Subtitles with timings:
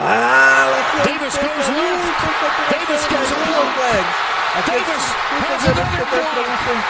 [0.00, 2.08] Fala, Davis goes left.
[2.72, 4.04] Davis gets it no flag.
[4.56, 5.84] Aqui Davis por has another
[6.40, 6.80] NFL,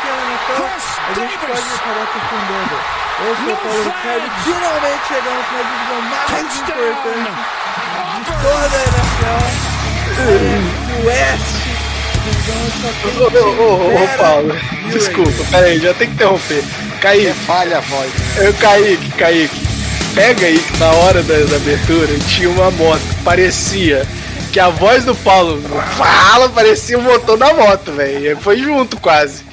[0.47, 1.51] Chris a gente Davis.
[1.51, 2.77] pode acabar se fundando.
[3.21, 6.87] Eu sou No o Paulo Ricardo, finalmente chegamos na divisão mais Touchdown.
[6.91, 7.35] importante
[8.15, 9.45] de toda a NFL.
[10.21, 11.51] O West.
[13.19, 14.53] Ô, ô, ô, Paulo,
[14.91, 16.63] desculpa, peraí, já tem que interromper.
[17.01, 18.11] Kaique, Falha a voz.
[18.39, 19.67] eu, Kaique, Kaique,
[20.15, 24.07] pega aí que na hora da, da abertura tinha uma moto, parecia
[24.53, 25.61] que a voz do Paulo
[25.97, 28.37] fala, parecia o motor da moto, velho.
[28.39, 29.45] Foi junto quase.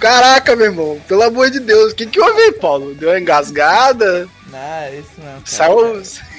[0.00, 2.94] Caraca, meu irmão, pelo amor de Deus, o que que houve aí, Paulo?
[2.94, 4.28] Deu uma engasgada?
[4.50, 5.32] Não, é isso mesmo.
[5.32, 5.42] cara.
[5.44, 6.02] Saiu.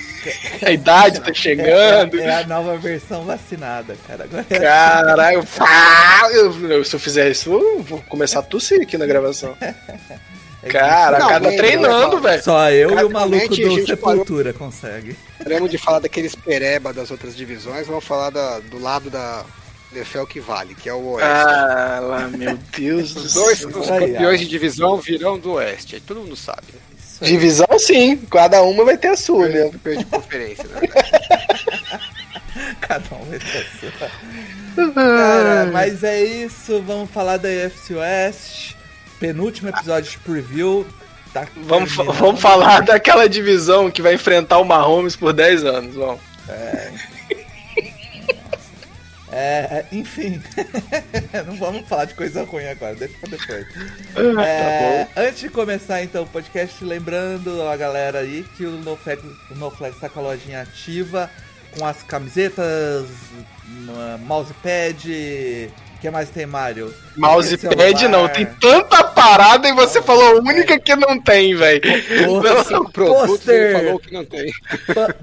[0.65, 2.19] A idade tá chegando.
[2.19, 4.23] É, é a nova versão vacinada, cara.
[4.23, 6.31] Agora é Caralho, fala.
[6.33, 9.55] Eu- eu- se eu fizer isso, eu vou começar a tossir aqui na gravação.
[10.69, 12.43] Cara, Não, cada treinando, velho.
[12.43, 15.15] Só eu e o maluco do Sepultura consegue.
[15.43, 19.43] Paramos de falar daqueles pereba das outras divisões, vamos falar da- do lado da
[19.93, 21.29] NFL que vale, que é o Oeste.
[21.31, 23.69] Ah, lá, meu Deus do Os dois céu.
[23.69, 26.63] os aí, campeões de divisão virão do Oeste, aí todo mundo sabe.
[26.73, 26.79] né?
[27.21, 29.69] Divisão sim, cada uma vai ter a sua, né?
[29.69, 31.11] Campeões de conferência, na verdade.
[32.81, 34.91] Cada um vai ter a sua.
[34.93, 36.81] Cara, mas é isso.
[36.81, 38.75] Vamos falar da UFC West.
[39.19, 40.85] Penúltimo episódio de preview.
[41.33, 46.21] Tá Vamos, vamos falar daquela divisão que vai enfrentar o Mahomes por 10 anos, vamos.
[46.47, 46.91] É,
[49.37, 50.41] é, enfim.
[51.45, 53.67] Não vamos falar de coisa ruim agora, deixa pra depois.
[54.37, 59.21] Ah, É, antes de começar então o podcast, lembrando a galera aí que o NoFlex,
[59.51, 61.29] o NoFlex tá com a lojinha ativa,
[61.77, 63.07] com as camisetas,
[64.21, 65.69] mousepad.
[66.05, 66.93] Que mais tem, Mário?
[67.17, 68.09] Mousepad Celular.
[68.09, 71.81] não, tem tanta parada e você falou a única que não tem, velho.
[72.93, 74.51] Pôster, ele falou que não tem.
[74.93, 75.15] pa-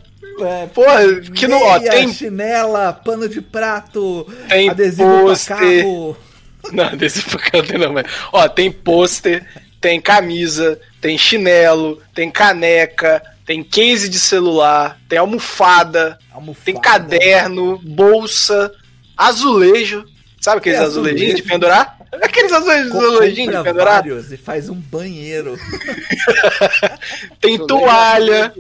[0.45, 5.57] é, Porra, que não, ó, tem, chinela, pano de prato, Tem adesivo pra pôster.
[5.57, 6.17] carro.
[6.73, 8.07] Não, desse canto não, mas.
[8.33, 9.45] Ó, tem pôster,
[9.81, 16.65] tem camisa, tem chinelo, tem caneca, tem case de celular, tem almofada, almofada.
[16.65, 18.73] tem caderno, bolsa,
[19.17, 20.05] azulejo.
[20.42, 21.97] Sabe aqueles Que azulejinhos de pendurar?
[22.20, 24.05] Aqueles azulejinhos de pendurar?
[24.33, 25.57] e faz um banheiro.
[27.41, 28.53] Tem toalha,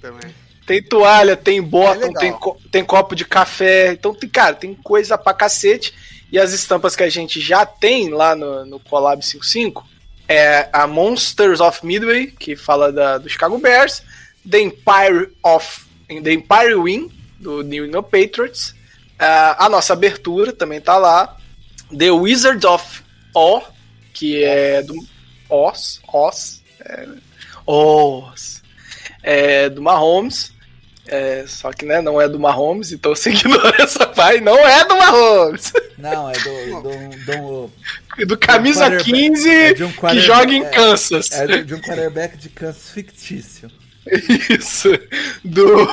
[0.00, 0.34] também.
[0.66, 2.20] tem toalha, tem bottom, legal.
[2.20, 3.92] tem, co- tem copo de café.
[3.92, 5.92] Então, tem, cara, tem coisa pra cacete.
[6.30, 9.86] E as estampas que a gente já tem lá no, no Collab 55
[10.28, 14.02] é a Monsters of Midway, que fala da, do Chicago Bears,
[14.48, 18.74] The Empire of The Empire Win, do New England Patriots.
[19.24, 21.36] Ah, a nossa abertura também tá lá.
[21.96, 23.02] The Wizard of
[23.34, 23.64] Oz,
[24.12, 24.94] que é do
[25.48, 27.06] Oz, Oz, é,
[27.66, 28.62] Oz,
[29.22, 30.52] é do Mahomes.
[31.06, 34.40] É, só que né, não é do Mahomes, então você ignora essa parte.
[34.40, 35.72] Não é do Mahomes.
[35.98, 36.82] Não, é do.
[36.82, 37.72] do, do
[38.26, 41.30] Do camisa quarterback- 15 é um que joga em é, Kansas.
[41.32, 43.70] é do- de um quarterback de Kansas fictício.
[44.50, 44.88] Isso.
[45.44, 45.88] Do.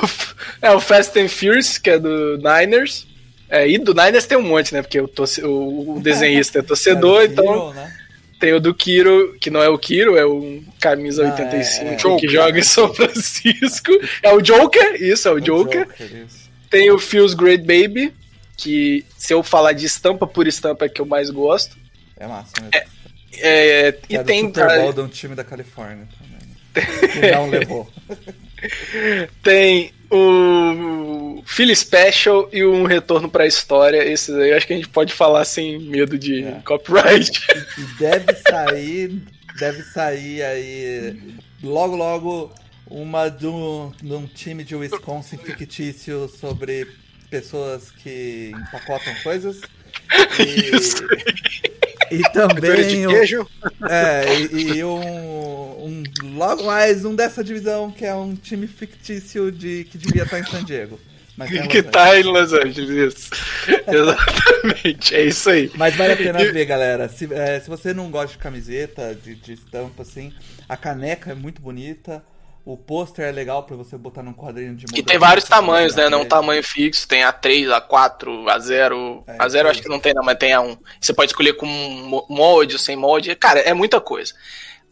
[0.60, 3.06] É o Fast and Furious, que é do Niners.
[3.50, 4.80] É, e do Niners tem um monte, né?
[4.82, 7.96] Porque o, torce- o, o desenhista é torcedor, É então né?
[8.38, 11.92] tem o do Kiro, que não é o Kiro, é o camisa Ah, 85 é,
[11.92, 11.96] é.
[11.96, 12.30] que Joker.
[12.30, 13.92] joga em São Francisco.
[14.22, 15.88] É o Joker, isso, é o Joker.
[16.00, 16.48] isso.
[16.70, 18.14] Tem o Feels Great Baby,
[18.56, 21.76] que se eu falar de estampa por estampa é que eu mais gosto.
[22.16, 22.68] É massa, né?
[23.42, 27.10] É, Que e é do tem, Super Bowl de um time da Califórnia também.
[27.10, 27.88] Que não levou.
[29.42, 34.04] tem o Philly Special e um retorno pra história.
[34.04, 36.60] Esses aí eu acho que a gente pode falar sem medo de É.
[36.64, 37.30] copyright.
[37.98, 39.22] Deve sair.
[39.58, 41.16] Deve sair aí.
[41.62, 42.52] Logo, logo.
[42.86, 46.88] Uma de um, de um time de Wisconsin fictício sobre
[47.30, 49.60] pessoas que empacotam coisas.
[50.40, 51.69] E,
[52.10, 53.06] e de também.
[53.06, 53.46] o- queijo.
[53.88, 56.02] É, e, e um, um-
[56.36, 60.44] Logo mais um dessa divisão que é um time fictício de que devia estar em
[60.44, 60.98] San Diego.
[61.36, 63.14] Mas em que Los tá em Los Angeles.
[63.14, 63.30] Isso.
[63.88, 65.70] Exatamente, é isso aí.
[65.74, 67.08] Mas vale a pena ver, galera.
[67.08, 70.32] Se, é, se você não gosta de camiseta, de, de estampa, assim,
[70.68, 72.22] a caneca é muito bonita.
[72.72, 75.96] O pôster é legal pra você botar num quadrinho de E mudança, tem vários tamanhos,
[75.96, 76.04] né?
[76.04, 77.08] É, Não um tamanho fixo.
[77.08, 79.24] Tem A3, A4, A0.
[79.26, 80.78] É, A0 eu acho que não tem, não, mas tem A1.
[81.00, 83.34] Você pode escolher com mo- molde ou sem molde.
[83.34, 84.32] Cara, é muita coisa.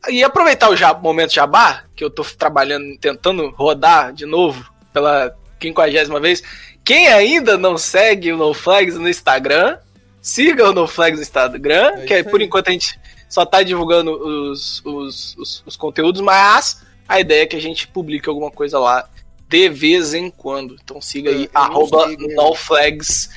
[0.09, 5.33] E aproveitar o jab- momento jabá, que eu tô trabalhando, tentando rodar de novo pela
[5.61, 6.43] quinquagésima vez.
[6.85, 9.79] Quem ainda não segue o NoFlags no Instagram,
[10.21, 12.99] siga o NoFlags no Instagram, É que é, por enquanto a gente
[13.29, 14.11] só tá divulgando
[14.51, 18.79] os, os, os, os conteúdos, mas a ideia é que a gente publique alguma coisa
[18.79, 19.09] lá
[19.49, 20.77] de vez em quando.
[20.83, 22.35] Então siga aí, eu não arroba sigo.
[22.35, 23.31] NoFlagsBR,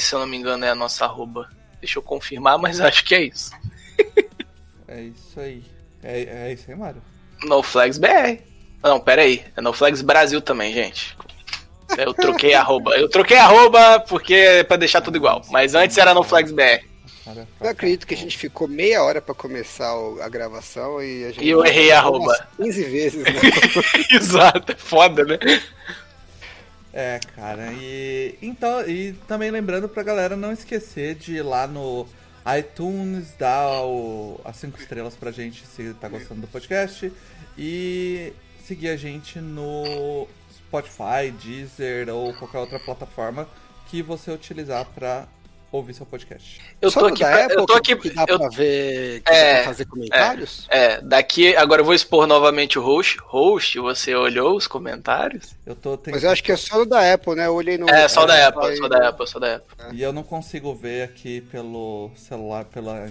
[0.00, 1.48] se eu não me engano, é a nossa arroba.
[1.80, 3.52] Deixa eu confirmar, mas acho que é isso.
[4.88, 5.62] É isso aí.
[6.02, 7.00] É, é isso aí, Mário.
[7.44, 8.40] NoFlagsBR.
[8.82, 9.44] Não, pera aí.
[9.56, 11.16] É NoFlags Brasil também, gente.
[11.96, 12.96] Eu troquei arroba.
[12.96, 15.42] Eu troquei arroba porque é pra deixar tudo igual.
[15.50, 16.87] Mas antes era NoFlagsBR.
[17.60, 19.92] Eu acredito que a gente ficou meia hora pra começar
[20.22, 21.44] a gravação e a gente.
[21.44, 22.34] E eu errei a arroba.
[22.56, 23.32] 15 vezes, né?
[24.10, 25.38] Exato, é foda, né?
[26.92, 32.06] É, cara, e então e também lembrando pra galera não esquecer de ir lá no
[32.58, 37.12] iTunes, dar o, as cinco estrelas pra gente se tá gostando do podcast
[37.56, 38.32] e
[38.64, 40.26] seguir a gente no
[40.56, 43.48] Spotify, Deezer ou qualquer outra plataforma
[43.90, 45.28] que você utilizar pra
[45.70, 46.60] ouvir seu podcast.
[46.80, 49.30] Eu Só tô aqui, da pra- eu tô aqui, que dá eu- pra ver, que
[49.32, 50.66] É, fazer comentários?
[50.70, 53.18] É, daqui, agora eu vou expor novamente o host.
[53.24, 55.54] Host, você olhou os comentários?
[55.66, 57.46] Eu tô tentando, Mas eu acho que é só da Apple, né?
[57.46, 57.88] Eu olhei no.
[57.90, 59.76] É, só da é, Apple, só da Apple, só da Apple.
[59.96, 63.06] e eu não consigo ver aqui pelo celular, pela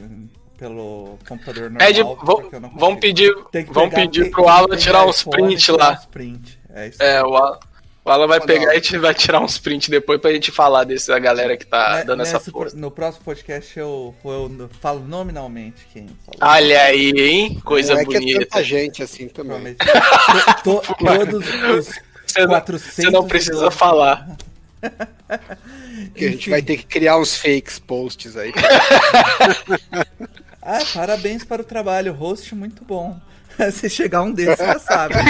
[0.58, 1.80] pelo computador normal.
[1.88, 3.00] Pede, eu não vão consigo.
[3.00, 5.92] pedir, pegar- pedir pro Alan tirar uns iPhone, print tirar lá.
[5.94, 6.60] uns print.
[6.74, 7.04] É isso.
[7.04, 7.60] É, o Alan,
[8.08, 10.86] o Alan vai pegar e a gente vai tirar uns print depois pra gente falar
[10.86, 12.76] desse da galera que tá dando essa força.
[12.78, 16.54] No próximo podcast eu, eu falo nominalmente quem falou.
[16.56, 17.60] Olha aí, hein?
[17.66, 18.40] Coisa não é que é bonita.
[18.46, 19.76] tanta gente assim também.
[20.64, 24.38] To- to- todos os Você não, 400 você não precisa falar.
[26.14, 28.54] Que a gente vai ter que criar uns fakes posts aí.
[30.62, 33.20] Ah, parabéns para o trabalho, host muito bom.
[33.72, 35.16] Se chegar um desses, já sabe.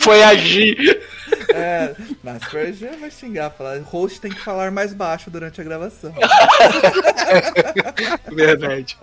[0.00, 1.02] Foi agir.
[1.52, 2.42] É, mas
[2.78, 6.14] já vai xingar, falar, host tem que falar mais baixo durante a gravação.
[8.32, 8.96] Verdade.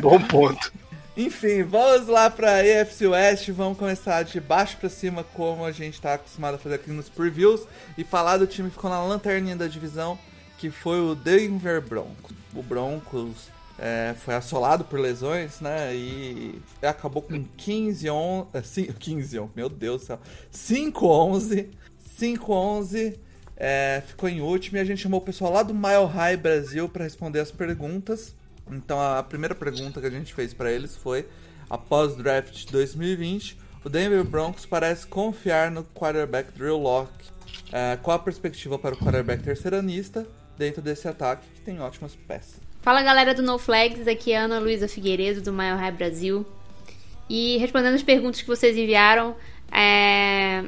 [0.00, 0.72] Bom ponto.
[1.16, 6.00] Enfim, vamos lá pra AFC West, vamos começar de baixo pra cima, como a gente
[6.00, 7.62] tá acostumado a fazer aqui nos previews,
[7.96, 10.18] e falar do time que ficou na lanterninha da divisão,
[10.58, 12.36] que foi o Denver Broncos.
[12.54, 18.92] O Broncos é, foi assolado por lesões, né, e acabou com 15 11, é, cin-
[18.92, 20.20] 15 11, meu Deus do céu,
[20.50, 21.70] 5 11,
[22.16, 23.18] 5 11,
[23.56, 26.88] é, ficou em último, e a gente chamou o pessoal lá do Mile High Brasil
[26.88, 28.34] pra responder as perguntas.
[28.70, 31.26] Então a primeira pergunta que a gente fez pra eles foi:
[31.70, 37.26] após o draft de 2020, o Denver Broncos parece confiar no quarterback Drew Locke.
[37.72, 40.26] É, qual a perspectiva para o quarterback terceiranista
[40.58, 42.65] dentro desse ataque que tem ótimas peças?
[42.86, 46.46] Fala galera do No Flags, aqui é Ana Luísa Figueiredo do Mile High Brasil.
[47.28, 49.34] E respondendo as perguntas que vocês enviaram,
[49.72, 50.62] é,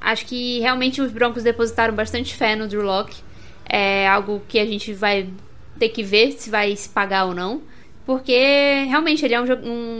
[0.00, 3.22] acho que realmente os Broncos depositaram bastante fé no Drew Locke.
[3.68, 5.30] É algo que a gente vai
[5.78, 7.62] ter que ver se vai se pagar ou não.
[8.04, 8.34] Porque
[8.88, 9.44] realmente ele é um,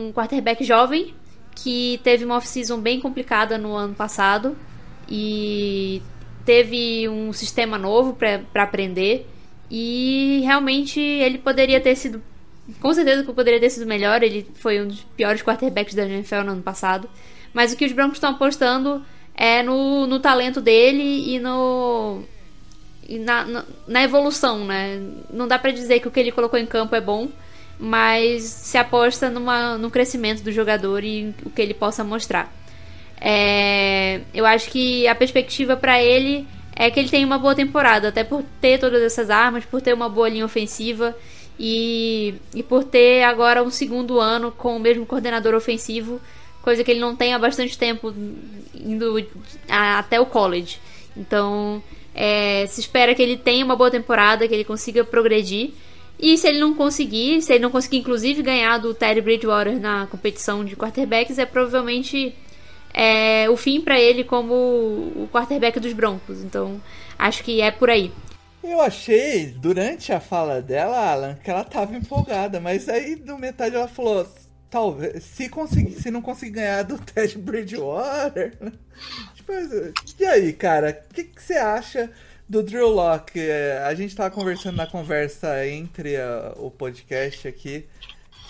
[0.08, 1.14] um quarterback jovem
[1.54, 4.58] que teve uma off-season bem complicada no ano passado
[5.08, 6.02] e
[6.44, 9.24] teve um sistema novo para aprender.
[9.70, 12.22] E realmente ele poderia ter sido.
[12.80, 14.22] Com certeza que poderia ter sido melhor.
[14.22, 17.08] Ele foi um dos piores quarterbacks da NFL no ano passado.
[17.52, 22.22] Mas o que os Broncos estão apostando é no, no talento dele e no.
[23.08, 25.00] E na, na, na evolução, né?
[25.32, 27.28] Não dá pra dizer que o que ele colocou em campo é bom,
[27.78, 32.52] mas se aposta numa, no crescimento do jogador e o que ele possa mostrar.
[33.20, 36.46] É, eu acho que a perspectiva pra ele
[36.82, 39.92] é que ele tem uma boa temporada, até por ter todas essas armas, por ter
[39.92, 41.14] uma boa linha ofensiva
[41.58, 46.18] e, e por ter agora um segundo ano com o mesmo coordenador ofensivo,
[46.62, 48.14] coisa que ele não tem há bastante tempo
[48.74, 49.22] indo
[49.68, 50.78] a- até o college.
[51.14, 51.82] Então,
[52.14, 55.72] é, se espera que ele tenha uma boa temporada, que ele consiga progredir.
[56.18, 60.06] E se ele não conseguir, se ele não conseguir inclusive ganhar do Teddy Bridgewater na
[60.06, 62.34] competição de quarterbacks, é provavelmente
[62.92, 66.42] é, o fim pra ele como o quarterback dos Broncos.
[66.42, 66.80] Então,
[67.18, 68.12] acho que é por aí.
[68.62, 73.74] Eu achei, durante a fala dela, Alan, que ela tava empolgada, mas aí no metade
[73.74, 74.26] ela falou:
[74.68, 78.54] talvez, se, conseguir, se não conseguir ganhar do Ted Bridgewater.
[79.34, 79.52] Tipo,
[80.18, 82.10] e aí, cara, o que, que você acha
[82.46, 83.40] do Drew Locke?
[83.40, 87.86] É, A gente tava conversando na conversa entre a- o podcast aqui.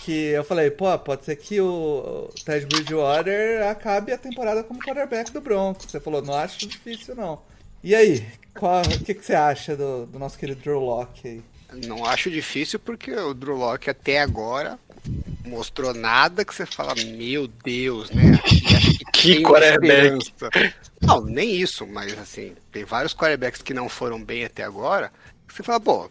[0.03, 5.31] Que eu falei, pô, pode ser que o Ted Bridgewater acabe a temporada como quarterback
[5.31, 5.91] do Broncos.
[5.91, 7.41] Você falou, não acho difícil, não.
[7.83, 8.25] E aí,
[8.57, 11.41] qual- o que, que você acha do, do nosso querido Drew Locke aí?
[11.87, 14.77] Não acho difícil porque o Drew Locke até agora
[15.45, 18.23] mostrou nada que você fala, meu Deus, né?
[19.13, 20.17] Que, quarterback.
[21.01, 25.11] Não, nem isso, mas assim, tem vários quarterbacks que não foram bem até agora.
[25.47, 26.09] que Você fala, pô,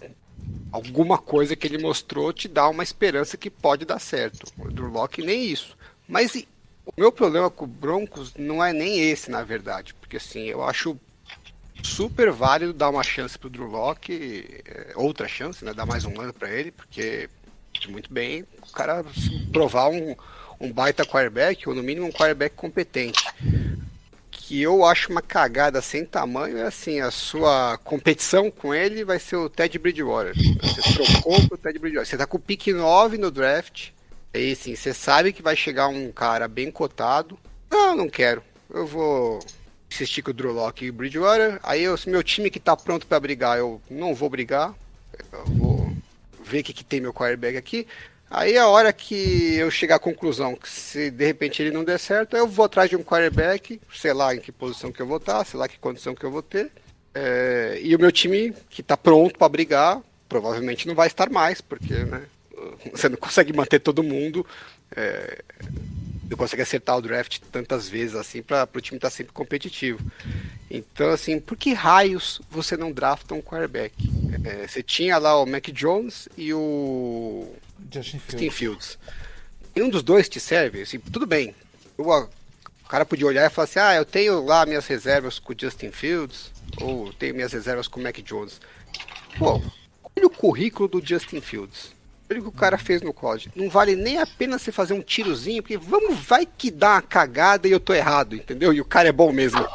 [0.73, 4.47] alguma coisa que ele mostrou te dá uma esperança que pode dar certo.
[4.59, 5.77] O Drew Locke nem isso.
[6.09, 6.49] Mas e
[6.85, 9.95] O meu problema com o Broncos não é nem esse, na verdade.
[9.95, 10.99] Porque assim, eu acho
[11.83, 15.73] super válido dar uma chance pro Drew Locke, é, outra chance, né?
[15.73, 17.29] Dar mais um ano para ele, porque
[17.89, 19.05] muito bem o cara
[19.53, 20.15] provar um,
[20.61, 23.25] um baita quarterback, ou no mínimo um quarterback competente.
[24.51, 29.21] Que eu acho uma cagada sem tamanho é assim, a sua competição com ele vai
[29.21, 30.35] ser o Ted Bridgewater.
[30.61, 32.11] Você trocou pro Ted Bridgewater.
[32.11, 33.91] Você tá com o pick 9 no draft.
[34.35, 37.39] Aí sim, você sabe que vai chegar um cara bem cotado.
[37.71, 38.43] Não, não quero.
[38.69, 39.39] Eu vou
[39.89, 41.61] insistir com o Drew Locke e o Bridgewater.
[41.63, 44.75] Aí eu, meu time que tá pronto para brigar, eu não vou brigar.
[45.33, 45.93] Eu vou
[46.43, 47.87] ver o que, que tem meu quarterback aqui.
[48.31, 51.99] Aí a hora que eu chegar à conclusão que se de repente ele não der
[51.99, 55.17] certo, eu vou atrás de um quarterback, sei lá em que posição que eu vou
[55.17, 56.71] estar, sei lá que condição que eu vou ter.
[57.13, 61.61] É, e o meu time que está pronto para brigar, provavelmente não vai estar mais,
[61.61, 62.23] porque né,
[62.95, 64.47] você não consegue manter todo mundo,
[64.95, 65.43] é,
[66.31, 69.99] não consegue acertar o draft tantas vezes assim para o time estar tá sempre competitivo.
[70.71, 73.93] Então, assim, por que raios você não drafta um quarterback?
[74.45, 77.53] É, você tinha lá o Mac Jones e o
[77.93, 78.31] Justin Fields.
[78.31, 78.99] Justin Fields.
[79.75, 81.55] E um dos dois te serve, assim, tudo bem.
[81.97, 85.53] O, o cara podia olhar e falar assim, ah, eu tenho lá minhas reservas com
[85.53, 88.61] o Justin Fields, ou tenho minhas reservas com o Mac Jones.
[89.39, 89.63] Pô,
[90.17, 91.93] olha o currículo do Justin Fields.
[92.31, 93.51] Olha o que o cara fez no college.
[93.57, 97.03] Não vale nem a pena você fazer um tirozinho, porque vamos, vai que dá uma
[97.03, 98.73] cagada e eu tô errado, entendeu?
[98.73, 99.67] E o cara é bom mesmo.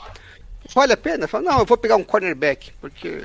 [0.73, 1.27] Vale a pena?
[1.27, 3.23] Fala, não, eu vou pegar um cornerback, porque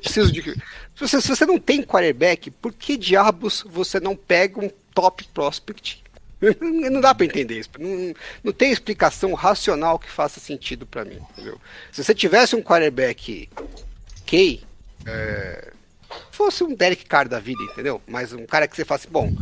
[0.00, 0.54] preciso de.
[0.94, 5.24] Se você, se você não tem quarterback, por que diabos você não pega um top
[5.34, 6.02] prospect?
[6.60, 7.70] Não dá para entender isso.
[7.78, 11.18] Não, não tem explicação racional que faça sentido para mim.
[11.30, 11.58] Entendeu?
[11.90, 13.48] Se você tivesse um quarterback
[14.26, 14.62] K,
[15.06, 15.72] é,
[16.30, 18.00] fosse um Derek Carr da vida, entendeu?
[18.06, 19.32] Mas um cara que você fala assim, bom,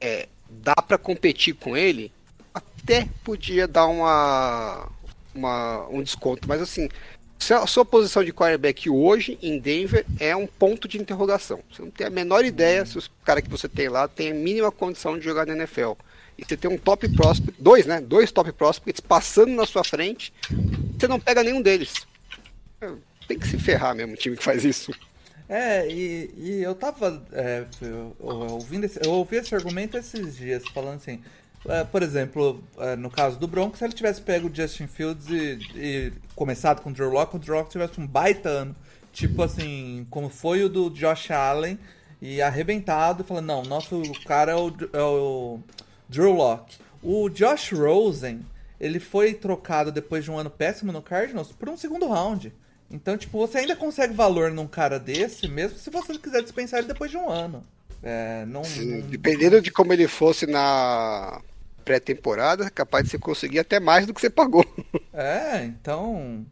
[0.00, 2.12] é, dá para competir com ele,
[2.52, 4.88] até podia dar uma,
[5.34, 6.48] uma, um desconto.
[6.48, 6.88] Mas assim,
[7.52, 11.60] a sua posição de quarterback hoje em Denver é um ponto de interrogação.
[11.70, 14.34] Você não tem a menor ideia se os caras que você tem lá têm a
[14.34, 15.92] mínima condição de jogar na NFL.
[16.38, 18.00] E você tem um top prospect, dois, né?
[18.00, 20.32] Dois top prospects passando na sua frente,
[20.98, 22.06] você não pega nenhum deles.
[22.80, 22.90] É,
[23.28, 24.92] tem que se ferrar mesmo o time que faz isso.
[25.48, 27.64] É, e, e eu tava é,
[28.18, 31.22] ouvindo esse, eu ouvi esse argumento esses dias, falando assim,
[31.90, 35.58] por exemplo, é, no caso do Broncos, se ele tivesse pego o Justin Fields e,
[35.74, 38.76] e começado com o Drew Locke, o Drew Locke tivesse um baita ano.
[39.12, 41.78] Tipo assim, como foi o do Josh Allen,
[42.20, 45.60] e arrebentado, falando, não, nosso cara é o, é o
[46.08, 46.76] Drew Locke.
[47.02, 48.40] O Josh Rosen,
[48.80, 52.52] ele foi trocado depois de um ano péssimo no Cardinals por um segundo round.
[52.90, 56.88] Então, tipo, você ainda consegue valor num cara desse, mesmo se você quiser dispensar ele
[56.88, 57.64] depois de um ano.
[58.02, 59.00] É, não, não...
[59.08, 61.40] Dependendo de como ele fosse na
[61.84, 64.64] pré-temporada, capaz de você conseguir até mais do que você pagou.
[65.16, 66.44] É, então.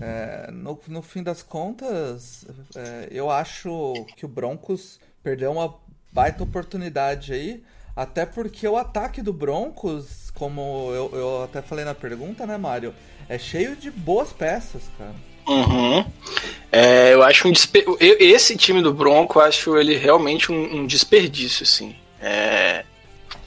[0.00, 2.44] É, no, no fim das contas,
[2.74, 5.76] é, eu acho que o Broncos perdeu uma
[6.12, 7.62] baita oportunidade aí.
[7.94, 12.94] Até porque o ataque do Broncos, como eu, eu até falei na pergunta, né, Mário?
[13.28, 15.14] É cheio de boas peças, cara.
[15.46, 16.04] Uhum.
[16.70, 17.84] É, eu acho um desper...
[18.00, 21.94] esse time do Bronco, eu acho ele realmente um, um desperdício, assim.
[22.20, 22.84] É,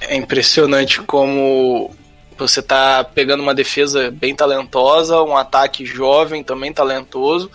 [0.08, 1.94] é impressionante como
[2.38, 7.50] você tá pegando uma defesa bem talentosa, um ataque jovem também talentoso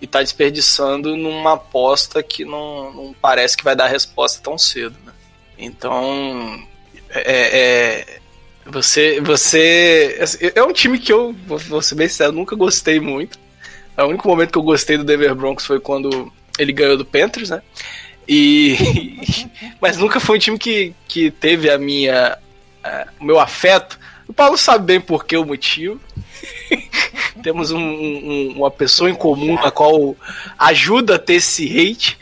[0.00, 4.96] e tá desperdiçando numa aposta que não, não parece que vai dar resposta tão cedo.
[5.04, 5.12] Né?
[5.58, 6.62] Então,
[7.10, 8.18] é, é,
[8.66, 13.38] você, você assim, é um time que eu vou ser bem sincero, nunca gostei muito.
[13.96, 17.50] O único momento que eu gostei do Denver Broncos foi quando ele ganhou do Panthers,
[17.50, 17.62] né?
[18.28, 19.48] E
[19.80, 22.38] mas nunca foi um time que, que teve a minha
[23.20, 23.98] o meu afeto.
[24.26, 26.00] O Paulo sabe bem por que o motivo.
[27.42, 30.16] Temos um, um, uma pessoa em comum na qual
[30.58, 32.18] ajuda a ter esse hate.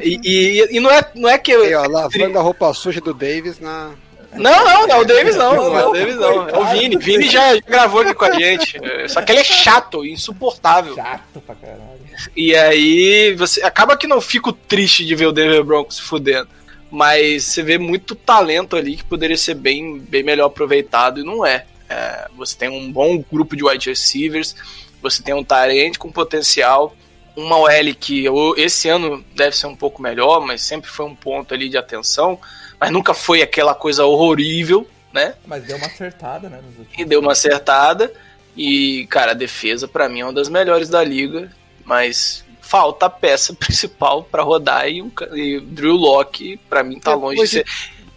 [0.00, 1.88] E, e, e, não, é, não é que eu.
[1.88, 3.92] Lavando a roupa suja do Davis na.
[4.34, 6.48] Não, não, não, o Davis não, não, é o Davis não.
[6.48, 6.96] É o Vini.
[6.96, 8.78] Vini já gravou aqui com a gente.
[9.08, 10.94] Só que ele é chato, insuportável.
[10.94, 12.00] Chato pra caralho.
[12.36, 16.48] E aí você acaba que não fico triste de ver o Denver Broncos se fudendo.
[16.90, 21.46] Mas você vê muito talento ali que poderia ser bem, bem melhor aproveitado e não
[21.46, 21.64] é.
[21.88, 24.56] é você tem um bom grupo de wide receivers,
[25.00, 26.96] você tem um Tyrant com potencial,
[27.36, 28.24] uma OL que
[28.56, 32.38] esse ano deve ser um pouco melhor, mas sempre foi um ponto ali de atenção,
[32.80, 35.34] mas nunca foi aquela coisa horrível, né?
[35.46, 36.60] Mas deu uma acertada, né?
[36.96, 38.12] E deu uma acertada.
[38.56, 41.50] E, cara, a defesa para mim é uma das melhores da liga
[41.90, 47.14] mas falta a peça principal para rodar e o, e Drew Locke para mim tá
[47.14, 47.66] longe de ser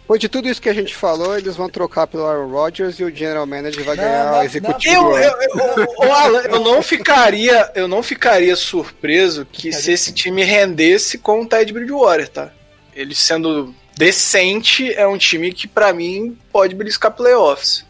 [0.02, 3.04] Depois de tudo isso que a gente falou, eles vão trocar pelo Aaron Rodgers e
[3.04, 4.94] o General Manager vai Não, ganhar não, o executivo.
[4.94, 5.42] Eu, ano.
[5.42, 10.44] eu, eu, ô, Alan, eu não ficaria, eu não ficaria surpreso que se esse time
[10.44, 12.52] rendesse com o Ted Bridgewater, tá?
[12.94, 17.84] Ele sendo decente, é um time que pra mim pode beliscar playoffs.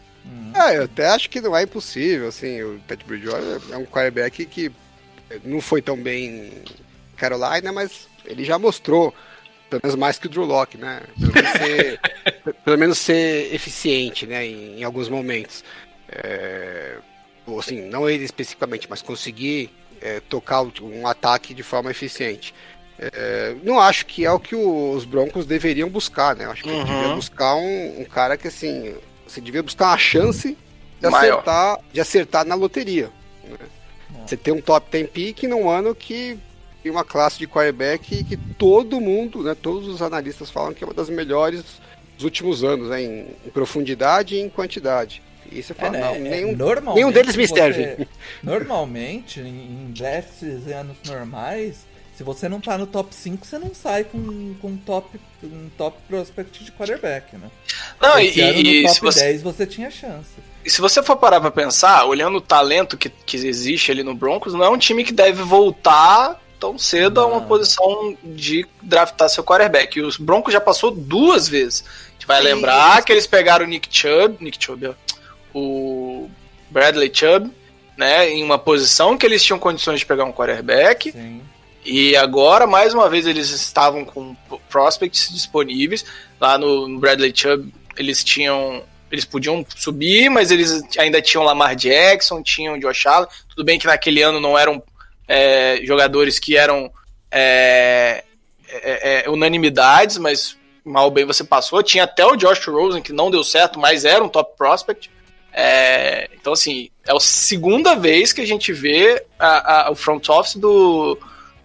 [0.55, 4.45] Ah, eu até acho que não é impossível, assim, o Ted Bridgewater é um quarterback
[4.45, 4.71] que
[5.43, 6.63] não foi tão bem em
[7.17, 9.13] Carolina, mas ele já mostrou,
[9.69, 11.01] pelo menos mais que o Drew Locke, né?
[11.19, 11.99] Pelo menos ser,
[12.63, 15.61] pelo menos ser eficiente, né, em, em alguns momentos.
[16.07, 16.99] É,
[17.45, 19.69] ou assim, não ele especificamente, mas conseguir
[20.01, 22.53] é, tocar um ataque de forma eficiente.
[22.97, 26.45] É, não acho que é o que os Broncos deveriam buscar, né?
[26.45, 26.83] Eu acho que Uhum.
[26.85, 28.95] devia buscar um, um cara que assim,
[29.27, 30.57] você devia buscar uma chance
[31.01, 31.33] de Maior.
[31.33, 33.09] acertar, de acertar na loteria.
[33.43, 33.57] né?
[34.25, 36.37] Você tem um top 10 pick num ano que
[36.81, 40.87] tem uma classe de quarterback que todo mundo, né, todos os analistas falam que é
[40.87, 41.63] uma das melhores
[42.15, 45.21] dos últimos anos, né, em, em profundidade e em quantidade.
[45.51, 48.07] E você fala, É, não, né, é, nenhum, normalmente nenhum deles me serve.
[48.41, 53.73] Normalmente, em drafts em anos normais, se você não tá no top 5, você não
[53.75, 57.49] sai com, com um top, um top prospect de quarterback, né?
[58.01, 60.29] Não, Esse e, ano, e no se top você, 10 você tinha chance.
[60.63, 64.15] e se você for parar pra pensar, olhando o talento que, que existe ali no
[64.15, 67.47] Broncos, não é um time que deve voltar tão cedo a uma Não.
[67.47, 69.99] posição de draftar seu quarterback.
[69.99, 71.83] E os Broncos já passou duas vezes.
[71.85, 72.47] A gente vai Sim.
[72.47, 74.93] lembrar que eles pegaram o Nick Chubb, Nick Chubb, ó,
[75.53, 76.29] o
[76.69, 77.51] Bradley Chubb,
[77.97, 81.11] né, em uma posição que eles tinham condições de pegar um quarterback.
[81.11, 81.41] Sim.
[81.85, 84.35] E agora, mais uma vez, eles estavam com
[84.69, 86.03] prospects disponíveis.
[86.41, 88.83] Lá no Bradley Chubb, eles tinham.
[89.11, 93.29] Eles podiam subir, mas eles ainda tinham Lamar Jackson, tinham Josh Allen.
[93.49, 94.81] Tudo bem que naquele ano não eram
[95.27, 96.91] é, jogadores que eram
[97.31, 98.23] é,
[98.67, 101.83] é, é, unanimidades, mas mal bem você passou.
[101.83, 105.09] Tinha até o Josh Rosen, que não deu certo, mas era um top prospect.
[105.53, 110.27] É, então, assim, é a segunda vez que a gente vê a- a- o front
[110.29, 111.17] office do,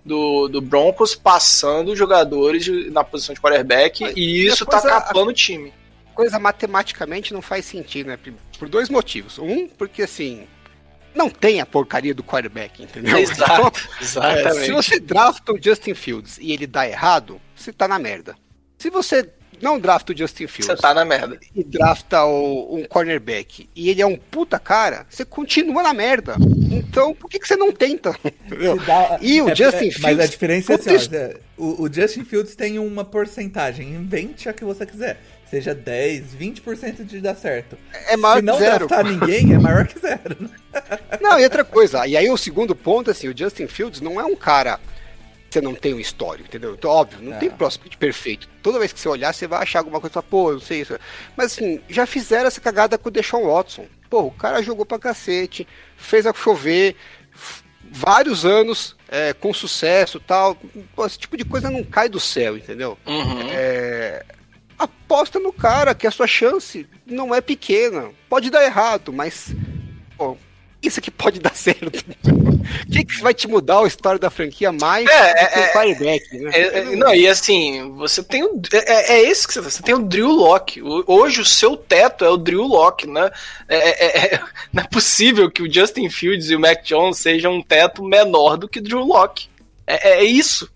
[0.04, 5.30] do, do Broncos passando jogadores na posição de quarterback Mas e isso tá a- capando
[5.30, 5.72] o time.
[6.14, 8.18] Coisa matematicamente não faz sentido, né?
[8.58, 9.38] Por dois motivos.
[9.38, 10.46] Um, porque assim,
[11.14, 13.16] não tem a porcaria do quarterback, entendeu?
[13.18, 14.66] Exato, É, exatamente.
[14.66, 18.36] se você drafta o Justin Fields e ele dá errado, você tá na merda.
[18.78, 19.28] Se você
[19.60, 21.38] não drafta o Justin Fields Você tá na merda.
[21.54, 26.34] e drafta o- um cornerback e ele é um puta cara, você continua na merda.
[26.70, 28.14] Então, por que, que você não tenta?
[28.86, 31.82] Dá- E o é- Justin é- Mas Fields, a diferença é assim, ó, é, o,
[31.84, 35.20] o Justin Fields tem uma porcentagem, invente a que você quiser.
[35.50, 37.76] Seja 10, 20% de dar certo.
[38.06, 38.86] É maior Se não que zero.
[38.86, 40.48] draftar ninguém, é maior que zero.
[41.20, 44.24] Não, e outra coisa, e aí o segundo ponto, assim, o Justin Fields não é
[44.24, 44.78] um cara
[45.50, 46.74] você não tem um histórico, entendeu?
[46.74, 47.38] Então, óbvio, não É.
[47.38, 48.48] tem prospect perfeito.
[48.62, 50.80] Toda vez que você olhar, você vai achar alguma coisa e falar, pô, não sei
[50.82, 50.98] isso.
[51.36, 53.86] Mas assim, já fizeram essa cagada com o Deshaun Watson.
[54.08, 56.96] Pô, o cara jogou pra cacete, fez a chover,
[57.90, 60.56] vários anos é, com sucesso e tal.
[60.94, 62.96] Pô, esse tipo de coisa não cai do céu, entendeu?
[63.06, 63.48] Uhum.
[63.50, 64.24] É,
[64.78, 68.10] aposta no cara, que a sua chance não é pequena.
[68.28, 69.54] Pode dar errado, mas.
[70.16, 70.36] Pô,
[70.82, 71.86] isso aqui pode dar certo.
[71.88, 71.90] O
[72.90, 75.72] que, que vai te mudar a história da franquia mais É, do que é, o
[75.72, 76.50] quarterback, né?
[76.52, 78.60] É, é, não, e assim, você tem o.
[78.72, 80.80] É, é esse que você, você tem o Drew Locke.
[80.82, 83.30] O- Hoje o seu teto é o Drew Locke, né?
[83.68, 84.40] É, é- é-
[84.72, 88.56] não é possível que o Justin Fields e o Mac Jones sejam um teto menor
[88.56, 89.48] do que o Drew Locke.
[89.86, 90.70] É, é isso.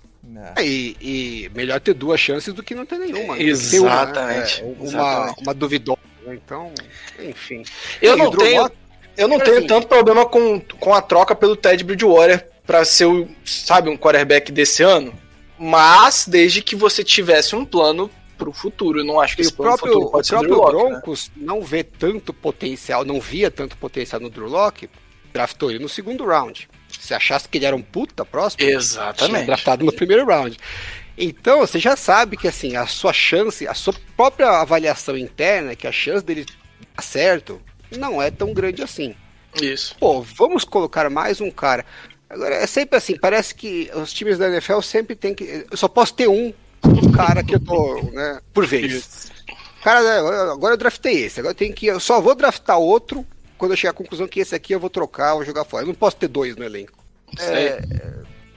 [0.57, 3.37] É, E, e melhor ter duas chances do que não ter nenhuma.
[3.37, 3.43] né?
[3.43, 4.81] Exatamente, Ter uma, né?
[4.81, 5.43] É, uma, exatamente.
[5.43, 5.99] uma duvidosa.
[6.27, 6.35] né?
[6.45, 6.73] Então,
[7.21, 7.63] enfim.
[8.03, 8.77] Eu E não tenho, Lock-
[9.17, 13.07] eu não assim- tenho tanto problema com, com a troca pelo Ted Bridgewater pra ser,
[13.07, 15.13] o, sabe, um quarterback desse ano.
[15.59, 19.01] Mas desde que você tivesse um plano pro futuro.
[19.01, 20.65] Eu não acho que esse o plano próprio, futuro o pode ser o próprio Drew
[20.65, 20.91] Locke, né?
[20.91, 24.91] Broncos não vê tanto potencial, não via tanto potencial no Drew Locke,
[25.33, 26.69] draftou ele no segundo round.
[27.01, 29.47] Se achasse que ele era um puta próximo, tinha Exatamente.
[29.47, 30.59] draftado no primeiro round.
[31.17, 35.87] Então, você já sabe que assim, a sua chance, a sua própria avaliação interna, que
[35.87, 36.45] a chance dele
[36.97, 37.61] dar certo,
[37.97, 39.15] não é tão grande assim.
[39.61, 39.97] Isso.
[39.99, 41.85] Pô, vamos colocar mais um cara.
[42.29, 45.67] Agora, é sempre assim, parece que os times da NFL sempre tem que.
[45.71, 46.53] Eu só posso ter um,
[46.85, 49.31] um cara que eu tô, né, por vez.
[49.83, 51.87] Cara, né, agora eu draftei esse, agora eu tenho que.
[51.87, 53.25] Eu só vou draftar outro
[53.57, 55.85] quando eu chegar à conclusão que esse aqui eu vou trocar, vou jogar fora.
[55.85, 56.99] Eu não posso ter dois no elenco.
[57.39, 57.79] Sei.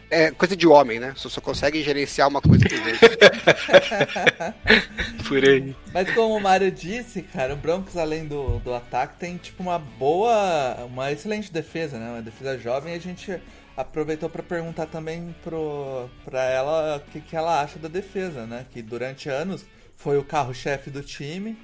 [0.09, 1.13] É coisa de homem, né?
[1.17, 2.97] Você só consegue gerenciar uma coisa por vez.
[5.27, 5.75] Por aí.
[5.93, 9.77] Mas como o Mário disse, cara, o Broncos, além do, do ataque, tem tipo uma
[9.77, 12.09] boa, uma excelente defesa, né?
[12.09, 12.93] Uma defesa jovem.
[12.93, 13.37] E a gente
[13.75, 18.65] aproveitou para perguntar também pro, pra ela o que, que ela acha da defesa, né?
[18.71, 19.65] Que durante anos
[19.97, 21.57] foi o carro-chefe do time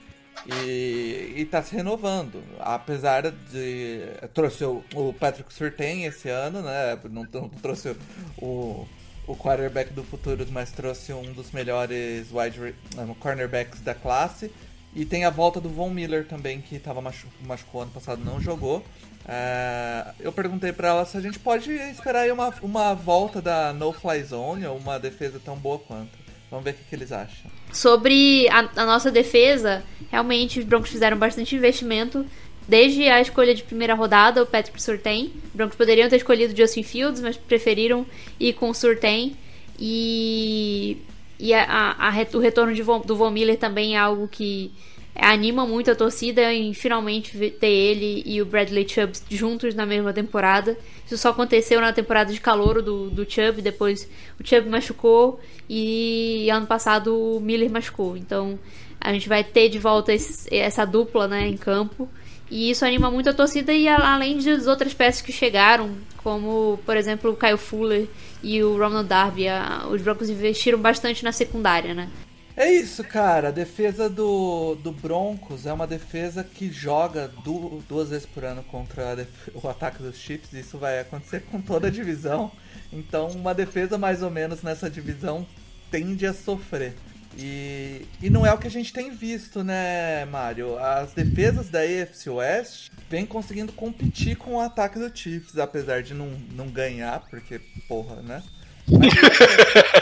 [0.45, 2.43] e, e tá se renovando.
[2.59, 4.01] Apesar de.
[4.33, 6.97] Trouxe o, o Patrick Surtain esse ano, né?
[7.09, 7.95] Não, não trouxe
[8.37, 8.87] o,
[9.27, 14.51] o quarterback do futuro, mas trouxe um dos melhores wide um, cornerbacks da classe.
[14.95, 18.39] E tem a volta do Von Miller também, que tava machu machucou ano passado, não
[18.39, 18.83] jogou.
[19.25, 23.91] É, eu perguntei para ela se a gente pode esperar uma, uma volta da No
[23.93, 26.22] Fly Zone ou uma defesa tão boa quanto.
[26.53, 27.49] Vamos ver o que, que eles acham.
[27.71, 32.23] Sobre a, a, nossa defesa, realmente os Broncos fizeram bastante investimento.
[32.67, 35.31] Desde a escolha de primeira rodada, o Patrick Surtain.
[35.47, 38.05] Os Broncos poderiam ter escolhido Justin Fields, mas preferiram
[38.39, 39.35] ir com o Surtain.
[39.79, 40.99] E,
[41.39, 44.71] e a, a, o retorno de, do Von Miller também é algo que
[45.15, 50.11] anima muito a torcida em finalmente ter ele e o Bradley Chubb juntos na mesma
[50.11, 50.77] temporada.
[51.05, 56.49] Isso só aconteceu na temporada de calor do, do Chubb, depois o Chubb machucou e
[56.49, 58.17] ano passado o Miller machucou.
[58.17, 58.57] Então
[58.99, 62.09] a gente vai ter de volta esse, essa dupla né, em campo.
[62.49, 66.95] E isso anima muito a torcida e além das outras peças que chegaram, como por
[66.95, 68.07] exemplo o Kyle Fuller
[68.43, 72.09] e o Ronald Darby, a, os Broncos investiram bastante na secundária, né?
[72.55, 73.47] É isso, cara.
[73.47, 78.63] A defesa do, do Broncos é uma defesa que joga du duas vezes por ano
[78.63, 80.53] contra o ataque dos Chiefs.
[80.53, 82.51] Isso vai acontecer com toda a divisão.
[82.91, 85.47] Então, uma defesa mais ou menos nessa divisão
[85.89, 86.93] tende a sofrer.
[87.35, 90.77] E, e não é o que a gente tem visto, né, Mário?
[90.77, 96.13] As defesas da AFC West vêm conseguindo competir com o ataque do Chiefs, apesar de
[96.13, 98.43] não, não ganhar, porque, porra, né?
[98.87, 99.13] Mas,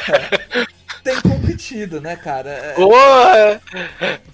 [0.10, 2.50] é, tem competido, né, cara?
[2.50, 2.74] É...
[2.74, 3.62] Porra!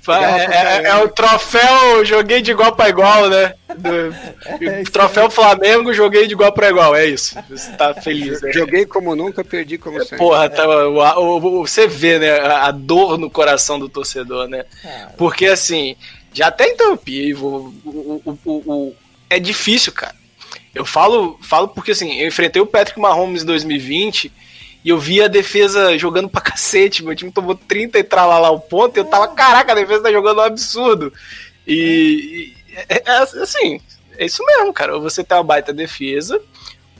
[0.08, 3.53] É, é, é, o troféu joguei de igual para igual, né?
[3.77, 4.13] Do,
[4.65, 7.36] é, troféu Flamengo, joguei de igual para igual, é isso.
[7.49, 8.41] Você tá feliz.
[8.41, 8.51] Né?
[8.51, 10.17] Joguei como nunca, perdi como sempre.
[10.17, 14.65] Porra, tá, o, o, você vê, né, a dor no coração do torcedor, né?
[15.17, 15.95] Porque assim,
[16.34, 18.95] já até interrompi, o, o, o,
[19.30, 20.15] é difícil, cara.
[20.73, 24.32] Eu falo, falo porque assim, eu enfrentei o Patrick Mahomes em 2020
[24.88, 27.04] e eu vi a defesa jogando pra cacete.
[27.04, 28.95] Meu time tomou 30 e lá o ponto.
[28.95, 31.12] E eu tava, caraca, a defesa tá jogando um absurdo.
[31.67, 33.82] E, e é, é, assim,
[34.17, 34.95] é isso mesmo, cara.
[34.95, 36.41] Ou você tem uma baita defesa,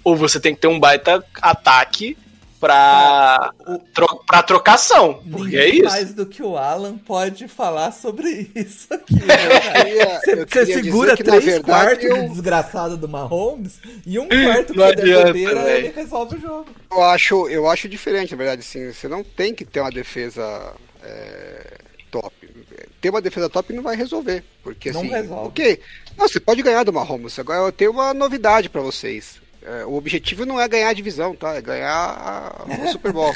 [0.04, 2.18] ou você tem que ter um baita ataque
[2.60, 3.54] pra,
[3.94, 5.22] tro pra trocação.
[5.32, 5.84] Porque é isso.
[5.84, 9.16] mais do que o Alan pode falar sobre isso aqui.
[9.16, 10.46] Né?
[10.46, 12.30] você, segura que, três verdade, quartos eu...
[12.30, 16.68] desgraçado do Mahomes e um quarto que é bobeira ele resolve o jogo.
[16.92, 18.62] Eu acho, eu acho diferente, na verdade.
[18.62, 21.78] Assim, você não tem que ter uma defesa é,
[22.10, 22.34] top.
[23.00, 24.44] Ter uma defesa top não vai resolver.
[24.64, 25.48] Porque não assim, resolve.
[25.48, 25.80] ok.
[26.18, 27.38] Não, você pode ganhar do Mahomes.
[27.38, 29.40] Agora eu tenho uma novidade para vocês.
[29.62, 31.56] É, o objetivo não é ganhar a divisão, tá?
[31.56, 33.34] É ganhar o Super Bowl.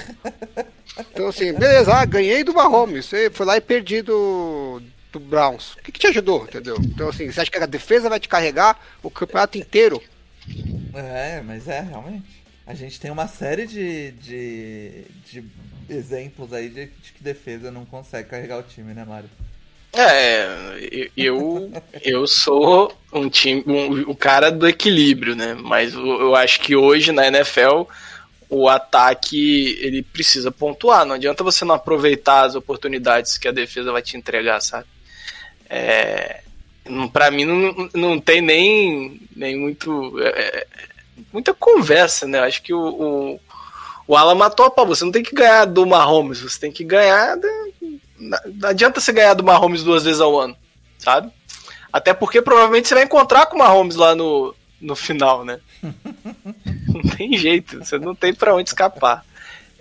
[1.12, 3.06] Então, assim, beleza, ah, ganhei do Mahomes.
[3.06, 4.82] Você foi lá e perdi do,
[5.12, 5.74] do Browns.
[5.74, 6.78] O que, que te ajudou, entendeu?
[6.80, 10.02] Então, assim, você acha que a defesa vai te carregar o campeonato inteiro?
[10.94, 12.42] É, mas é, realmente.
[12.66, 15.44] A gente tem uma série de, de, de
[15.90, 19.30] exemplos aí de, de que defesa não consegue carregar o time, né, Mário?
[19.94, 20.48] É,
[21.18, 25.54] eu eu sou um time, um, o cara do equilíbrio, né?
[25.54, 27.84] Mas eu, eu acho que hoje na NFL
[28.50, 31.06] o ataque ele precisa pontuar.
[31.06, 34.88] Não adianta você não aproveitar as oportunidades que a defesa vai te entregar, sabe?
[35.70, 36.42] É,
[37.12, 40.68] para mim não, não tem nem, nem muito é, é,
[41.32, 42.40] muita conversa, né?
[42.40, 43.40] Acho que o, o,
[44.08, 44.86] o matou a pau.
[44.88, 47.38] Você não tem que ganhar do Mahomes, você tem que ganhar
[48.22, 50.56] não adianta você ganhar do Mahomes duas vezes ao ano,
[50.98, 51.32] sabe?
[51.92, 55.60] Até porque provavelmente você vai encontrar com o Mahomes lá no, no final, né?
[56.88, 59.26] não tem jeito, você não tem para onde escapar.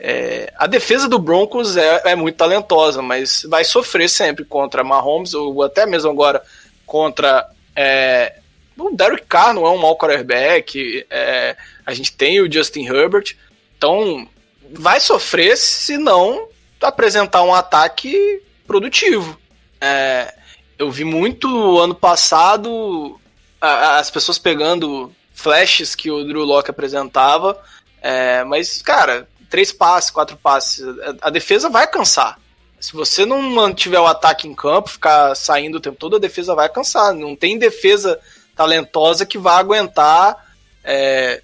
[0.02, 5.34] É, a defesa do Broncos é, é, muito talentosa, mas vai sofrer sempre contra Mahomes,
[5.34, 6.42] ou até mesmo agora
[6.86, 7.46] contra.
[7.76, 8.36] É,
[8.78, 13.36] o Derek Carr não é um mau quarterback, é, a gente tem o Justin Herbert,
[13.76, 14.26] então
[14.72, 16.48] vai sofrer se não
[16.80, 19.38] apresentar um ataque produtivo.
[19.80, 20.34] É,
[20.78, 23.18] eu vi muito ano passado
[23.60, 27.60] as pessoas pegando flashes que o Drew Locke apresentava,
[28.00, 30.82] é, mas, cara, três passes, quatro passes,
[31.22, 32.38] a, a defesa vai cansar.
[32.78, 36.54] Se você não mantiver o ataque em campo, ficar saindo o tempo todo, a defesa
[36.54, 37.12] vai cansar.
[37.12, 38.18] Não tem defesa
[38.56, 40.50] talentosa que vá aguentar
[40.82, 41.42] é,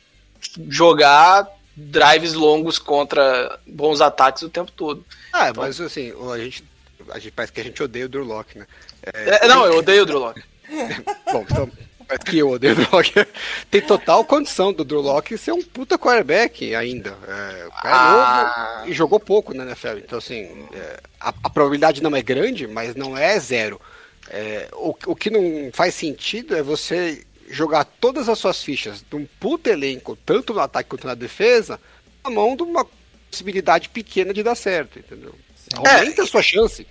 [0.69, 1.47] jogar
[1.77, 5.05] drives longos contra bons ataques o tempo todo.
[5.33, 6.65] Ah, então, mas assim, a gente,
[7.11, 8.67] a gente parece que a gente odeia o Drew Locke, né?
[9.03, 10.43] É, é, não, eu odeio o Drew Locke.
[11.33, 11.71] Bom, então,
[12.25, 13.13] que o Drew Lock
[13.71, 17.11] tem total condição do Drew Lock ser um puta quarterback ainda.
[17.11, 18.73] É, o cara Ah.
[18.77, 19.99] é novo e jogou pouco na NFL.
[19.99, 23.81] Então, assim, é, a, a probabilidade não é grande, mas não é zero.
[24.31, 29.17] É, o, o que não faz sentido é você jogar todas as suas fichas de
[29.17, 31.81] um puta elenco, tanto no ataque quanto na defesa,
[32.25, 32.87] na mão de uma
[33.31, 35.35] possibilidade pequena de dar certo, entendeu?
[35.75, 36.87] Aumenta a sua chance.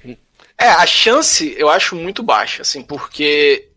[0.58, 3.70] É, a chance eu acho muito baixa, assim, porque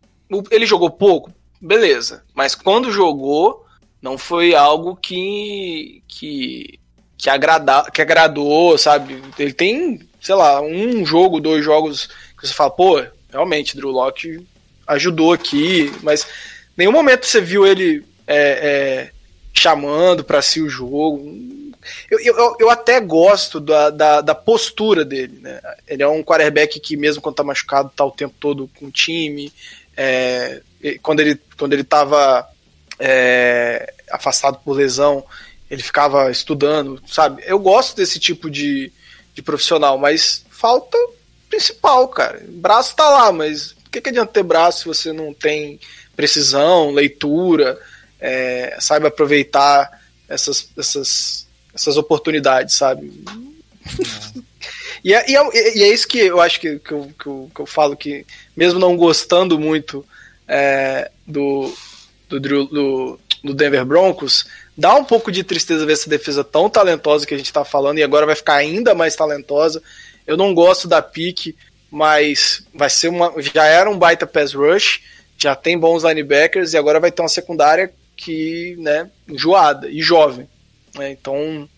[0.51, 2.25] ele jogou pouco, beleza.
[2.35, 3.65] Mas quando jogou,
[4.01, 6.03] não foi algo que.
[6.07, 6.79] que.
[7.17, 9.23] que, agrada, que agradou, sabe?
[9.39, 14.47] Ele tem, sei lá, um jogo, dois jogos que você fala, pô, realmente, Drew Locke
[14.87, 16.27] ajudou aqui, mas
[16.79, 19.11] nenhum momento você viu ele é, é,
[19.53, 21.19] chamando pra si o jogo.
[22.11, 25.61] Eu, eu, eu até gosto da, da, da postura dele, né?
[25.87, 28.91] Ele é um quarterback que, mesmo quando tá machucado, tá o tempo todo com o
[28.91, 29.53] time.
[29.97, 30.61] É,
[31.03, 32.47] quando, ele, quando ele tava
[32.99, 35.25] é, afastado por lesão,
[35.71, 37.43] ele ficava estudando, sabe?
[37.47, 38.93] Eu gosto desse tipo de,
[39.35, 40.97] de profissional, mas falta
[41.49, 42.43] principal, cara.
[42.47, 45.81] O braço tá lá, mas o que, que adianta ter braço se você não tem
[46.19, 47.79] precisão, leitura,
[48.21, 53.13] é, saiba aproveitar essas, essas, essas oportunidades, sabe?
[55.05, 57.51] e, é, e, é, e é isso que eu acho que, que, eu, que, eu,
[57.55, 58.27] que eu falo que,
[58.57, 60.05] mesmo não gostando muito
[60.49, 61.73] é, do,
[62.29, 64.45] do, do, do Denver Broncos,
[64.77, 67.99] dá um pouco de tristeza ver essa defesa tão talentosa que a gente tá falando
[67.99, 69.81] e agora vai ficar ainda mais talentosa.
[70.27, 71.55] Eu não gosto da pique,
[71.89, 73.33] mas vai ser uma.
[73.55, 75.01] Já era um baita pass rush,
[75.39, 80.49] já tem bons linebackers e agora vai ter uma secundária que, né, enjoada e jovem.
[80.95, 81.13] né?
[81.13, 81.69] Então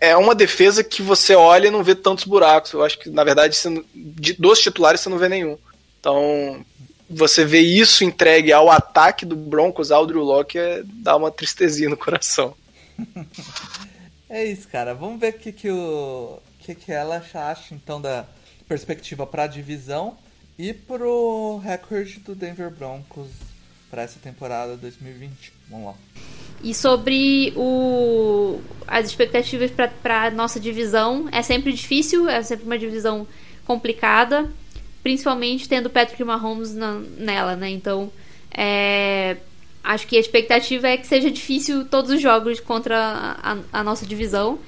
[0.00, 2.72] é uma defesa que você olha e não vê tantos buracos.
[2.72, 3.56] Eu acho que, na verdade,
[3.94, 5.56] de, dos titulares você não vê nenhum.
[6.00, 6.64] Então,
[7.08, 11.88] você vê isso entregue ao ataque do Broncos, ao Drew Locke, é, dá uma tristezinha
[11.88, 12.54] no coração.
[14.28, 14.92] É isso, cara.
[14.92, 18.26] Vamos ver o que, que, o, que, que ela acha, então, da
[18.66, 20.18] perspectiva pra divisão
[20.58, 23.28] e pro recorde do Denver Broncos
[23.90, 25.52] pra essa temporada 2020.
[25.70, 25.94] Vamos lá.
[26.62, 32.78] E sobre o, as expectativas para a nossa divisão, é sempre difícil, é sempre uma
[32.78, 33.26] divisão
[33.66, 34.50] complicada,
[35.02, 37.68] principalmente tendo Patrick Mahomes na- nela, né?
[37.70, 38.10] Então,
[38.50, 39.36] é,
[39.84, 43.84] acho que a expectativa é que seja difícil todos os jogos contra a, a- a
[43.84, 44.58] nossa divisão.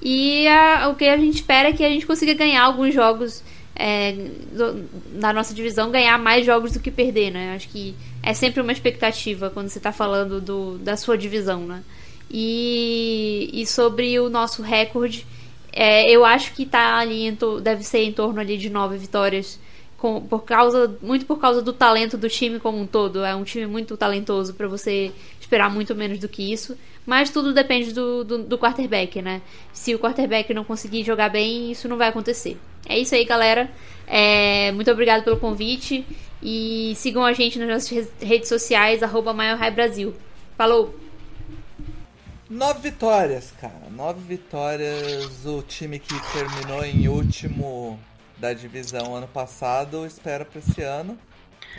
[0.00, 3.42] E a- o que a gente espera é que a gente consiga ganhar alguns jogos
[3.74, 4.84] é, do-
[5.14, 7.54] na nossa divisão, ganhar mais jogos do que perder, né?
[7.54, 11.82] Acho que é sempre uma expectativa quando você tá falando do, da sua divisão, né?
[12.30, 15.26] E, e sobre o nosso recorde,
[15.72, 18.96] é, eu acho que tá ali, em to- deve ser em torno ali de nove
[18.96, 19.58] vitórias.
[19.98, 23.24] Com, por causa, muito por causa do talento do time como um todo.
[23.24, 25.12] É um time muito talentoso para você
[25.54, 26.76] esperar muito menos do que isso.
[27.06, 29.40] Mas tudo depende do, do, do quarterback, né?
[29.72, 32.58] Se o quarterback não conseguir jogar bem, isso não vai acontecer.
[32.88, 33.70] É isso aí, galera.
[34.06, 36.04] É, muito obrigado pelo convite.
[36.42, 39.32] E sigam a gente nas nossas re- redes sociais, arroba
[39.72, 40.14] Brasil.
[40.58, 40.94] Falou!
[42.50, 43.88] Nove vitórias, cara.
[43.90, 45.46] Nove vitórias.
[45.46, 47.98] O time que terminou em último
[48.38, 51.16] da divisão ano passado espera pra esse ano.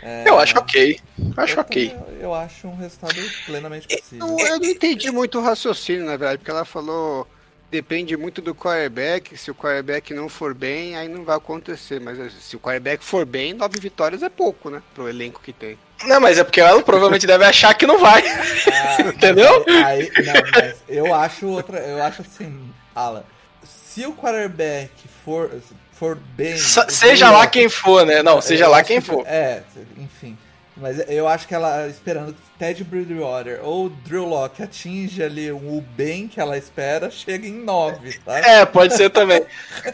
[0.02, 1.00] É, Eu acho ok.
[1.36, 1.88] Acho eu ok.
[1.90, 4.26] também- Eu, acho um resultado plenamente possível.
[4.38, 7.26] Eu, eu não entendi muito o raciocínio, na verdade, porque ela falou
[7.70, 9.36] depende muito do quarterback.
[9.36, 12.00] Se o quarterback não for bem, aí não vai acontecer.
[12.00, 14.82] Mas se o quarterback for bem, nove vitórias é pouco, né?
[14.94, 15.78] Pro elenco que tem.
[16.04, 18.22] Não, mas é porque ela provavelmente deve achar que não vai.
[18.28, 19.64] Ah, Entendeu?
[19.66, 21.78] mas Aí, não, mas eu acho outra.
[21.78, 23.24] Eu acho assim, Alan.
[23.64, 24.90] Se o quarterback
[25.24, 25.50] for,
[25.98, 26.56] for bem.
[26.56, 28.22] Se- Seja lá quem for, né?
[28.22, 29.26] Não, seja eu lá quem que- for.
[29.26, 29.62] É,
[29.98, 30.36] enfim.
[30.78, 35.82] Mas eu acho que ela, esperando que Ted Bridgewater ou Drew Locke atinja ali o
[35.96, 38.38] bem que ela espera, chega em 9, tá?
[38.40, 39.42] É, pode ser também.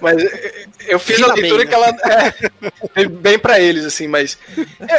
[0.01, 0.21] Mas
[0.89, 1.69] eu fiz a Fica bem, leitura né?
[1.69, 1.93] que ela.
[2.97, 4.37] É, bem pra eles, assim, mas.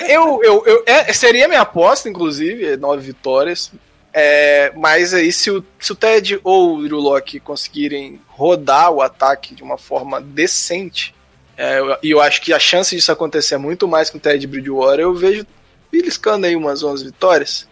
[0.07, 3.69] Eu, eu, eu, é, seria minha aposta, inclusive, nove vitórias.
[4.13, 9.55] É, mas aí, se o, se o Ted ou o Locke conseguirem rodar o ataque
[9.55, 11.15] de uma forma decente,
[11.57, 14.45] é, e eu acho que a chance disso acontecer é muito mais com o Ted
[14.45, 15.45] Bridgewater, eu vejo
[15.91, 17.67] beliscando aí umas 11 vitórias.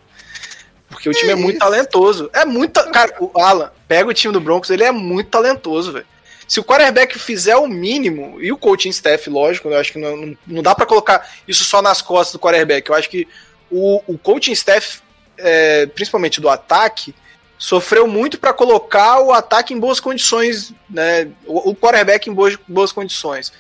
[0.90, 1.60] Porque o time é muito isso.
[1.60, 2.30] talentoso.
[2.34, 2.84] É muito.
[2.92, 6.06] Cara, o Alan, pega o time do Broncos, ele é muito talentoso, velho.
[6.48, 10.18] Se o quarterback fizer o mínimo, e o coaching staff, lógico, eu acho que não,
[10.18, 12.90] não, não dá pra colocar isso só nas costas do quarterback.
[12.90, 13.26] Eu acho que
[13.72, 15.00] o, o coaching staff,
[15.42, 17.14] é, principalmente do ataque,
[17.58, 21.30] sofreu muito pra colocar o ataque em boas condições, né?
[21.46, 23.52] O, o quarterback em boas, boas condições.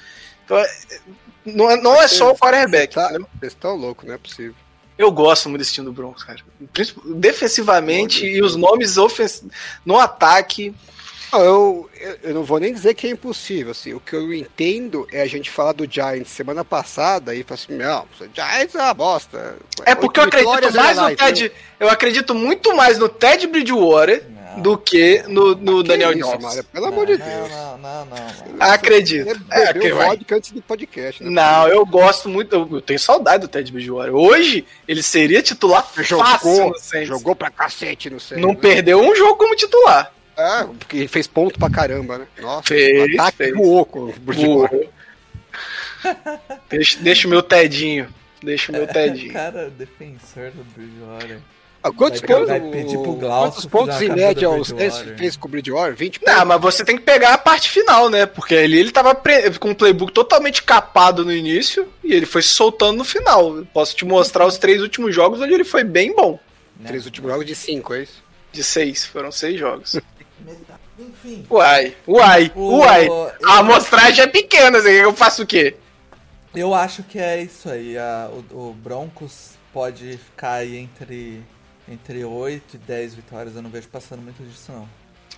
[0.46, 0.70] Então, é,
[1.46, 2.96] não, é- não é só o quarterback.
[2.96, 4.56] Tá, vocês estão loucos, não é possível.
[4.98, 6.40] Eu gosto muito desse time do Broncos, cara.
[7.16, 9.44] Defensivamente e os nomes ofens...
[9.86, 10.76] no ataque.
[11.32, 11.90] Não, eu,
[12.24, 15.28] eu, não vou nem dizer que é impossível, assim, o que eu entendo é a
[15.28, 19.56] gente falar do Giants semana passada e falar assim, não, o Giants é uma bosta.
[19.86, 21.52] É porque eu acredito mais no Ted.
[21.80, 24.62] Eu acredito muito mais no Ted Bridgewater Não.
[24.62, 26.44] do que no, no Que Daniel isso, Jones.
[26.44, 27.50] Mário, pelo amor de não, Deus.
[27.50, 28.18] Não, não, não,
[28.58, 28.68] não.
[28.68, 29.42] Acredito.
[29.50, 30.10] É, que vai.
[30.10, 31.30] vodka antes do podcast, né?
[31.30, 32.54] Não, eu gosto muito.
[32.56, 34.14] Eu eu tenho saudade do Ted Bridgewater.
[34.14, 37.08] Hoje, ele seria titular fácil Jogou, no Saints.
[37.08, 38.46] jogou pra cacete no Saints.
[38.46, 38.60] Não né?
[38.62, 40.14] perdeu um jogo como titular.
[40.38, 42.28] É, porque ele fez ponto pra caramba, né?
[42.42, 43.54] Nossa, Fez, ataque fez.
[43.56, 44.14] voou com o
[46.70, 48.08] deixa, deixa o meu Tedinho.
[48.42, 49.34] Deixa o meu Tedinho.
[49.34, 51.40] Cara, defensor do Bridgewater.
[51.84, 54.64] Ah, Quantos Vai- pontos, vai pedir pro Glaucio quantos pontos em média o
[55.18, 55.96] fez com o Bridgewater?
[55.96, 56.36] 20 pontos?
[56.36, 58.26] Não, mas você tem que pegar a parte final, né?
[58.28, 62.44] Porque ali ele tava pre- com o playbook totalmente capado no início e ele foi
[62.44, 63.58] soltando no final.
[63.58, 66.40] Eu Posso te mostrar os três últimos jogos onde ele foi bem bom.
[66.80, 66.88] né?
[66.88, 68.24] Três últimos jogos de 5, é isso?
[68.52, 70.00] De seis, foram seis jogos.
[71.02, 71.46] Enfim.
[71.50, 73.08] Uai, uai, O- uai.
[73.44, 75.76] A amostragem é pequena, eu faço o quê?
[76.56, 77.98] Eu acho que é isso aí.
[77.98, 81.42] a- o, o Broncos pode ficar aí entre,
[81.90, 83.56] entre 8 e 10 vitórias.
[83.56, 84.88] Eu não vejo passando muito disso, não.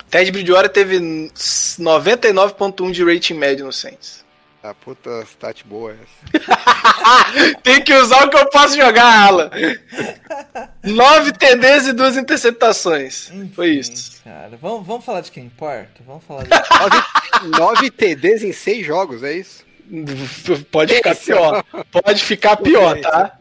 [0.10, 4.23] Ted Bridgewater teve 99.1 de rating médio no Saints.
[4.66, 7.60] Ah, puta stat boa essa.
[7.62, 9.52] Tem que usar o que eu posso jogar, Alan.
[10.82, 13.30] 9 TDs e duas interceptações.
[13.54, 14.24] Foi Enfim, isso.
[14.24, 16.02] Cara, vamos, vamos falar de quem importa?
[16.08, 17.50] Vamos falar de...
[17.50, 19.66] 9 TDs em 6 jogos, é isso?
[20.72, 21.64] Pode ficar pior.
[21.92, 23.38] Pode ficar pior, tá?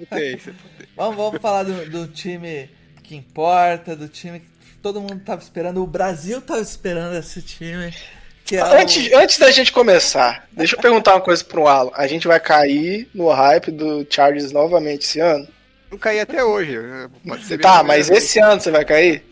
[0.97, 2.69] Vamos, vamos falar do, do time
[3.05, 4.47] que importa, do time que
[4.83, 5.83] todo mundo tava esperando.
[5.83, 7.95] O Brasil tava esperando esse time.
[8.45, 11.91] Que é o- Antes, antes da gente começar, deixa eu perguntar uma coisa pro Alan.
[11.95, 15.47] A gente vai cair no hype do Chargers novamente esse ano?
[15.91, 16.79] Não caí até hoje.
[16.79, 17.09] né?
[17.27, 18.17] Pode ser Tá, mesmo, mas né?
[18.17, 19.25] esse ano você vai cair?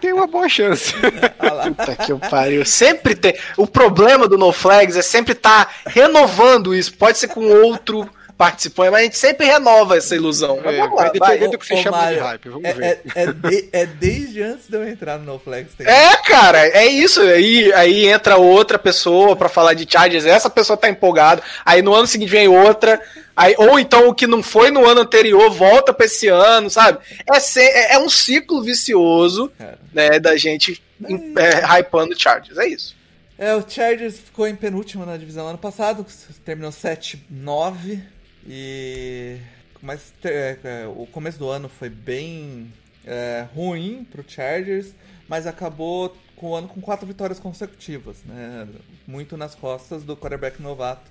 [0.00, 0.94] Tem uma boa chance.
[1.76, 2.64] Puta que eu pariu.
[2.64, 3.36] Sempre tem.
[3.56, 6.94] O problema do No Flags é sempre estar renovando isso.
[6.96, 8.08] Pode ser com outro
[8.44, 10.58] participante, mas a gente sempre renova essa ilusão.
[10.64, 12.48] Mas É, vamos lá, vai do que você Ô, chama de hype.
[12.48, 12.84] Vamos é, ver.
[13.14, 15.74] é, é de- é desde antes de eu entrar no NoFlex.
[15.74, 17.20] tem- É, cara, é isso.
[17.20, 21.42] Aí, aí entra outra pessoa pra falar de Chargers, essa pessoa tá empolgada.
[21.66, 22.98] Aí no ano seguinte vem outra.
[23.36, 26.98] Aí, ou então o que não foi no ano anterior volta pra esse ano, sabe?
[27.30, 29.78] É, é, é um ciclo vicioso, Cara.
[29.92, 32.56] né, da gente em- é, hypando Chargers.
[32.56, 32.96] É isso.
[33.38, 36.06] É, o Chargers ficou em penúltimo na divisão ano passado,
[36.44, 38.00] terminou 7-9
[38.46, 39.38] e
[39.82, 42.72] mas é, é, o começo do ano foi bem
[43.06, 44.88] é, ruim pro Chargers,
[45.26, 48.66] mas acabou com o ano com quatro vitórias consecutivas, né?
[49.06, 51.10] Muito nas costas do quarterback novato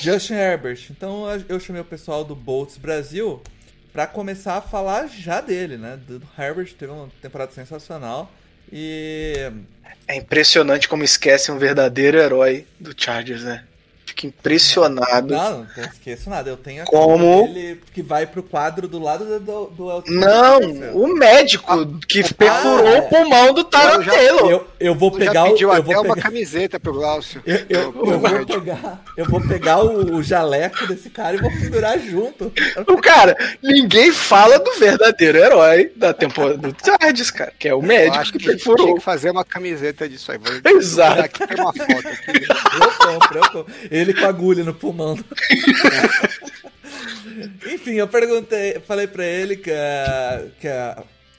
[0.00, 0.86] Justin Herbert.
[0.90, 3.42] Então eu chamei o pessoal do Bolts Brasil
[3.92, 5.98] pra começar a falar já dele, né?
[6.06, 8.30] Do Herbert teve uma temporada sensacional
[8.70, 9.34] e
[10.06, 13.64] É impressionante como esquece um verdadeiro herói do Chargers, né?
[14.14, 15.32] Fico impressionado.
[15.34, 16.50] Não, não esqueço nada.
[16.50, 17.46] Eu tenho a Como?
[17.48, 20.60] dele que vai pro quadro do lado do, do, do Elton Não,
[20.94, 22.98] o médico que perfurou é.
[23.00, 24.50] o pulmão do Tyler Eu.
[24.50, 25.58] Eu, eu vou pegar já o.
[25.58, 27.42] Eu até vou uma pegar, camiseta pro Glaucio.
[27.46, 28.60] eu, eu- eu vou médico.
[28.60, 32.52] pegar, eu vou pegar o, o jaleco desse cara e vou pendurar junto.
[32.86, 37.78] O cara, ninguém fala do verdadeiro herói da temporada do Chargers, cara, que é o
[37.78, 38.94] Eu médico acho que que tinha perfurou.
[38.96, 40.38] que fazer uma camiseta disso aí.
[40.38, 41.22] Vou Exato.
[41.22, 42.42] Aqui tem uma foto aqui.
[42.82, 43.66] Eu compro, eu compro.
[44.02, 45.18] Ele com a agulha no pulmão.
[47.72, 49.70] Enfim, eu perguntei, falei pra ele que,
[50.60, 50.68] que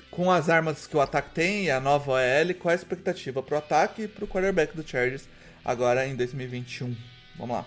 [0.09, 3.41] com as armas que o ataque tem e a nova OL, qual é a expectativa
[3.41, 5.27] pro ataque e pro quarterback do Chargers
[5.63, 6.95] agora em 2021?
[7.37, 7.65] Vamos lá.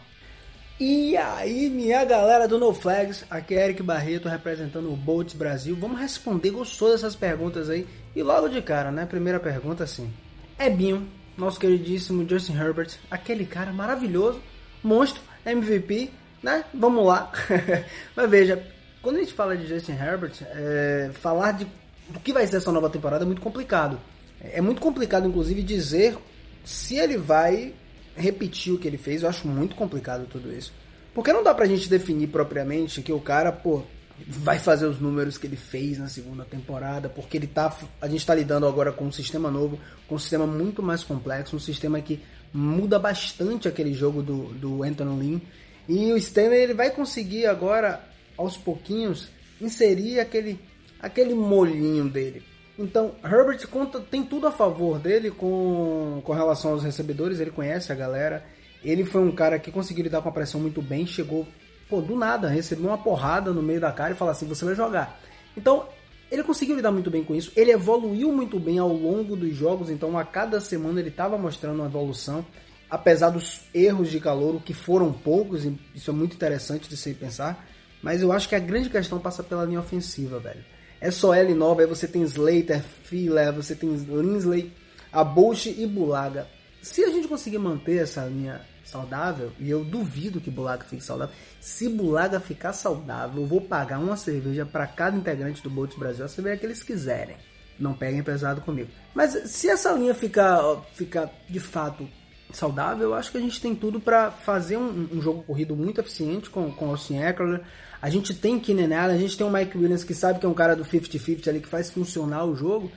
[0.78, 5.74] E aí, minha galera do No Flags, aqui é Eric Barreto representando o Bolts Brasil.
[5.74, 7.86] Vamos responder, gostou dessas perguntas aí?
[8.14, 9.06] E logo de cara, né?
[9.06, 10.12] Primeira pergunta assim.
[10.58, 14.40] Ebinho, nosso queridíssimo Justin Herbert, aquele cara maravilhoso,
[14.86, 16.10] monstro, MVP,
[16.42, 16.64] né?
[16.72, 17.32] Vamos lá.
[18.14, 18.62] Mas veja,
[19.02, 21.66] quando a gente fala de Justin Herbert, é, falar de,
[22.08, 24.00] do que vai ser essa nova temporada é muito complicado.
[24.40, 26.16] É muito complicado, inclusive, dizer
[26.64, 27.74] se ele vai
[28.16, 29.22] repetir o que ele fez.
[29.22, 30.72] Eu acho muito complicado tudo isso.
[31.14, 33.82] Porque não dá pra gente definir propriamente que o cara, pô,
[34.26, 37.74] vai fazer os números que ele fez na segunda temporada, porque ele tá.
[38.00, 39.78] A gente tá lidando agora com um sistema novo,
[40.08, 42.20] com um sistema muito mais complexo, um sistema que
[42.56, 45.40] muda bastante aquele jogo do, do Anthony Lynn.
[45.88, 48.00] E o Stanley ele vai conseguir agora,
[48.36, 49.28] aos pouquinhos,
[49.60, 50.58] inserir aquele,
[51.00, 52.42] aquele molhinho dele.
[52.78, 57.92] Então, Herbert conta, tem tudo a favor dele com, com relação aos recebedores, ele conhece
[57.92, 58.44] a galera.
[58.84, 61.46] Ele foi um cara que conseguiu lidar com a pressão muito bem, chegou
[61.88, 64.74] pô, do nada, recebeu uma porrada no meio da cara e falar assim: você vai
[64.74, 65.18] jogar.
[65.56, 65.88] Então,
[66.30, 67.52] ele conseguiu lidar muito bem com isso.
[67.54, 71.76] Ele evoluiu muito bem ao longo dos jogos, então a cada semana ele estava mostrando
[71.76, 72.44] uma evolução.
[72.88, 77.66] Apesar dos erros de calor, que foram poucos, isso é muito interessante de se pensar.
[78.02, 80.64] Mas eu acho que a grande questão passa pela linha ofensiva, velho.
[81.00, 84.72] É só L nova, aí você tem Slater, Fila, você tem Linsley,
[85.12, 86.46] Abushi e Bulaga.
[86.82, 91.34] Se a gente conseguir manter essa linha saudável, e eu duvido que Bulaga fique saudável,
[91.60, 96.24] se Bulaga ficar saudável, eu vou pagar uma cerveja para cada integrante do Bolts Brasil,
[96.24, 97.36] a cerveja que eles quiserem.
[97.78, 98.88] Não peguem pesado comigo.
[99.14, 100.60] Mas se essa linha ficar,
[100.94, 102.08] ficar de fato
[102.52, 106.00] saudável, eu acho que a gente tem tudo para fazer um, um, jogo corrido muito
[106.00, 107.62] eficiente com, com Austin Eckler.
[108.00, 110.48] A gente tem Keenan Allen, a gente tem o Mike Williams que sabe que é
[110.48, 112.90] um cara do 50-50 ali que faz funcionar o jogo.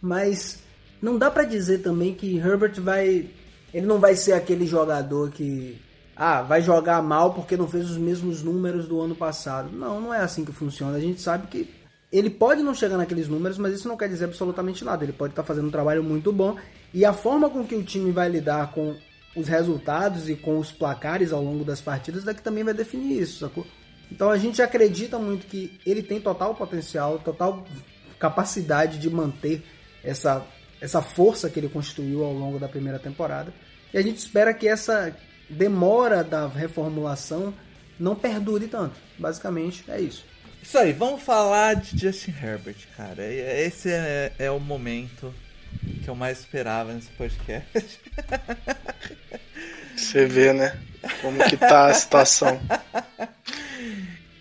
[0.00, 0.62] Mas
[1.00, 3.28] não dá para dizer também que Herbert vai.
[3.72, 5.80] Ele não vai ser aquele jogador que.
[6.16, 9.70] Ah, vai jogar mal porque não fez os mesmos números do ano passado.
[9.70, 10.96] Não, não é assim que funciona.
[10.96, 11.72] A gente sabe que
[12.10, 15.04] ele pode não chegar naqueles números, mas isso não quer dizer absolutamente nada.
[15.04, 16.56] Ele pode estar fazendo um trabalho muito bom
[16.92, 18.96] e a forma com que o time vai lidar com
[19.36, 23.20] os resultados e com os placares ao longo das partidas é que também vai definir
[23.20, 23.66] isso, sacou?
[24.10, 27.64] Então a gente acredita muito que ele tem total potencial, total
[28.18, 29.62] capacidade de manter
[30.02, 30.44] essa,
[30.80, 33.52] essa força que ele construiu ao longo da primeira temporada.
[33.92, 35.14] E a gente espera que essa
[35.48, 37.54] demora da reformulação
[37.98, 38.96] não perdure tanto.
[39.18, 40.24] Basicamente é isso.
[40.62, 43.24] Isso aí, vamos falar de Justin Herbert, cara.
[43.24, 45.32] Esse é, é o momento
[46.02, 48.00] que eu mais esperava nesse podcast.
[49.96, 50.78] Você vê, né?
[51.20, 52.60] Como que tá a situação.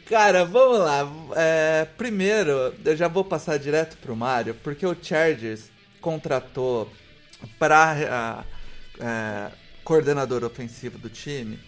[0.09, 1.07] Cara, vamos lá.
[1.35, 5.69] É, primeiro, eu já vou passar direto pro Mario, porque o Chargers
[6.07, 6.89] contratou
[7.59, 8.45] para
[8.97, 9.51] é,
[9.83, 11.59] coordenador ofensivo do time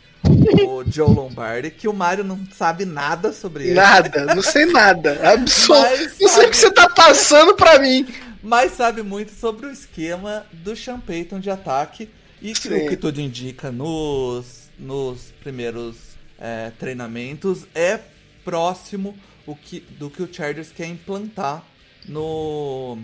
[0.66, 3.74] o Joe Lombardi, que o Mario não sabe nada sobre ele.
[3.74, 5.20] Nada, não sei nada.
[5.34, 6.22] Absolutamente.
[6.22, 8.08] Não sei o que você tá passando pra mim
[8.42, 12.10] mas sabe muito sobre o esquema do Sean Payton de ataque
[12.42, 12.86] e Sim.
[12.86, 15.98] o que tudo indica nos, nos primeiros
[16.40, 18.00] é, treinamentos é
[18.46, 19.14] próximo
[19.46, 21.66] o que, do que o Chargers quer implantar
[22.08, 22.98] no.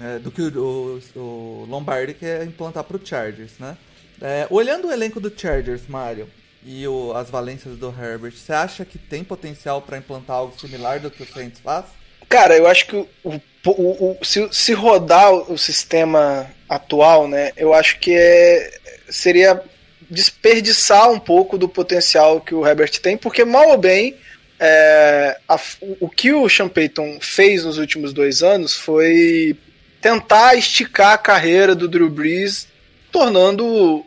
[0.00, 3.76] É, do que o, o, o, Lombardi quer implantar para o Chargers, né?
[4.20, 6.28] É, olhando o elenco do Chargers, Mario,
[6.64, 11.00] e o, as valências do Herbert, você acha que tem potencial para implantar algo similar
[11.00, 11.86] do que o Saints faz?
[12.28, 17.98] Cara, eu acho que o, o, se, se rodar o sistema atual, né, eu acho
[17.98, 18.70] que é,
[19.08, 19.62] seria
[20.10, 24.16] desperdiçar um pouco do potencial que o Herbert tem, porque mal ou bem
[24.60, 25.58] é, a,
[26.00, 29.56] o que o Sean Payton fez nos últimos dois anos foi
[30.00, 32.68] tentar esticar a carreira do Drew Brees,
[33.10, 34.04] tornando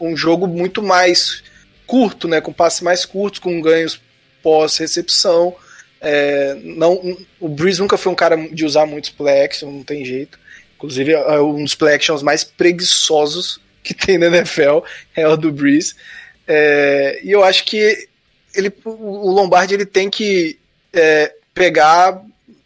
[0.00, 1.42] um jogo muito mais
[1.86, 4.00] curto, né, com passes mais curtos, com ganhos
[4.42, 5.54] pós-recepção.
[6.00, 10.38] É, não, o Breeze nunca foi um cara de usar muitos action, não tem jeito.
[10.76, 14.80] Inclusive, é um dos actions mais preguiçosos que tem na NFL
[15.14, 15.94] é o do Breeze.
[16.46, 18.08] É, e eu acho que
[18.54, 20.58] ele, o Lombardi ele tem que
[20.92, 22.22] é, pegar,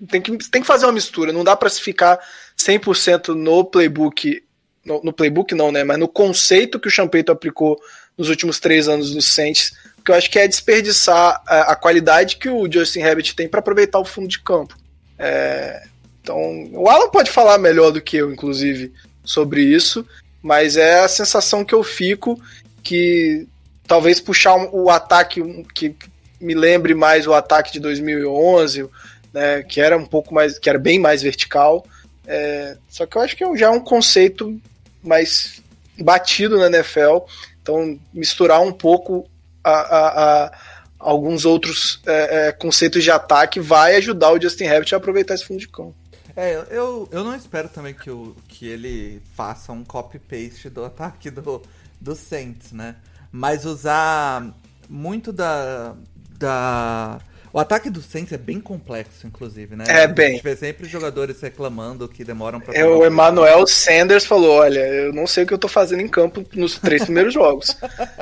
[0.08, 1.32] tem que, tem que fazer uma mistura.
[1.32, 2.18] Não dá para se ficar
[2.58, 4.42] 100% no playbook,
[4.84, 5.84] no, no, playbook não, né?
[5.84, 7.78] Mas no conceito que o Champeito aplicou
[8.16, 9.72] nos últimos três anos no Saints
[10.04, 13.60] que eu acho que é desperdiçar a, a qualidade que o Justin Herbert tem para
[13.60, 14.76] aproveitar o fundo de campo.
[15.18, 15.82] É,
[16.20, 16.38] então,
[16.72, 18.92] o Alan pode falar melhor do que eu, inclusive,
[19.24, 20.06] sobre isso,
[20.42, 22.38] mas é a sensação que eu fico
[22.82, 23.48] que
[23.86, 25.42] talvez puxar o ataque
[25.74, 25.96] que
[26.38, 28.86] me lembre mais o ataque de 2011,
[29.34, 31.84] né, que era um pouco mais, que era bem mais vertical.
[32.24, 34.58] É, só que eu acho que já é um conceito
[35.02, 35.60] mais
[35.98, 37.18] batido na NFL.
[37.60, 39.28] Então, misturar um pouco
[39.62, 40.58] a, a, a
[41.00, 45.44] alguns outros é, é, conceitos de ataque vai ajudar o Justin Herbert a aproveitar esse
[45.44, 45.94] fundo de campo.
[46.36, 51.30] É, eu, eu não espero também que, o, que ele faça um copy-paste do ataque
[51.30, 51.62] do,
[52.00, 52.96] do Saints, né?
[53.30, 54.52] Mas usar
[54.88, 55.94] muito da,
[56.38, 57.20] da
[57.54, 59.84] o ataque do Saints é bem complexo, inclusive, né?
[59.86, 60.26] É bem.
[60.26, 62.74] A gente vê sempre jogadores reclamando que demoram pra.
[62.74, 66.08] É, o Emmanuel Sanders falou: olha, eu não sei o que eu tô fazendo em
[66.08, 67.76] campo nos três primeiros jogos.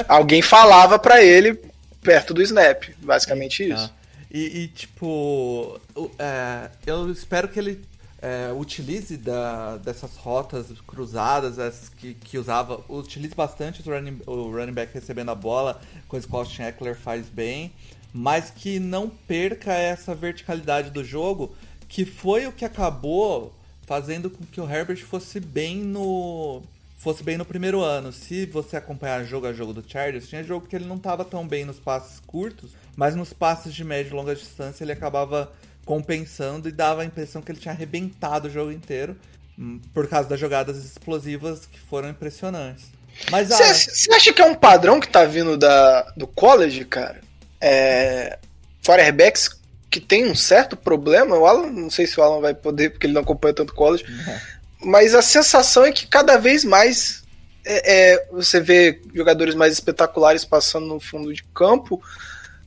[0.07, 1.59] Alguém falava para ele
[2.03, 3.91] perto do snap, basicamente isso.
[3.91, 4.03] Ah.
[4.31, 5.81] E, e, tipo,
[6.19, 7.83] é, eu espero que ele
[8.21, 14.51] é, utilize da, dessas rotas cruzadas, essas que, que usava, utilize bastante o running, o
[14.51, 17.73] running back recebendo a bola, coisa que o Austin Eckler faz bem
[18.13, 21.55] mas que não perca essa verticalidade do jogo,
[21.89, 23.55] que foi o que acabou
[23.87, 26.63] fazendo com que o Herbert fosse bem no
[26.97, 28.13] fosse bem no primeiro ano.
[28.13, 31.47] Se você acompanhar jogo a jogo do Chargers, tinha jogo que ele não tava tão
[31.47, 35.53] bem nos passes curtos, mas nos passes de média e longa distância ele acabava
[35.85, 39.17] compensando e dava a impressão que ele tinha arrebentado o jogo inteiro
[39.59, 42.85] hum, por causa das jogadas explosivas que foram impressionantes.
[43.31, 47.21] Mas ah, Você acha que é um padrão que tá vindo da, do college, cara?
[47.63, 48.39] É,
[48.85, 49.49] quarterbacks
[49.91, 51.37] que tem um certo problema.
[51.37, 54.05] O Alan, não sei se o Alan vai poder, porque ele não acompanha tanto college.
[54.85, 57.23] Mas a sensação é que cada vez mais
[57.65, 62.03] é, é, você vê jogadores mais espetaculares passando no fundo de campo,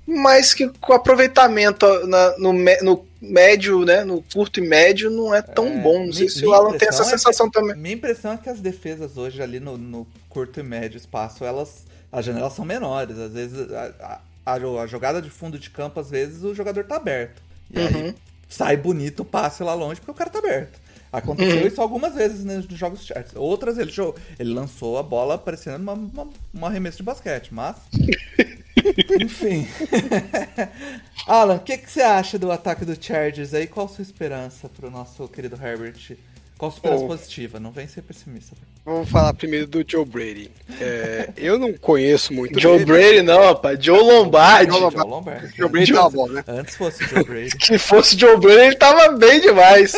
[0.07, 5.41] mas que com aproveitamento na- no, no médio, né, no curto e médio, não é
[5.41, 6.05] tão É, bom.
[6.05, 7.75] Não sei se o Alan tem essa é que- sensação também.
[7.75, 11.83] minha impressão é que as defesas hoje ali no, no curto e médio espaço, elas
[12.11, 13.17] as janelas são menores.
[13.19, 16.83] Às vezes a, a- a a jogada de fundo de campo, às vezes o jogador
[16.85, 17.41] tá aberto.
[17.71, 17.87] E Uhum.
[17.87, 18.15] aí
[18.47, 20.79] sai bonito o passe lá longe porque o cara tá aberto.
[21.11, 21.67] Aconteceu Uhum.
[21.67, 23.33] isso algumas vezes né, nos jogos de charts.
[23.35, 27.77] Outras ele, jogou, ele lançou a bola parecendo uma, uma, um arremesso de basquete, mas.
[29.21, 29.65] Enfim.
[31.25, 33.65] Alan, o que, que você acha do ataque do Chargers aí?
[33.67, 36.17] Qual a sua esperança pro nosso querido Herbert?
[36.57, 37.07] Qual a sua esperança Oh.
[37.07, 37.59] positiva?
[37.59, 38.55] Não vem ser pessimista.
[38.85, 40.51] Vamos falar primeiro do Joe Brady.
[40.79, 42.85] É, eu não conheço muito Joe dele.
[42.85, 43.83] Brady não, rapaz.
[43.83, 44.71] Joe Lombardi.
[44.71, 45.57] Joe Joe Lombardi.
[45.57, 46.43] Joe Brady tá bom, né?
[46.47, 47.49] Antes fosse Joe Brady.
[47.65, 49.93] Se fosse Joe Brady, ele tava bem demais.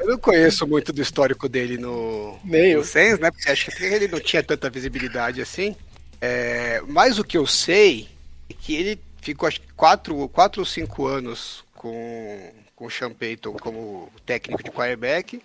[0.00, 2.78] Eu não conheço muito do histórico dele no, Nem eu.
[2.78, 3.28] no Saints, né?
[3.28, 5.74] Porque acho que ele não tinha tanta visibilidade assim.
[6.20, 8.06] É, mas o que eu sei
[8.48, 13.10] é que ele ficou acho que 4 quatro ou 5 anos com, com o Sean
[13.10, 15.42] Payton como técnico de quarterback.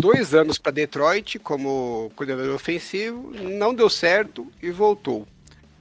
[0.00, 5.26] Dois anos para Detroit como coordenador ofensivo, não deu certo e voltou.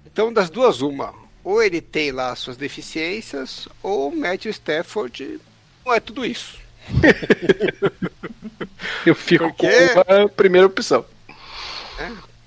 [0.05, 1.13] Então, das duas, uma.
[1.43, 5.39] Ou ele tem lá suas deficiências, ou o Matthew Stafford
[5.85, 6.57] não é tudo isso.
[9.05, 9.89] Eu fico Por quê?
[9.89, 11.05] com a primeira opção.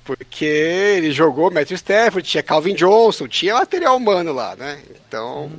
[0.05, 4.81] Porque ele jogou Matthew Stafford, tinha Calvin Johnson, tinha material humano lá, né?
[4.91, 5.51] Então,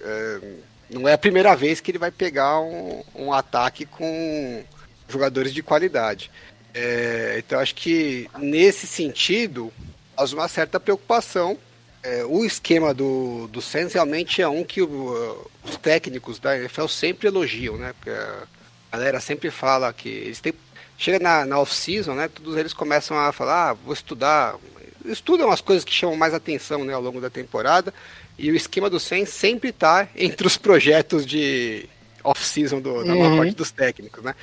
[0.00, 0.40] é,
[0.88, 4.64] não é a primeira vez que ele vai pegar um, um ataque com
[5.12, 6.30] jogadores de qualidade.
[6.74, 9.72] É, então, acho que nesse sentido,
[10.16, 11.58] faz uma certa preocupação.
[12.02, 16.86] É, o esquema do, do Saints realmente é um que o- os técnicos da NFL
[16.88, 17.92] sempre elogiam, né?
[17.92, 20.52] Porque a galera sempre fala que eles têm
[20.98, 22.28] chega na, na off-season, né?
[22.28, 24.56] Todos eles começam a falar, ah, vou estudar.
[25.04, 27.92] Estudam as coisas que chamam mais atenção né, ao longo da temporada.
[28.38, 31.88] E o esquema do Saints sempre está entre os projetos de
[32.24, 33.36] off-season da maior Uhum.
[33.38, 34.34] parte dos técnicos, né?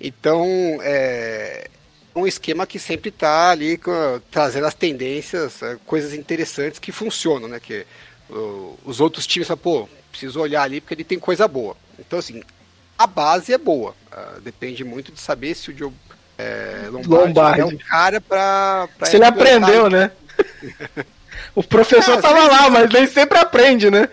[0.00, 0.46] Então,
[0.82, 1.68] é
[2.14, 3.80] um esquema que sempre está ali
[4.30, 7.60] trazendo as tendências, eh, coisas interessantes que funcionam, né?
[7.60, 7.86] Que
[8.84, 11.76] os outros times falam, pô, preciso olhar ali porque ele tem coisa boa.
[11.98, 12.42] Então, assim,
[12.98, 13.94] a base é boa.
[14.10, 15.92] Ah, depende muito de saber se o Joe
[16.36, 17.60] é, Lombardi, Lombardi.
[17.60, 20.10] é um cara pra Se ele aprendeu, né?
[21.58, 24.08] O professor Ah, tava lá, mas nem sempre aprende, né?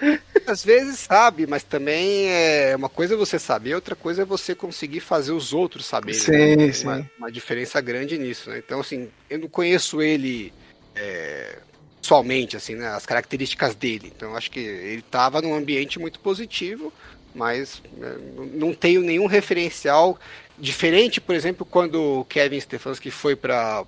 [0.48, 4.56] Às vezes sabe, mas também é uma coisa é você saber, outra coisa é você
[4.56, 6.20] conseguir fazer os outros saberem.
[6.20, 6.74] Sim, né?
[6.74, 6.88] Sim.
[6.88, 8.58] Uma, uma diferença grande nisso, né?
[8.58, 10.52] Então, assim, eu não conheço ele
[10.96, 11.60] é,
[12.02, 12.88] pessoalmente, assim, né?
[12.88, 14.12] As características dele.
[14.16, 16.92] Então, acho que ele estava num ambiente muito positivo,
[17.36, 20.18] mas né, não- não tenho nenhum referencial
[20.58, 23.84] diferente, por exemplo, quando o Kevin Stefanski foi para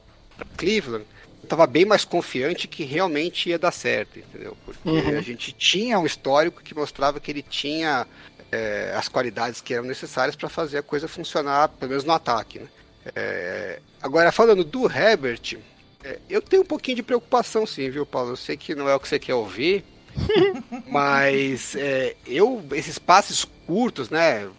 [0.55, 1.05] Cleveland.
[1.47, 4.57] Estava bem mais confiante que realmente ia dar certo, entendeu?
[4.65, 5.17] Porque Uhum.
[5.17, 8.05] a gente tinha um histórico que mostrava que ele tinha
[8.51, 12.59] é, as qualidades que eram necessárias para fazer a coisa funcionar, pelo menos no ataque.
[12.59, 12.67] Né?
[13.15, 15.57] É, agora, falando do Herbert,
[16.03, 18.31] é, eu tenho um pouquinho de preocupação, sim, viu, Paulo?
[18.31, 19.85] Eu sei que não é o que você quer ouvir,
[20.91, 24.49] mas é, eu, esses passes curtos, né?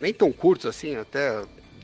[0.00, 1.42] Nem tão curtos assim, até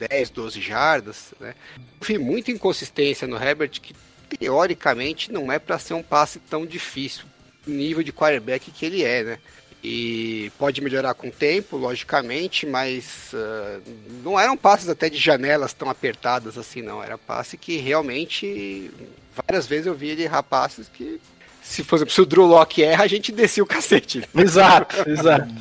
[0.09, 1.55] 10, 12 jardas, né?
[2.01, 3.95] Eu vi muita inconsistência no Herbert que
[4.29, 7.25] teoricamente não é para ser um passe tão difícil,
[7.67, 9.39] nível de quarterback que ele é, né?
[9.87, 13.81] E pode melhorar com o tempo, logicamente, mas ah,
[14.23, 17.05] não eram passes até de janelas tão apertadas assim, não.
[17.05, 18.91] Era passe que realmente,
[19.37, 21.21] várias vezes eu vi ele errar passes que,
[21.63, 24.27] se, por exemplo, se o Drew Locke erra, a gente descia o cacete.
[24.35, 25.55] Exato, exato.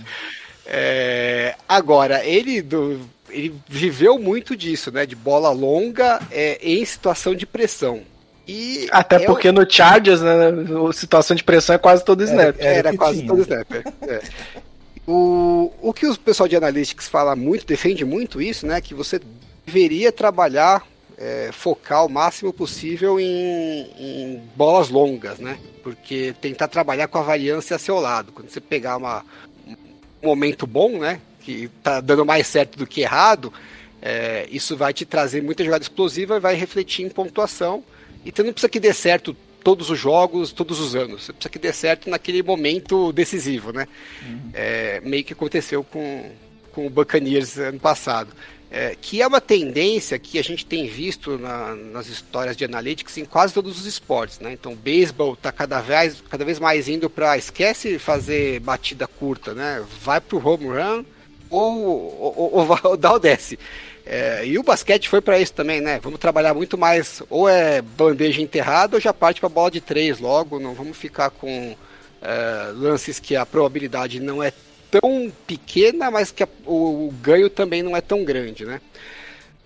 [0.66, 5.06] É, agora, ele, do, ele viveu muito disso, né?
[5.06, 8.04] De bola longa é, em situação de pressão.
[8.48, 10.50] E Até é porque no Chargers, né,
[10.90, 12.56] a situação de pressão é quase todo snap.
[12.60, 13.28] Era o era que quase tinha.
[13.28, 13.72] todo snap.
[13.72, 13.84] é.
[14.14, 14.22] É.
[15.06, 18.80] O, o que o pessoal de Analytics fala muito, defende muito isso, né?
[18.80, 19.20] Que você
[19.66, 20.86] deveria trabalhar,
[21.18, 25.58] é, focar o máximo possível em, em bolas longas, né?
[25.82, 28.32] Porque tentar trabalhar com a variância a seu lado.
[28.32, 29.26] Quando você pegar uma,
[29.68, 31.20] um momento bom, né?
[31.42, 33.52] Que tá dando mais certo do que errado,
[34.02, 37.84] é, isso vai te trazer muita jogada explosiva e vai refletir em pontuação.
[38.26, 41.24] E tu não precisa que dê certo todos os jogos, todos os anos.
[41.24, 43.88] Você precisa que dê certo naquele momento decisivo, né?
[44.22, 44.50] Uhum.
[44.54, 46.32] É, meio que aconteceu com,
[46.72, 48.34] com o Buccaneers ano passado.
[48.70, 53.16] É, que é uma tendência que a gente tem visto na, nas histórias de analytics
[53.20, 54.52] em quase todos os esportes, né?
[54.52, 59.54] Então, o beisebol está cada vez, cada vez mais indo para esquece fazer batida curta,
[59.54, 59.86] né?
[60.02, 61.06] Vai para o home run
[61.52, 61.84] ou,
[62.20, 63.60] ou, ou, ou dá o desce.
[64.06, 66.00] É, e o basquete foi para isso também, né?
[66.00, 70.20] Vamos trabalhar muito mais, ou é bandeja enterrada ou já parte para bola de três
[70.20, 70.60] logo.
[70.60, 71.76] Não vamos ficar com
[72.22, 74.52] é, lances que a probabilidade não é
[74.92, 78.82] tão pequena, mas que a, o, o, ganho também não é tão grande, né?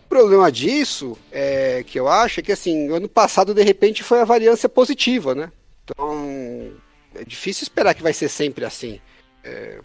[0.06, 4.22] O problema disso, é, que eu acho, é que assim, ano passado de repente foi
[4.22, 5.52] a variância positiva, né?
[5.84, 6.72] Então,
[7.16, 9.02] é difícil esperar que vai ser sempre assim.
[9.44, 9.80] É,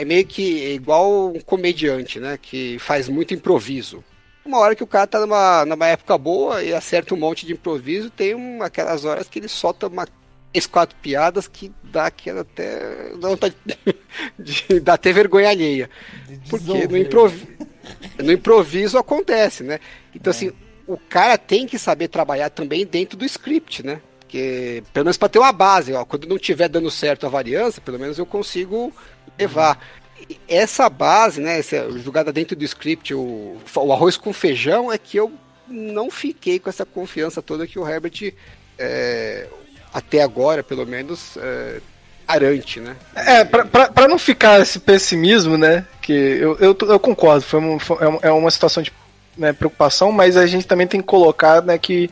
[0.00, 2.38] é meio que igual um comediante, né?
[2.40, 4.04] Que faz muito improviso.
[4.44, 7.52] Uma hora que o cara tá numa, numa época boa e acerta um monte de
[7.52, 10.06] improviso, tem um, aquelas horas que ele solta uma
[10.56, 13.10] três, quatro piadas que dá aquela até.
[13.18, 13.54] Dá, vontade
[14.38, 15.90] de, dá até vergonha alheia.
[16.48, 17.46] Porque no, improviso,
[18.18, 19.78] no improviso acontece, né?
[20.14, 20.34] Então, é.
[20.34, 20.52] assim,
[20.86, 24.00] o cara tem que saber trabalhar também dentro do script, né?
[24.20, 27.80] Porque, pelo menos para ter uma base, ó, quando não tiver dando certo a variância,
[27.80, 28.92] pelo menos eu consigo
[29.38, 29.78] levar.
[30.48, 35.16] Essa base, né, essa jogada dentro do script, o, o arroz com feijão, é que
[35.18, 35.32] eu
[35.68, 38.32] não fiquei com essa confiança toda que o Herbert
[38.78, 39.46] é,
[39.92, 41.80] até agora, pelo menos, é,
[42.26, 42.96] arante, né?
[43.14, 45.86] É, pra, não ficar esse pessimismo, né?
[46.00, 48.92] Que eu, eu, eu concordo, foi, uma, foi é uma situação de
[49.36, 52.10] né, preocupação, mas a gente também tem que colocar né, que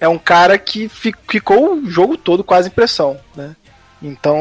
[0.00, 3.54] é um cara que ficou o jogo todo quase em pressão, né?
[4.02, 4.36] Então,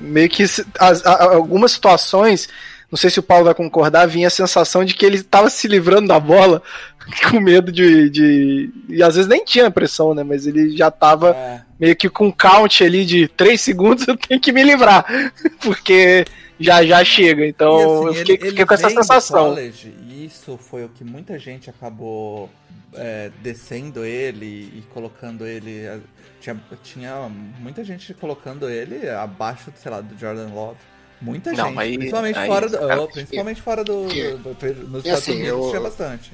[0.00, 0.42] meio que
[0.78, 2.48] as, algumas situações
[2.94, 5.66] não sei se o Paulo vai concordar, vinha a sensação de que ele estava se
[5.66, 6.62] livrando da bola
[7.28, 10.22] com medo de, de, E às vezes nem tinha pressão, né?
[10.22, 11.62] Mas ele já estava é.
[11.78, 15.04] meio que com um count ali de 3 segundos, eu tenho que me livrar.
[15.60, 16.24] Porque
[16.60, 17.44] já já chega.
[17.44, 19.50] Então assim, eu fiquei, ele, fiquei com essa sensação.
[19.50, 22.48] College, e isso foi o que muita gente acabou
[22.94, 25.84] é, descendo ele e colocando ele.
[26.44, 27.28] Tinha, tinha
[27.58, 30.76] muita gente colocando ele abaixo, sei lá, do Jordan Love.
[31.22, 35.04] Muita não, gente, aí, principalmente, aí, fora do, oh, principalmente fora do, do, do nos
[35.04, 36.32] Estados assim, Unidos eu, tinha bastante.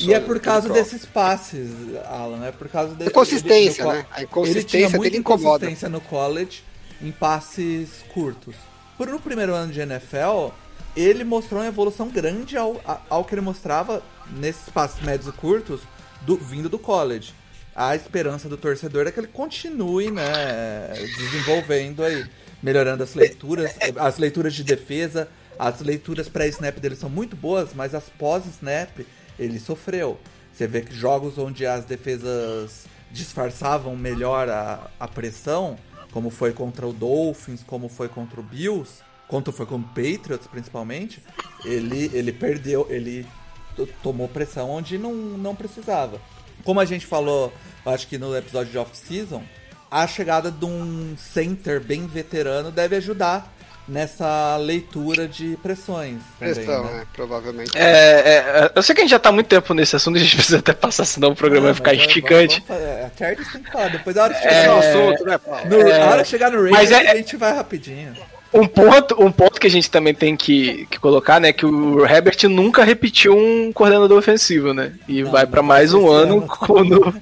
[0.00, 1.70] E é por causa desses passes,
[2.06, 4.06] Alan, é por causa desse, consistência, né?
[4.12, 6.62] A inconsistência ele tinha muita inconsistência no college
[7.02, 8.54] em passes curtos.
[8.96, 10.50] Por no primeiro ano de NFL,
[10.96, 12.80] ele mostrou uma evolução grande ao,
[13.10, 14.02] ao que ele mostrava
[14.36, 15.80] nesses passes médios e curtos
[16.22, 17.32] do, vindo do college.
[17.78, 22.28] A esperança do torcedor é que ele continue, né, desenvolvendo aí
[22.60, 27.94] melhorando as leituras, as leituras de defesa, as leituras pré-snap dele são muito boas, mas
[27.94, 29.06] as pós-snap
[29.38, 30.18] ele sofreu.
[30.52, 35.78] Você vê que jogos onde as defesas disfarçavam melhor a, a pressão,
[36.10, 40.48] como foi contra o Dolphins, como foi contra o Bills, quanto foi com o Patriots
[40.50, 41.22] principalmente,
[41.64, 43.24] ele, ele perdeu, ele
[44.02, 46.20] tomou pressão onde não, não precisava.
[46.68, 47.50] Como a gente falou,
[47.86, 49.42] acho que no episódio de off-season,
[49.90, 53.50] a chegada de um center bem veterano deve ajudar
[53.88, 56.20] nessa leitura de pressões.
[56.38, 56.92] Pressão, né?
[56.92, 57.06] né?
[57.14, 57.70] Provavelmente.
[57.74, 60.36] É, é, eu sei que a gente já tá muito tempo nesse assunto, a gente
[60.36, 62.62] precisa até passar, senão o programa vai ficar esticante.
[62.68, 65.40] A Charles tem que falar, depois a hora que chegar é, no assunto, né,
[65.70, 68.14] No, é, a hora que chegar no Raiders, é, a gente vai rapidinho.
[68.52, 72.04] Um ponto, um ponto que a gente também tem que, que colocar, né, que o
[72.04, 74.94] Herbert nunca repetiu um coordenador ofensivo, né?
[75.06, 77.14] E não, vai para mais um ano com, no,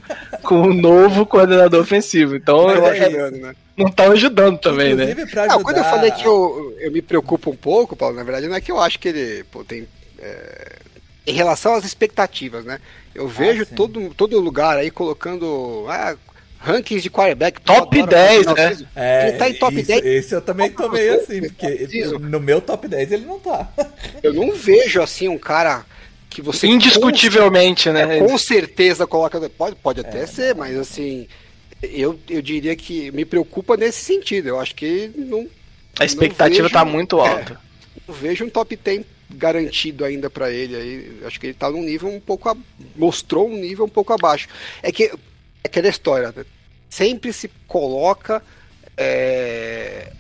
[0.43, 2.37] com um novo coordenador ofensivo.
[2.37, 3.55] Então, é né?
[3.77, 5.11] não tá ajudando também, né?
[5.11, 5.43] Inclusive, né?
[5.43, 5.65] Ajudar...
[5.65, 8.61] quando eu falei que eu, eu me preocupo um pouco, Paulo, na verdade não é
[8.61, 9.87] que eu acho que ele pô, tem
[10.21, 10.77] é,
[11.27, 12.81] em relação às expectativas, né?
[13.15, 16.15] Eu vejo ah, todo, todo lugar aí colocando ah,
[16.67, 17.61] rankings de quarterback.
[17.61, 18.79] Top 10, né?
[18.97, 20.05] É, ele tá em top isso, 10.
[20.05, 21.87] Esse eu também tô meio assim, porque
[22.19, 23.69] no meu top 10 ele não tá.
[24.23, 25.87] Eu não vejo assim um cara
[26.29, 26.67] que você.
[26.67, 28.19] Indiscutivelmente, com, né?
[28.19, 29.39] É, com certeza coloca.
[29.51, 31.29] Pode, pode até é, ser, mas assim.
[31.83, 34.49] Eu, eu diria que me preocupa nesse sentido.
[34.49, 35.47] Eu acho que não.
[35.99, 37.53] A expectativa vejo, tá muito é, alta.
[37.53, 41.21] É, não vejo um top 10 garantido ainda para ele aí.
[41.25, 42.49] Acho que ele tá num nível um pouco.
[42.49, 42.57] A...
[42.97, 44.49] mostrou um nível um pouco abaixo.
[44.83, 45.13] É que
[45.63, 46.45] aquela história, né?
[46.89, 48.43] Sempre se coloca
[48.97, 50.13] é,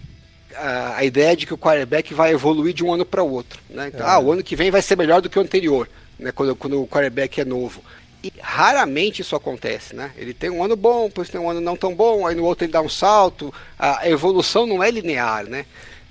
[0.54, 3.60] a, a, ideia de que o quarterback vai evoluir de um ano para o outro.
[3.70, 3.88] Né?
[3.88, 4.10] Então, é.
[4.10, 5.88] Ah, o ano que vem vai ser melhor do que o anterior,
[6.18, 6.32] né?
[6.32, 7.82] quando, quando o quarterback é novo.
[8.22, 10.10] E raramente isso acontece, né?
[10.16, 12.64] Ele tem um ano bom, depois tem um ano não tão bom, aí no outro
[12.64, 13.54] ele dá um salto.
[13.78, 15.64] A evolução não é linear, né?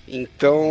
[0.08, 0.64] Então,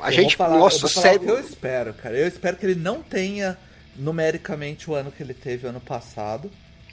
[0.00, 1.30] a eu gente, falar, nosso cérebro.
[1.30, 2.16] eu espero, cara.
[2.16, 3.58] Eu espero que ele não tenha
[3.96, 6.50] numericamente o ano que ele teve ano passado.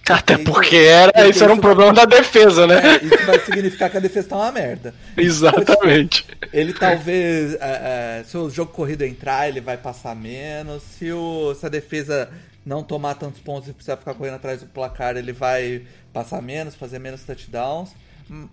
[0.17, 2.81] Até porque era, isso era um isso- problema da defesa, né?
[3.01, 4.93] É, isso vai significar que a defesa tá uma merda.
[5.15, 6.25] Exatamente.
[6.51, 10.81] Ele talvez, é, é, se o jogo corrido entrar, ele vai passar menos.
[10.83, 12.29] Se, o, se a defesa
[12.65, 15.83] não tomar tantos pontos e precisar ficar correndo atrás do placar, ele vai
[16.13, 17.89] passar menos, fazer menos touchdowns.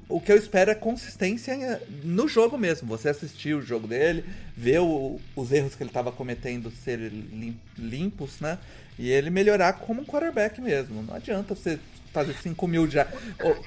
[0.09, 2.89] O que eu espero é consistência no jogo mesmo.
[2.89, 4.25] Você assistir o jogo dele,
[4.57, 8.59] ver o- os erros que ele estava cometendo ser lim- limpos, né?
[8.99, 11.03] E ele melhorar como um quarterback mesmo.
[11.03, 11.79] Não adianta você
[12.17, 13.07] fazer 5 mil já.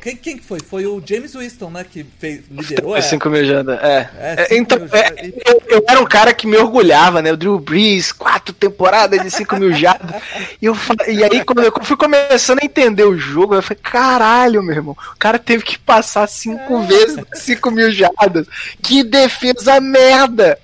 [0.02, 0.60] Quem, quem que foi?
[0.60, 1.86] Foi o James Winston, né?
[1.88, 2.98] Que fez, liderou.
[2.98, 3.02] É?
[3.02, 3.60] 5 mil já.
[3.60, 4.10] É.
[4.18, 4.98] É, É, então, mil já.
[4.98, 7.32] é, eu, eu era um cara que me orgulhava, né?
[7.32, 10.20] O Drew Brees, quatro temporadas de 5 mil jardas.
[10.60, 10.76] E, eu,
[11.08, 14.98] e aí, quando eu fui começando a entender o jogo, eu falei, caralho, meu irmão,
[15.14, 18.48] o cara teve que passar cinco vezes 5 mil jardas.
[18.82, 20.58] Que defesa merda!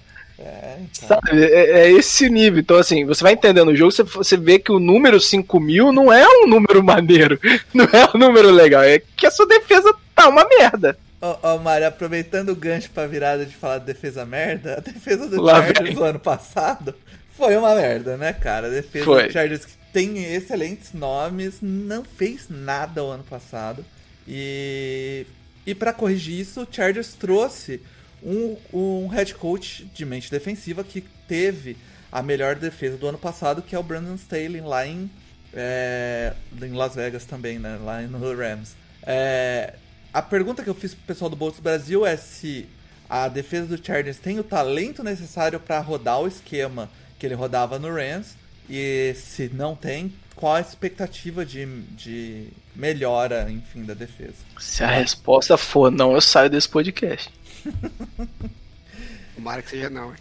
[0.76, 1.08] É, então.
[1.08, 1.44] Sabe?
[1.44, 2.60] É, é esse nível.
[2.60, 5.92] Então, assim, você vai entendendo o jogo, você, você vê que o número 5 mil
[5.92, 7.40] não é um número maneiro.
[7.74, 8.84] Não é um número legal.
[8.84, 10.98] É que a sua defesa tá uma merda.
[11.22, 15.28] Ó, ó, Mário, aproveitando o gancho pra virada de falar de defesa merda, a defesa
[15.28, 15.94] do Lá Chargers vem.
[15.96, 16.96] do ano passado
[17.36, 18.68] foi uma merda, né, cara?
[18.68, 19.28] A defesa Foi.
[19.28, 23.84] do Chargers que tem excelentes nomes, não fez nada o ano passado.
[24.28, 25.26] E,
[25.66, 27.82] e para corrigir isso, o Chargers trouxe
[28.26, 31.78] um, um head coach de mente defensiva que teve
[32.12, 35.10] a melhor defesa do ano passado, que é o Brandon Staley lá em,
[35.54, 37.78] é, em Las Vegas também, né?
[37.84, 38.76] Lá no Rams.
[39.04, 39.76] É,
[40.12, 42.68] a pergunta que eu fiz pro pessoal do Bolts Brasil é se
[43.10, 47.78] a defesa do Chargers tem o talento necessário para rodar o esquema que ele rodava
[47.78, 48.36] no Rams
[48.70, 54.36] e se não tem, qual a expectativa de, de melhora, enfim, da defesa?
[54.60, 57.32] Se a resposta for não, eu saio desse podcast.
[59.36, 60.16] Tomara que seja não, hein?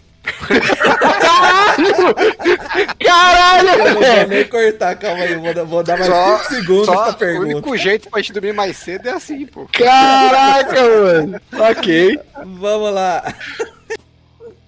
[3.05, 3.69] Caralho!
[3.69, 6.87] Eu não vou nem cortar, calma aí, vou, dar- vou dar mais Só, 5 segundos
[6.87, 7.47] só pra o pergunta.
[7.47, 9.69] único jeito pra gente dormir mais cedo é assim, pô.
[9.73, 11.41] Caraca, mano!
[11.53, 12.19] Ok.
[12.59, 13.35] Vamos lá.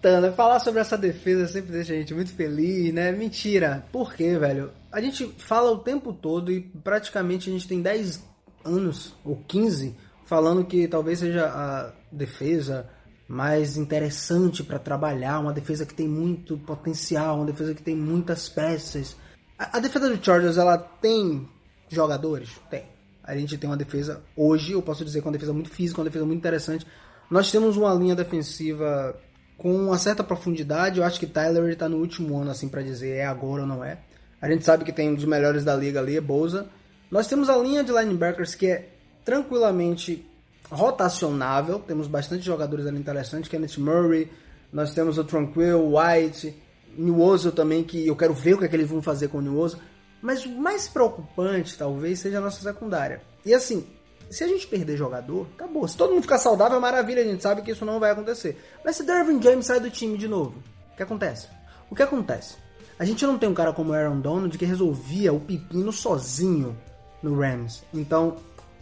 [0.02, 3.10] Né, falar sobre essa defesa sempre deixa a gente muito feliz, né?
[3.10, 3.84] Mentira.
[3.90, 4.70] Por quê, velho?
[4.92, 8.22] A gente fala o tempo todo e praticamente a gente tem 10
[8.64, 9.94] anos ou 15
[10.26, 12.88] falando que talvez seja a defesa
[13.28, 18.48] mais interessante para trabalhar, uma defesa que tem muito potencial, uma defesa que tem muitas
[18.48, 19.16] peças.
[19.58, 21.48] A, a defesa do Chargers, ela tem
[21.88, 22.60] jogadores?
[22.70, 22.84] Tem.
[23.24, 26.00] A gente tem uma defesa hoje, eu posso dizer que é uma defesa muito física,
[26.00, 26.86] uma defesa muito interessante.
[27.28, 29.16] Nós temos uma linha defensiva
[29.58, 31.00] com uma certa profundidade.
[31.00, 33.84] Eu acho que Tyler está no último ano, assim, para dizer é agora ou não
[33.84, 33.98] é.
[34.40, 36.68] A gente sabe que tem um dos melhores da liga ali, é Boza.
[37.10, 38.95] Nós temos a linha de linebackers que é
[39.26, 40.24] tranquilamente
[40.70, 41.80] rotacionável.
[41.80, 43.50] Temos bastante jogadores ali interessantes.
[43.50, 44.30] Kenneth Murray,
[44.72, 46.56] nós temos o Tranquil, White,
[46.96, 49.38] New Ozo também, que eu quero ver o que, é que eles vão fazer com
[49.38, 49.78] o New Ozo.
[50.22, 53.20] Mas o mais preocupante, talvez, seja a nossa secundária.
[53.44, 53.84] E assim,
[54.30, 55.86] se a gente perder jogador, acabou.
[55.86, 58.56] Se todo mundo ficar saudável, é maravilha, a gente sabe que isso não vai acontecer.
[58.84, 60.62] Mas se Dervin James sai do time de novo,
[60.92, 61.48] o que acontece?
[61.90, 62.56] O que acontece?
[62.98, 66.76] A gente não tem um cara como Aaron Donald que resolvia o pepino sozinho
[67.22, 67.84] no Rams.
[67.92, 68.36] Então,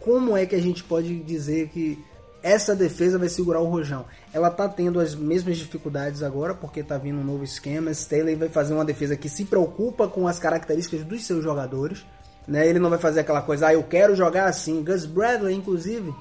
[0.05, 1.97] como é que a gente pode dizer que
[2.43, 4.05] essa defesa vai segurar o rojão?
[4.31, 7.89] Ela tá tendo as mesmas dificuldades agora, porque tá vindo um novo esquema.
[7.89, 12.05] Staley vai fazer uma defesa que se preocupa com as características dos seus jogadores.
[12.47, 12.67] Né?
[12.67, 14.83] Ele não vai fazer aquela coisa, ah, eu quero jogar assim.
[14.83, 16.13] Gus Bradley, inclusive,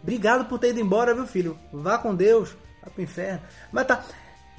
[0.00, 1.58] obrigado por ter ido embora, viu, filho?
[1.72, 3.40] Vá com Deus, vá pro inferno.
[3.72, 4.04] Mas tá,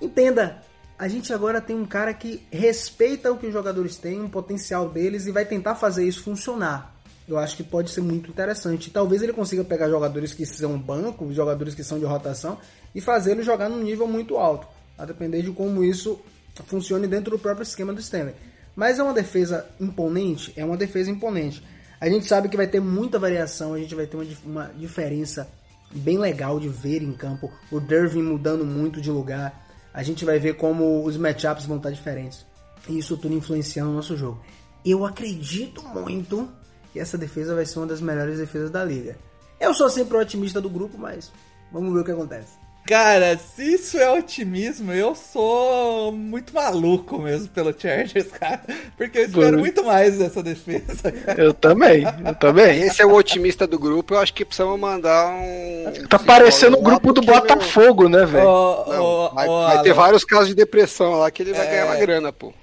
[0.02, 0.62] entenda,
[1.00, 4.90] a gente agora tem um cara que respeita o que os jogadores têm, o potencial
[4.90, 6.93] deles e vai tentar fazer isso funcionar.
[7.28, 8.90] Eu acho que pode ser muito interessante.
[8.90, 12.58] Talvez ele consiga pegar jogadores que são banco, jogadores que são de rotação
[12.94, 14.68] e fazê-los jogar num nível muito alto,
[14.98, 16.20] a depender de como isso
[16.66, 18.36] funcione dentro do próprio esquema do Stanley.
[18.76, 20.54] Mas é uma defesa imponente?
[20.58, 21.64] É uma defesa imponente.
[22.00, 25.48] A gente sabe que vai ter muita variação, a gente vai ter uma, uma diferença
[25.92, 27.52] bem legal de ver em campo.
[27.72, 29.66] O Dervin mudando muito de lugar.
[29.94, 32.46] A gente vai ver como os matchups vão estar diferentes.
[32.90, 34.42] E isso tudo influenciando o nosso jogo.
[34.84, 36.50] Eu acredito muito
[36.94, 39.18] que essa defesa vai ser uma das melhores defesas da liga.
[39.60, 41.32] Eu sou sempre o otimista do grupo, mas
[41.72, 42.62] vamos ver o que acontece.
[42.86, 48.60] Cara, se isso é otimismo, eu sou muito maluco mesmo pelo Chargers, cara.
[48.98, 49.60] Porque eu espero Uhum.
[49.62, 51.42] muito mais dessa defesa, cara.
[51.42, 52.82] Eu também, eu também.
[52.82, 55.94] Esse é o otimista do grupo, eu acho que precisamos mandar um.
[56.10, 58.44] Tá parecendo o grupo do Porque, meu, Botafogo, né, velho?
[58.44, 61.70] Não, ô, vai, ô, vai ter vários casos de depressão lá que ele vai É.
[61.70, 62.54] ganhar uma grana, pô.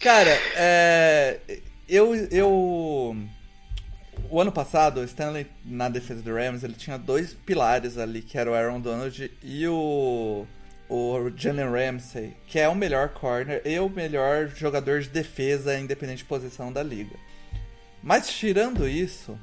[0.00, 1.38] Cara, é,
[1.88, 3.16] eu, eu.
[4.28, 8.36] O ano passado, o Stanley, na defesa do Rams, ele tinha dois pilares ali, que
[8.36, 10.46] era o Aaron Donald e o.
[10.88, 16.18] o Jalen Ramsey, que é o melhor corner e o melhor jogador de defesa, independente
[16.18, 17.16] de posição da liga.
[18.02, 19.38] Mas tirando isso.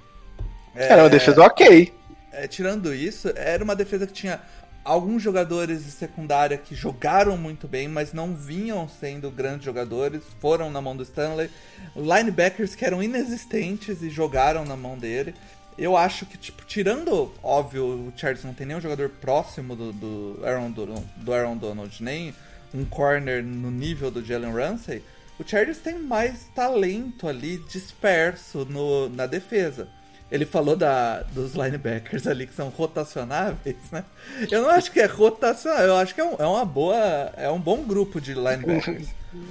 [0.75, 1.93] Era uma defesa ok.
[2.31, 4.41] É, tirando isso, era uma defesa que tinha
[4.83, 10.69] alguns jogadores de secundária que jogaram muito bem, mas não vinham sendo grandes jogadores, foram
[10.69, 11.49] na mão do Stanley.
[11.95, 15.33] Linebackers que eram inexistentes e jogaram na mão dele.
[15.77, 20.39] Eu acho que, tipo, tirando, óbvio, o Chargers não tem nenhum jogador próximo do, do,
[20.43, 22.33] Aaron, do Aaron Donald, nem
[22.73, 25.03] um corner no nível do Jalen Ramsey,
[25.39, 29.87] o Chargers tem mais talento ali disperso no, na defesa.
[30.33, 34.03] Ele falou da, dos linebackers ali que são rotacionáveis, né?
[34.49, 37.31] Eu não acho que é rotacional, eu acho que é, um, é uma boa.
[37.37, 39.09] É um bom grupo de linebackers.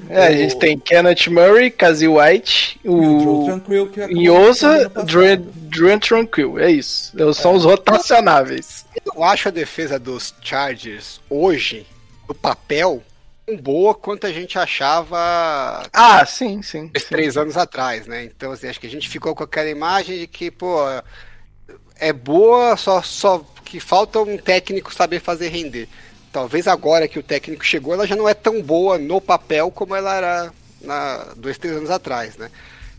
[0.09, 3.45] É, a gente tem Kenneth Murray, Kazi White, E o
[4.81, 5.07] o passado.
[5.07, 6.59] Drew, Drew Tranquil.
[6.59, 7.13] É isso.
[7.17, 8.85] Eles São os rotacionáveis.
[9.15, 11.87] Eu acho a defesa dos Chargers hoje,
[12.29, 13.01] no papel,
[13.47, 15.19] tão boa quanto a gente achava
[15.93, 16.93] Ah, sim, sim.
[16.93, 18.25] dois, três anos atrás, né?
[18.25, 20.79] Então, assim, acho que a gente ficou com aquela imagem de que, pô,
[21.97, 25.89] é boa, só, só que falta um técnico saber fazer render.
[26.31, 29.95] Talvez agora que o técnico chegou, ela já não é tão boa no papel como
[29.95, 32.51] ela era na, dois, três anos atrás, né?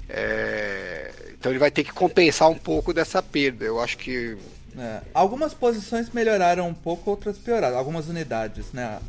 [0.10, 3.66] É, então ele vai ter que compensar um pouco dessa perda.
[3.66, 4.38] Eu acho que
[4.76, 7.78] É, algumas posições melhoraram um pouco, outras pioraram.
[7.78, 9.00] Algumas unidades, né?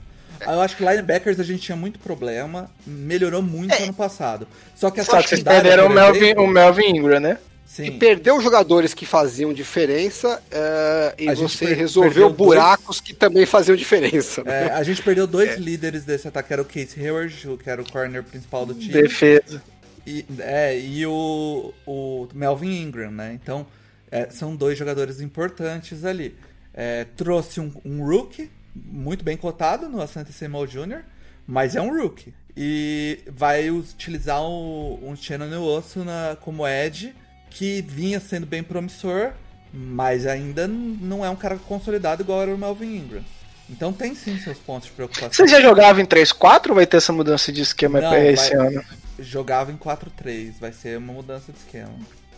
[0.40, 4.46] Eu acho que linebackers a gente tinha muito problema, melhorou muito ano passado.
[4.74, 7.38] Só que a Só que vocês perderam o Melvin, o Melvin Ingram, né?
[7.66, 7.98] E Sim.
[7.98, 13.74] perdeu jogadores que faziam diferença é, e A você per- resolveu buracos que também faziam
[13.74, 14.44] diferça.
[14.44, 14.66] né?
[14.66, 17.68] É, a gente perdeu dois líderes desse ataque, que era o Case Hayward, o que
[17.68, 18.92] era o corner principal do time.
[18.92, 19.60] Defesa.
[20.06, 23.32] E, é, e o, o Melvin Ingram, né?
[23.42, 23.66] Então,
[24.10, 26.36] é, são dois jogadores importantes ali.
[26.72, 31.02] É, trouxe um, um rookie, muito bem cotado no Asante Samuel Jr.,
[31.46, 32.32] mas é um rookie.
[32.56, 37.14] E vai utilizar o, um Shannon Osso na, como Edge,
[37.50, 39.32] que vinha sendo bem promissor,
[39.72, 43.24] mas ainda não é um cara consolidado igual era o Melvin Ingram.
[43.68, 45.32] Então tem sim seus pontos de preocupação.
[45.32, 48.28] Você já jogava em 3-4 ou vai ter essa mudança de esquema Não, pra vai-
[48.28, 48.82] esse ano?
[49.18, 51.94] Jogava em 4-3, vai ser uma mudança de esquema.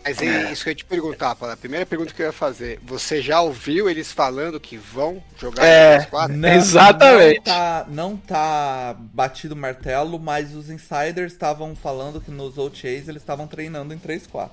[0.07, 1.53] Mas é isso que eu ia te perguntar, Paulo.
[1.53, 2.79] A primeira pergunta que eu ia fazer.
[2.85, 5.97] Você já ouviu eles falando que vão jogar É.
[5.97, 6.27] em 3-4?
[6.35, 7.37] Não- Exatamente.
[7.37, 13.07] Não tá, não tá batido o martelo, mas os insiders estavam falando que nos OTAs
[13.07, 14.49] eles estavam treinando em 3-4.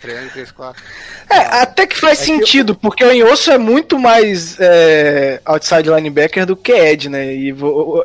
[0.00, 0.74] Treinando em 3-4.
[1.30, 5.88] É, até que faz É que sentido, porque o Inhosso é muito mais é, outside
[5.88, 7.34] linebacker do que Ed, né?
[7.34, 7.54] E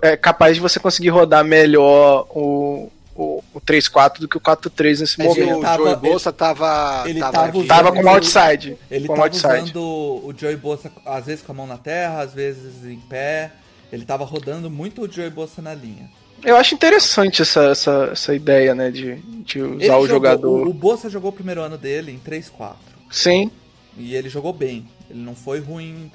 [0.01, 4.99] é capaz de você conseguir rodar melhor o, o, o 3-4 do que o 4-3
[5.01, 5.57] nesse Mas E ele momento.
[5.59, 8.77] o tava- Joey Bolsa tava, ele tava, tava Tava como ele- outside.
[8.89, 9.53] Ele como tava outside.
[9.71, 13.51] usando o Joey Bossa, às vezes com a mão na terra, às vezes em pé.
[13.91, 16.09] Ele tava rodando muito o Joey Bossa na linha.
[16.43, 18.89] Eu acho interessante essa, essa, essa ideia, né?
[18.91, 20.67] De, de usar Ele o jogou- jogador.
[20.67, 22.73] O, o Bossa jogou o primeiro ano dele em 3-4.
[23.11, 23.49] Sim.
[23.97, 24.85] E ele jogou bem.
[25.09, 26.11] Ele não foi ruim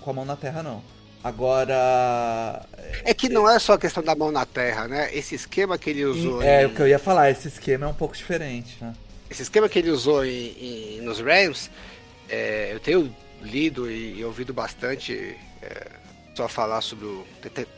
[0.00, 0.82] com a mão na terra, não.
[1.22, 2.62] Agora.
[3.04, 5.10] É que não é só a questão da mão na terra, né?
[5.14, 6.42] Esse esquema que ele usou.
[6.42, 8.94] É em- o que eu ia falar, esse esquema é um pouco diferente, né?
[9.30, 11.70] Esse esquema que ele usou em, em- nos Rams,
[12.28, 15.86] é, eu tenho lido e, ouvido bastante é,
[16.34, 17.26] só falar sobre o.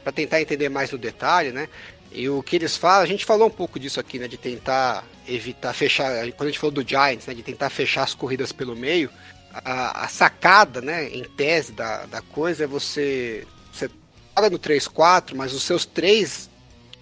[0.04, 1.68] para tentar entender mais no detalhe, né?
[2.12, 4.26] E o que eles falam, a gente falou um pouco disso aqui, né?
[4.28, 6.12] De tentar evitar fechar.
[6.32, 7.34] Quando a gente falou do Giants, né?
[7.34, 9.08] De tentar fechar as corridas pelo meio.
[9.52, 11.08] A, a sacada, né?
[11.08, 13.46] Em tese da, da coisa é você.
[13.72, 13.90] Você
[14.36, 16.48] joga no 3-4, mas os seus três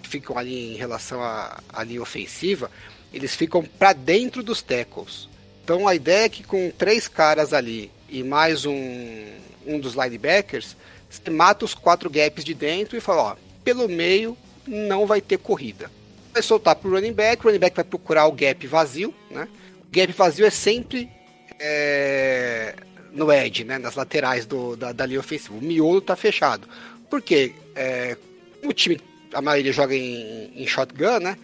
[0.02, 2.70] que ficam ali em relação à, à linha ofensiva,
[3.12, 5.28] eles ficam para dentro dos tackles.
[5.62, 9.26] Então a ideia é que com três caras ali e mais um,
[9.66, 10.76] um dos linebackers,
[11.10, 14.36] você mata os quatro gaps de dentro e fala, ó, pelo meio
[14.66, 15.90] não vai ter corrida.
[16.32, 19.48] Vai soltar pro running back, o running back vai procurar o gap vazio, né?
[19.82, 21.10] O gap vazio é sempre
[21.58, 22.74] é,
[23.12, 23.78] no edge, né?
[23.78, 25.54] Nas laterais do, da, da linha ofensiva.
[25.56, 26.68] O miolo tá fechado.
[27.10, 28.16] Porque é,
[28.62, 29.00] o time,
[29.32, 31.36] a maioria joga em, em shotgun, né?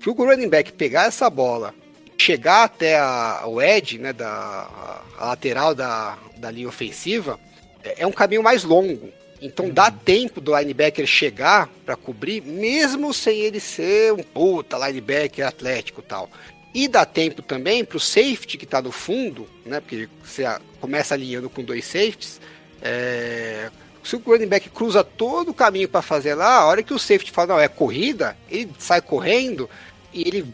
[0.00, 1.74] Para o running back pegar essa bola,
[2.18, 4.12] chegar até a, o edge, né?
[4.12, 7.38] Da a, lateral da, da linha ofensiva,
[7.84, 9.10] é, é um caminho mais longo.
[9.40, 15.44] Então dá tempo do linebacker chegar para cobrir, mesmo sem ele ser um puta linebacker
[15.44, 16.30] atlético e tal.
[16.74, 19.80] E dá tempo também para o safety que está no fundo, né?
[19.80, 20.44] Porque você
[20.80, 22.40] começa alinhando com dois safeties.
[22.80, 23.70] é,
[24.02, 26.98] se o running back cruza todo o caminho para fazer lá, a hora que o
[26.98, 29.70] safety fala, não, é corrida, ele sai correndo
[30.12, 30.52] e ele,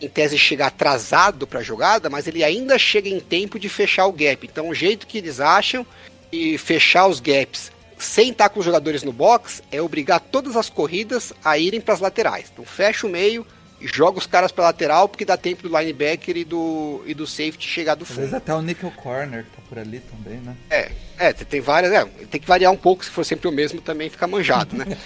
[0.00, 4.06] em tese, chega atrasado para a jogada, mas ele ainda chega em tempo de fechar
[4.06, 4.46] o gap.
[4.46, 5.84] Então, o jeito que eles acham
[6.30, 10.68] de fechar os gaps sem estar com os jogadores no box, é obrigar todas as
[10.68, 12.50] corridas a irem para as laterais.
[12.52, 16.36] Então fecha o meio e joga os caras para lateral, porque dá tempo do linebacker
[16.36, 18.20] e do, e do safety chegar do Às fundo.
[18.20, 20.56] vezes até o Nickel Corner que tá por ali também, né?
[20.70, 21.92] É, é, tem várias.
[21.92, 24.84] É, tem que variar um pouco, se for sempre o mesmo também fica manjado, né?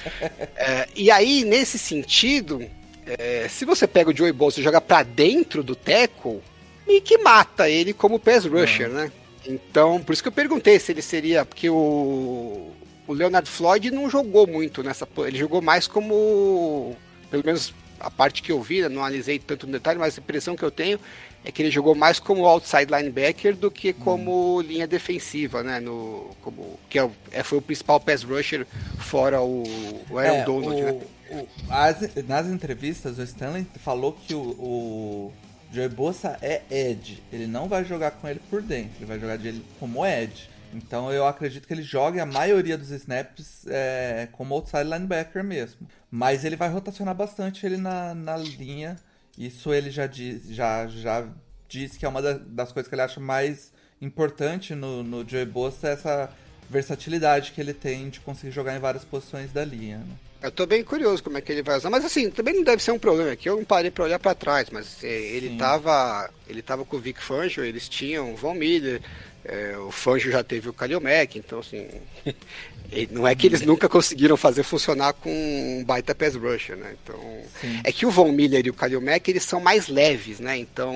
[0.56, 2.64] É, e aí, nesse sentido,
[3.06, 6.40] é, se você pega o Joey Bosa e joga pra dentro do tackle,
[6.86, 9.10] meio que mata ele como pass rusher, né?
[9.46, 11.44] Então, por isso que eu perguntei se ele seria.
[11.44, 12.70] Porque o,
[13.06, 15.08] o Leonard Floyd não jogou muito nessa.
[15.18, 16.94] Ele jogou mais como.
[17.30, 20.56] Pelo menos a parte que eu vi, não analisei tanto no detalhe, mas a impressão
[20.56, 20.98] que eu tenho
[21.44, 25.78] é que ele jogou mais como outside linebacker do que como linha defensiva, né?
[25.80, 28.66] No, como, que é, o- é, foi o principal pass rusher
[28.98, 29.62] fora o,
[30.10, 30.90] o Aaron É, Donald, né?
[31.30, 35.32] o- o- as- nas entrevistas, o Stanley falou que o, o
[35.72, 37.22] Joey Bosa é Ed.
[37.32, 40.48] Ele não vai jogar com ele por dentro, ele vai jogar de ele como Ed.
[40.74, 45.86] Então eu acredito que ele jogue a maioria dos snaps é, como outside linebacker mesmo.
[46.10, 48.96] Mas ele vai rotacionar bastante ele na, na linha.
[49.36, 51.26] Isso ele já, diz, já, já
[51.68, 55.44] disse que é uma da- das coisas que ele acha mais importante no, no Joey
[55.46, 56.30] Bosa, essa
[56.70, 59.98] versatilidade que ele tem de conseguir jogar em várias posições da linha.
[59.98, 60.14] né?
[60.40, 62.80] Eu tô bem curioso como é que ele vai usar, mas assim, também não deve
[62.80, 63.48] ser um problema aqui.
[63.48, 65.56] Eu não parei pra olhar pra trás, mas é, ele Sim.
[65.56, 69.00] tava, ele tava com o Vic Fangio, eles tinham o Von Miller,
[69.48, 71.88] é, o Fangio já teve o Kalil Mack, então assim,
[73.10, 76.94] não é que eles nunca conseguiram fazer funcionar com um baita pass rusher, né?
[77.02, 77.18] Então,
[77.60, 77.80] Sim.
[77.82, 80.58] é que o Von Miller e o Kalil Mack, eles são mais leves, né?
[80.58, 80.94] Então,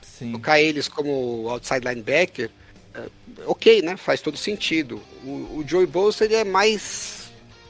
[0.00, 0.30] Sim.
[0.30, 2.50] colocar eles como outside linebacker,
[2.94, 3.02] é,
[3.46, 3.96] ok, né?
[3.96, 5.02] Faz todo sentido.
[5.24, 7.21] O, o Joey Bosa ele é mais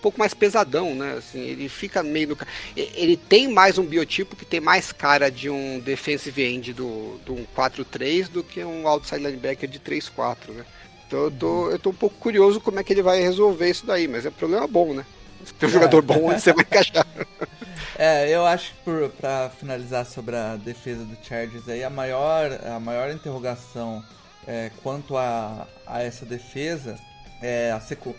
[0.03, 1.15] pouco mais pesadão, né?
[1.19, 2.39] Assim, ele fica meio no
[2.77, 7.35] ele tem mais um biotipo que tem mais cara de um defensive end do, do
[7.35, 10.65] um 4-3 do que um outside linebacker de 3-4, né?
[11.07, 13.87] Então eu tô, eu tô um pouco curioso como é que ele vai resolver isso
[13.87, 15.07] daí, mas é problema bom, né?
[15.45, 15.75] Se tem um É.
[15.75, 17.07] jogador bom, onde você vai encaixar.
[17.99, 22.51] É, eu acho que por, pra finalizar sobre a defesa do Chargers aí, a maior,
[22.65, 24.03] a maior interrogação
[24.47, 26.99] é, quanto a, a essa defesa
[27.43, 27.73] é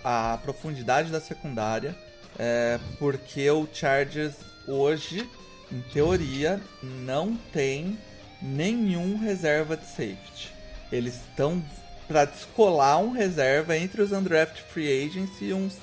[0.04, 1.96] a, a profundidade da secundária,
[2.38, 4.36] é, porque o Chargers
[4.68, 5.30] hoje,
[5.72, 7.98] em teoria, não tem
[8.42, 10.52] nenhum reserva de safety.
[10.92, 11.64] Eles estão
[12.08, 15.78] para descolar um reserva entre os undrafted free agents e, uns,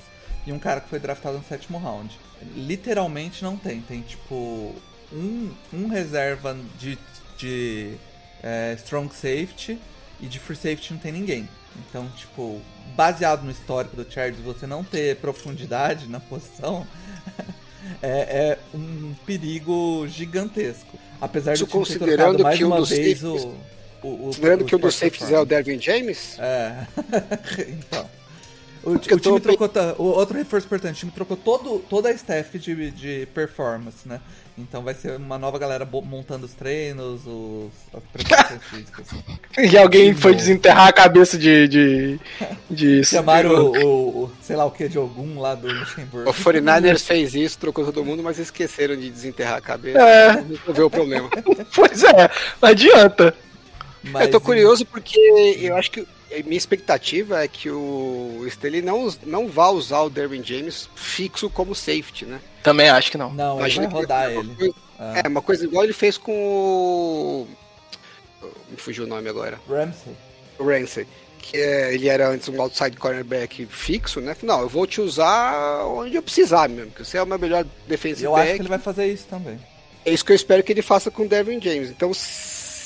[0.45, 2.17] e um cara que foi draftado no sétimo round.
[2.55, 3.81] Literalmente não tem.
[3.81, 4.75] Tem tipo
[5.11, 6.97] um, um reserva de,
[7.37, 7.95] de
[8.41, 9.79] é, strong safety
[10.19, 11.49] e de free safety não tem ninguém.
[11.75, 12.61] Então, tipo,
[12.95, 16.85] baseado no histórico do Chargers, você não ter profundidade na posição
[18.01, 20.97] é, é um perigo gigantesco.
[21.19, 23.53] Apesar de considerando trocado mais que um uma dos vez o,
[24.01, 25.45] o, o Lembrando que um dos safeties é o.
[25.45, 26.37] Dervin James.
[26.39, 26.87] É.
[27.69, 28.09] então.
[28.83, 29.69] O, o time pe- trocou.
[29.99, 34.19] O outro reforço importante, o time trocou todo, toda a staff de, de performance, né?
[34.57, 39.07] Então vai ser uma nova galera montando os treinos, os, as preparações físicas.
[39.57, 40.41] E alguém foi Novo.
[40.43, 41.67] desenterrar a cabeça de.
[41.67, 42.19] de,
[42.69, 46.29] de Chamaram o, o, o- sei lá o que de algum lá do Luxemburgo.
[46.29, 49.99] O 49ers fez isso, trocou todo mundo, mas esqueceram de desenterrar a cabeça.
[49.99, 50.33] É.
[50.41, 51.29] Não resolveu o problema.
[51.73, 52.29] Pois é,
[52.61, 53.33] não adianta.
[54.03, 55.17] Mas, eu tô curioso porque
[55.61, 56.05] eu acho que
[56.43, 61.75] minha expectativa é que o Staley não, não vá usar o Derwin James fixo como
[61.75, 62.39] safety, né?
[62.63, 63.33] Também acho que não.
[63.33, 64.55] Não, ele Imagina vai que rodar vai uma ele.
[64.55, 65.21] coisa- Ah.
[65.23, 67.47] É, uma coisa igual ele fez com o.
[68.69, 69.59] Me fugiu o nome agora.
[69.67, 70.13] Ramsey.
[70.59, 71.07] O Ramsey.
[71.39, 74.37] Que é, ele era antes um outside cornerback fixo, né?
[74.43, 77.65] Não, eu vou te usar onde eu precisar mesmo, que você é o meu melhor
[77.87, 78.43] defensive Eu back.
[78.47, 79.59] acho que ele vai fazer isso também.
[80.05, 81.89] É isso que eu espero que ele faça com o Devin James.
[81.89, 82.11] Então,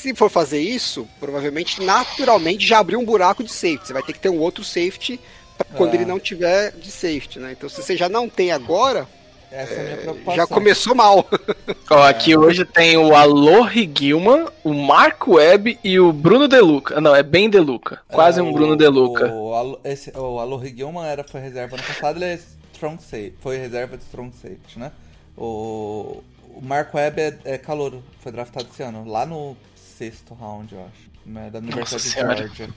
[0.10, 3.88] se for fazer isso, provavelmente, naturalmente, já abriu um buraco de safety.
[3.88, 5.20] Você vai ter que ter um outro safety
[5.58, 5.96] pra quando É.
[5.98, 7.54] ele não tiver de safety, né?
[7.54, 9.08] Então, se você já não tem agora,
[9.52, 10.36] Essa é preocupação.
[10.36, 11.28] já começou mal.
[11.90, 17.00] Ó, aqui hoje tem o Alohi Gilman, o Marco Webb e o Bruno Deluca.
[17.02, 18.02] Não, é bem Deluca.
[18.08, 19.28] Quase É, um o- Bruno Deluca.
[19.34, 22.40] O, esse, o Alohi Gilman era, foi reserva ano passado, ele é
[22.74, 24.92] strong safety, foi reserva de strong safety, né?
[25.38, 26.22] O,
[26.56, 29.56] o Mark Webb é, é calouro, foi draftado esse ano, lá no
[29.98, 32.36] sexto round, eu acho, né, da Universidade de Senhora.
[32.38, 32.70] Georgia.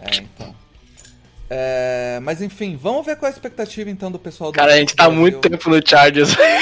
[0.00, 0.54] É, então.
[1.48, 4.76] É, mas enfim, vamos ver qual é a expectativa então do pessoal do Cara, a
[4.78, 5.20] gente tá Brasil.
[5.20, 6.36] muito tempo no Chargers.
[6.36, 6.60] É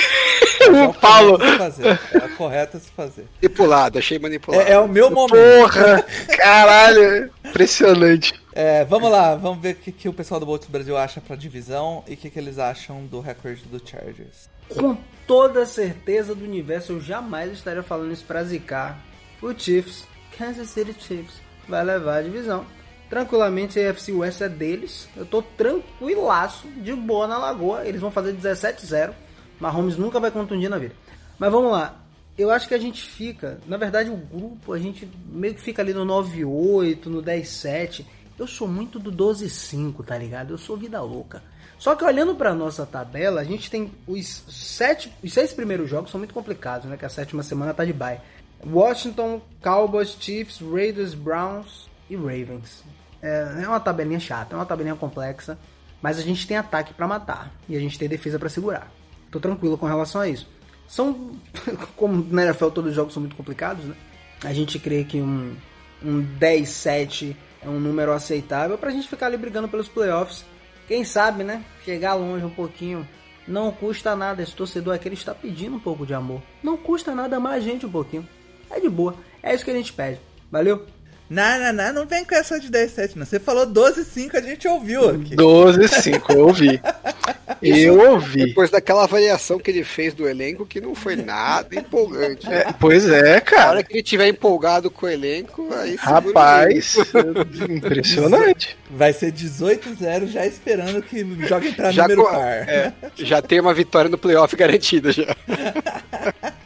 [0.70, 1.38] o o Paulo.
[1.40, 3.26] a É a se fazer.
[3.42, 4.62] Manipulado, achei manipulado.
[4.62, 5.32] É, é o meu momento.
[5.60, 6.02] Porra!
[6.36, 7.30] Caralho!
[7.44, 8.34] Impressionante.
[8.52, 11.34] É, vamos lá, vamos ver o que, que o pessoal do Bolts Brasil acha pra
[11.34, 14.48] divisão e o que, que eles acham do recorde do Chargers.
[14.76, 18.98] Com toda certeza do universo, eu jamais estaria falando isso pra zicar.
[19.44, 20.04] O Chiefs,
[20.38, 21.34] Kansas City Chiefs,
[21.68, 22.64] vai levar a divisão.
[23.10, 25.06] Tranquilamente, a AFC West é deles.
[25.14, 27.86] Eu tô tranquilaço, de boa na lagoa.
[27.86, 29.12] Eles vão fazer 17-0.
[29.60, 30.94] Mahomes nunca vai contundir na vida.
[31.38, 32.00] Mas vamos lá.
[32.38, 35.82] Eu acho que a gente fica, na verdade, o grupo, a gente meio que fica
[35.82, 38.06] ali no 9-8, no 10-7.
[38.38, 40.54] Eu sou muito do 12-5, tá ligado?
[40.54, 41.42] Eu sou vida louca.
[41.78, 46.10] Só que olhando para nossa tabela, a gente tem os sete, os seis primeiros jogos
[46.10, 46.96] são muito complicados, né?
[46.96, 48.18] Que a sétima semana tá de bye.
[48.64, 52.84] Washington, Cowboys, Chiefs, Raiders, Browns e Ravens.
[53.22, 55.58] É, é uma tabelinha chata, é uma tabelinha complexa,
[56.02, 58.90] mas a gente tem ataque para matar e a gente tem defesa para segurar.
[59.30, 60.46] Tô tranquilo com relação a isso.
[60.86, 61.32] São,
[61.96, 63.96] como na NFL todos os jogos são muito complicados, né?
[64.42, 65.56] A gente crê que um,
[66.02, 70.44] um 10-7 é um número aceitável pra gente ficar ali brigando pelos playoffs.
[70.86, 71.64] Quem sabe, né?
[71.84, 73.08] Chegar longe um pouquinho.
[73.48, 74.42] Não custa nada.
[74.42, 76.42] Esse torcedor aqui ele está pedindo um pouco de amor.
[76.62, 78.28] Não custa nada mais gente um pouquinho.
[78.74, 79.14] É de boa.
[79.42, 80.18] É isso que a gente pede.
[80.50, 80.84] Valeu?
[81.30, 83.24] Não, não, não, não vem com essa de 10, 7, não.
[83.24, 85.34] Você falou 12, 5, a gente ouviu aqui.
[85.34, 86.80] 12, 5, eu ouvi.
[87.62, 88.44] eu ouvi.
[88.46, 92.46] Depois daquela avaliação que ele fez do elenco, que não foi nada empolgante.
[92.52, 93.70] É, pois é, Na cara.
[93.70, 96.94] hora que ele tiver empolgado com o elenco, aí Rapaz,
[97.70, 98.76] impressionante.
[98.90, 102.68] Vai ser 18-0, já esperando que joguem pra Já número co- par.
[102.68, 105.24] é, já tem uma vitória no playoff garantida já.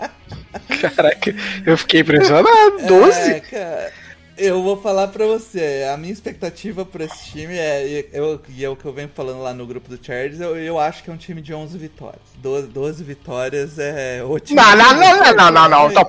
[0.80, 1.34] Caraca,
[1.66, 2.48] eu fiquei impressionado.
[2.86, 3.30] 12?
[3.30, 3.92] É, cara,
[4.38, 8.64] eu vou falar pra você, a minha expectativa pra esse time é, e eu, e
[8.64, 11.10] é o que eu venho falando lá no grupo do Chargers, eu, eu acho que
[11.10, 12.22] é um time de 11 vitórias.
[12.36, 14.60] 12, 12 vitórias é o time.
[14.60, 15.90] Não, não, não, não, não, não, não.
[15.90, 16.08] Então,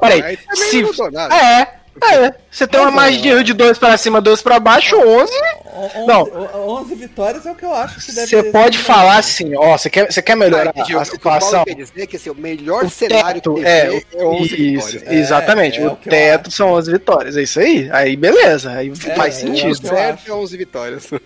[1.12, 1.32] não.
[1.32, 2.34] É, é.
[2.52, 5.32] Você tem uma margem de erro de 2 pra cima, 2 pra baixo, 11.
[5.66, 6.22] O- Não.
[6.24, 9.56] 11, o- 11 vitórias é o que eu acho que deve Você pode falar assim,
[9.56, 11.64] ó, você quer, você quer melhorar Ah, a O que o situação?
[11.64, 14.88] quer dizer é que assim, o melhor O cenário teto, que é, é 11 isso,
[14.88, 15.04] vitórias.
[15.04, 15.80] É, exatamente.
[15.80, 16.58] é o o que teto acho.
[16.58, 17.90] são 11 vitórias, é isso aí?
[17.92, 19.68] Aí beleza, aí É, faz é, sentido.
[19.68, 20.32] é o que certo acho.
[20.32, 21.10] é 11 vitórias.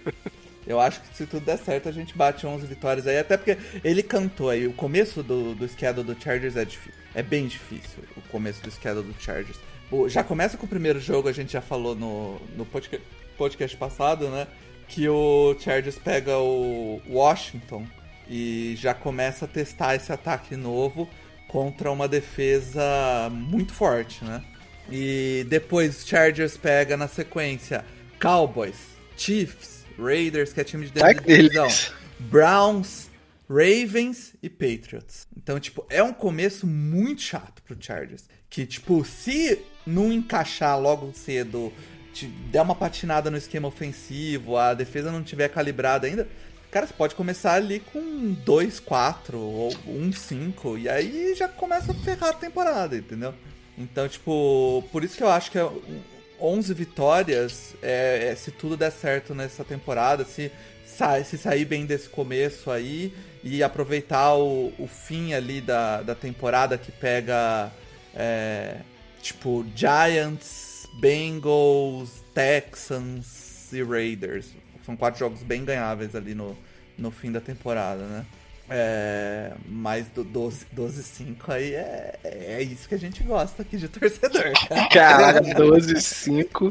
[0.65, 3.19] Eu acho que se tudo der certo, a gente bate 11 vitórias aí.
[3.19, 4.65] Até porque ele cantou aí.
[4.65, 6.93] O começo do, do schedule do Chargers é difícil.
[7.13, 9.57] É bem difícil o começo do schedule do Chargers.
[9.93, 13.05] O- já começa com o primeiro jogo, a gente já falou no, no podcast,
[13.37, 14.47] podcast passado, né?
[14.87, 17.85] Que o Chargers pega o Washington
[18.29, 21.07] e já começa a testar esse ataque novo
[21.47, 24.43] contra uma defesa muito forte, né?
[24.91, 27.85] E depois Chargers pega na sequência
[28.21, 28.75] Cowboys,
[29.15, 31.67] Chiefs, Raiders, que é time de divisão.
[32.19, 33.09] Browns,
[33.49, 35.27] Ravens e Patriots.
[35.37, 38.25] Então, tipo, é um começo muito chato pro Chargers.
[38.49, 41.71] Que, tipo, se não encaixar logo cedo,
[42.13, 46.27] te der uma patinada no esquema ofensivo, a defesa não tiver calibrada ainda,
[46.71, 52.29] cara, você pode começar ali com 2-4 ou 1-5, e aí já começa a ferrar
[52.29, 53.33] a temporada, entendeu?
[53.77, 56.01] Então, tipo, por isso que eu acho que é um-
[56.39, 60.51] 11 vitórias, é, é, se tudo der certo nessa temporada, se,
[60.85, 63.13] sa- se sair bem desse começo aí
[63.43, 67.71] e aproveitar o, o fim ali da, da temporada que pega,
[68.13, 68.77] é,
[69.23, 74.53] tipo, Giants, Bengals, Texans e Raiders.
[74.85, 76.55] São quatro jogos bem ganháveis ali no,
[76.97, 78.25] no fim da temporada, né?
[78.69, 83.89] É, mas do 12 12-5 aí é, é isso que a gente gosta aqui de
[83.89, 84.89] torcedor, cara.
[84.89, 86.69] Caraca, 12, 5.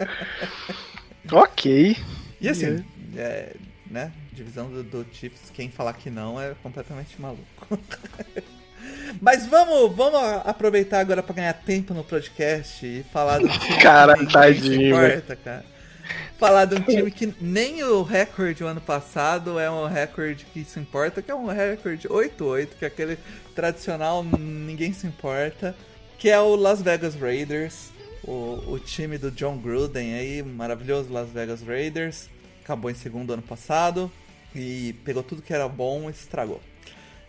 [1.30, 1.96] Ok.
[2.40, 2.84] E assim,
[3.16, 3.54] é,
[3.90, 4.12] né?
[4.32, 7.44] Divisão do, do Chiefs, quem falar que não é completamente maluco.
[9.20, 14.16] Mas vamos, vamos aproveitar agora pra ganhar tempo no podcast e falar do time Cara,
[14.16, 15.64] que tadinho, importa, cara.
[16.38, 20.64] Falar de um time que nem o recorde do ano passado é um recorde que
[20.64, 23.16] se importa, que é um recorde 8-8, que é aquele
[23.54, 25.74] tradicional ninguém se importa,
[26.18, 27.90] que é o Las Vegas Raiders,
[28.24, 32.28] o, o time do John Gruden aí, maravilhoso Las Vegas Raiders,
[32.62, 34.10] acabou em segundo ano passado
[34.54, 36.60] e pegou tudo que era bom e estragou.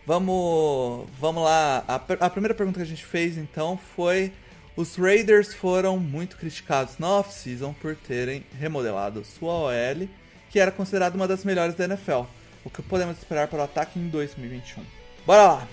[0.06, 1.82] Vamos, vamos lá.
[1.88, 4.32] A, a primeira pergunta que a gente fez então foi:
[4.76, 10.08] os Raiders foram muito criticados na off-season por terem remodelado sua OL,
[10.50, 12.22] que era considerada uma das melhores da NFL.
[12.64, 14.82] O que podemos esperar para o ataque em 2021?
[15.26, 15.68] Bora lá!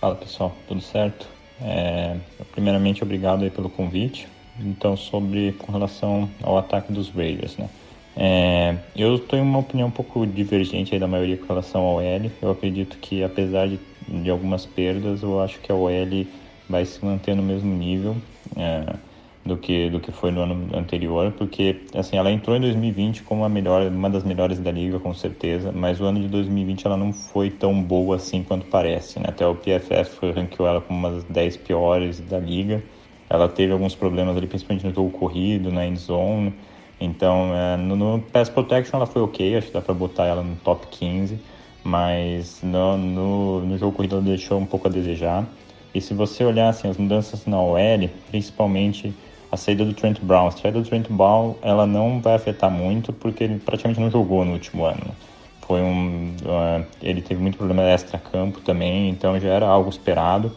[0.00, 1.26] Fala pessoal, tudo certo?
[1.60, 2.16] É,
[2.52, 4.26] primeiramente, obrigado aí pelo convite.
[4.58, 7.68] Então, sobre com relação ao ataque dos Raiders, né?
[8.16, 12.02] É, eu tenho uma opinião um pouco divergente da maioria com relação ao OL.
[12.42, 15.90] Eu acredito que, apesar de, de algumas perdas, eu acho que a OL
[16.68, 18.22] vai se manter no mesmo nível
[18.56, 18.98] é,
[19.44, 23.44] do, que, do que foi no ano anterior, porque assim, ela entrou em 2020 como
[23.44, 26.96] a melhor, uma das melhores da liga, com certeza, mas o ano de 2020 ela
[26.96, 29.18] não foi tão boa assim quanto parece.
[29.18, 29.26] Né?
[29.28, 32.84] Até o PFF ranqueou ela como uma das 10 piores da liga.
[33.28, 36.54] Ela teve alguns problemas ali, principalmente no jogo corrido, na end zone.
[37.00, 40.42] Então, é, no, no Pass Protection ela foi ok, acho que dá para botar ela
[40.42, 41.40] no top 15,
[41.82, 45.46] mas no, no, no jogo corrido ela deixou um pouco a desejar.
[45.94, 49.14] E se você olhar assim, as mudanças na OL, principalmente
[49.50, 50.46] a saída do Trent Brown.
[50.46, 54.44] A saída do Trent Brown ela não vai afetar muito porque ele praticamente não jogou
[54.44, 55.14] no último ano.
[55.62, 60.52] Foi um, uh, ele teve muito problema extra-campo também, então já era algo esperado.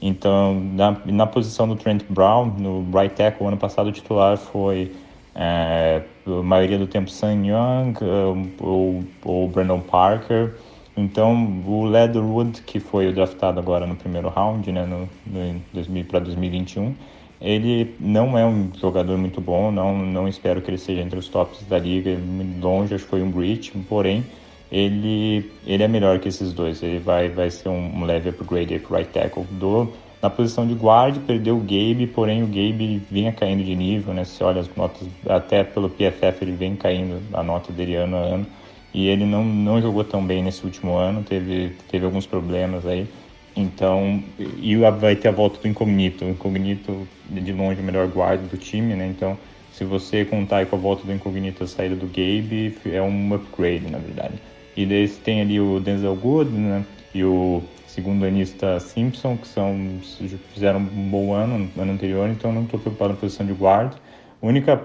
[0.00, 4.92] Então, na, na posição do Trent Brown, no right tackle, ano passado o titular foi
[5.34, 6.02] a
[6.42, 10.54] maioria do tempo Sun Young um, ou, ou Brandon Parker.
[10.96, 16.94] Então, o Leatherwood, que foi draftado agora no primeiro round, né, no, no para 2021,
[17.40, 21.28] ele não é um jogador muito bom, não, não espero que ele seja entre os
[21.28, 22.16] tops da liga,
[22.60, 24.24] longe, acho que foi um breach, porém,
[24.70, 28.78] ele, ele é melhor que esses dois, ele vai, vai ser um, um leve upgrade
[28.78, 29.44] para right tackle.
[29.50, 29.92] Do,
[30.24, 34.24] na posição de guard, perdeu o Gabe, porém o Gabe vinha caindo de nível, né?
[34.24, 38.20] Se olha as notas, até pelo PFF ele vem caindo a nota dele ano a
[38.20, 38.46] ano,
[38.94, 43.06] e ele não, não jogou tão bem nesse último ano, teve, teve alguns problemas aí.
[43.54, 46.24] Então, e vai ter a volta do Incognito.
[46.24, 49.06] O Incognito, de longe, o melhor guarda do time, né?
[49.06, 49.36] Então,
[49.74, 53.90] se você contar com a volta do Incognito, a saída do Gabe, é um upgrade,
[53.90, 54.34] na verdade.
[54.74, 56.82] E daí tem ali o Denzel Good, né?
[57.14, 57.62] E o
[57.94, 60.00] segundo anista Simpson, que são,
[60.52, 63.94] fizeram um bom ano no ano anterior, então não estou preocupado na posição de guarda.
[64.42, 64.82] A única,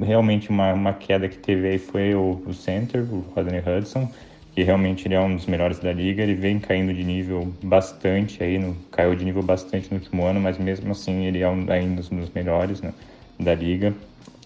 [0.00, 4.08] realmente, uma, uma queda que teve aí foi o, o center, o Rodney Hudson,
[4.54, 6.22] que realmente ele é um dos melhores da liga.
[6.22, 10.40] Ele vem caindo de nível bastante aí, no, caiu de nível bastante no último ano,
[10.40, 12.94] mas mesmo assim ele é um, ainda um dos melhores né,
[13.40, 13.92] da liga.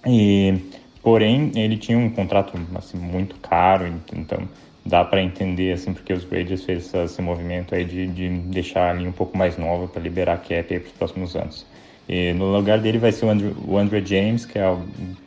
[0.06, 0.54] E
[1.02, 4.48] porém ele tinha um contrato assim, muito caro, então
[4.86, 8.92] dá para entender assim porque os Raiders fez esse, movimento aí de, de, deixar a
[8.92, 11.66] linha um pouco mais nova para liberar cap para os próximos anos.
[12.08, 14.80] E no lugar dele vai ser o Andrew, o Andrew James, que é o,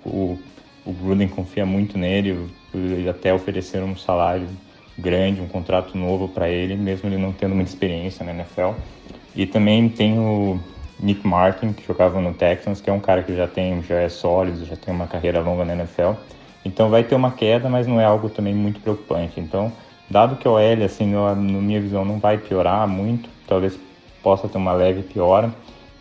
[0.05, 0.39] o,
[0.85, 2.49] o Gruden confia muito nele,
[3.09, 4.47] até oferecer um salário
[4.97, 8.71] grande, um contrato novo para ele, mesmo ele não tendo muita experiência na NFL.
[9.35, 10.57] E também tem o
[11.01, 14.09] Nick Martin, que jogava no Texans, que é um cara que já tem, já é
[14.09, 16.13] sólido, já tem uma carreira longa na NFL.
[16.69, 19.39] Então vai ter uma queda, mas não é algo também muito preocupante.
[19.39, 19.71] Então,
[20.07, 23.77] dado que o OL, assim, na minha visão, não vai piorar muito, talvez
[24.21, 25.51] possa ter uma leve piora.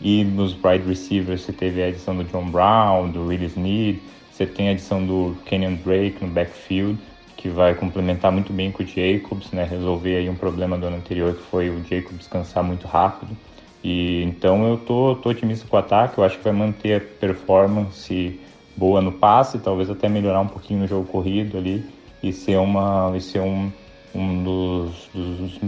[0.01, 4.01] E nos wide receivers você teve a adição do John Brown, do Willis Need,
[4.31, 6.99] você tem a adição do Kenyon Drake no backfield
[7.37, 9.65] que vai complementar muito bem com o Jacobs, né?
[9.65, 13.37] Resolver aí um problema do ano anterior que foi o Jacobs cansar muito rápido.
[13.83, 17.01] E então eu tô, tô otimista com o ataque, eu acho que vai manter a
[17.01, 18.41] performance
[18.79, 21.85] boa no passe, talvez até melhorar um pouquinho no jogo corrido ali
[22.23, 23.73] e ser uma e ser um,
[24.15, 25.61] um dos, dos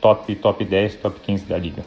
[0.00, 1.82] top top 10, top 15 da liga.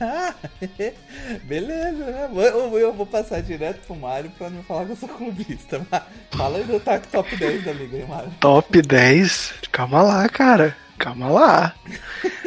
[1.44, 2.30] Beleza, né?
[2.32, 5.84] Eu, eu, vou passar direto pro Mario pra não falar que eu sou clubista.
[5.90, 8.30] Mas fala aí do top 10 da liga aí, Mario.
[8.40, 9.54] Top 10?
[9.70, 10.76] Calma lá, cara.
[10.98, 11.74] Calma lá.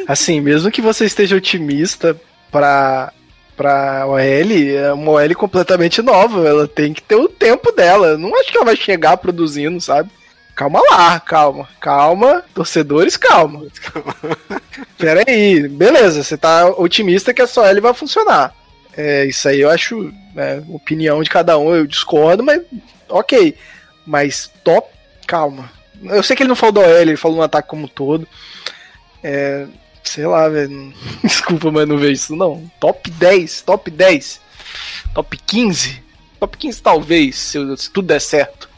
[0.08, 2.20] Assim, mesmo que você esteja otimista
[2.50, 3.12] pra,
[3.60, 6.48] pra OL, é uma OL completamente nova.
[6.48, 8.16] Ela tem que ter o tempo dela.
[8.16, 10.10] Não acho que ela vai chegar produzindo, sabe?
[10.54, 13.66] calma lá, calma, calma, torcedores, calma.
[14.98, 18.54] Pera aí, beleza, você tá otimista que a sua L vai funcionar.
[18.94, 22.60] É, isso aí eu acho, né, opinião de cada um, eu discordo, mas
[23.08, 23.56] ok.
[24.06, 24.86] Mas top,
[25.26, 25.70] calma.
[26.02, 28.28] Eu sei que ele não falou do OL, ele falou no ataque como um todo.
[29.22, 29.66] É,
[30.04, 30.92] sei lá, velho.
[31.22, 32.70] Desculpa, mas não vejo isso não.
[32.80, 34.40] Top 10, top 10,
[35.14, 36.02] top 15,
[36.38, 38.70] top 15 talvez, se, se tudo der certo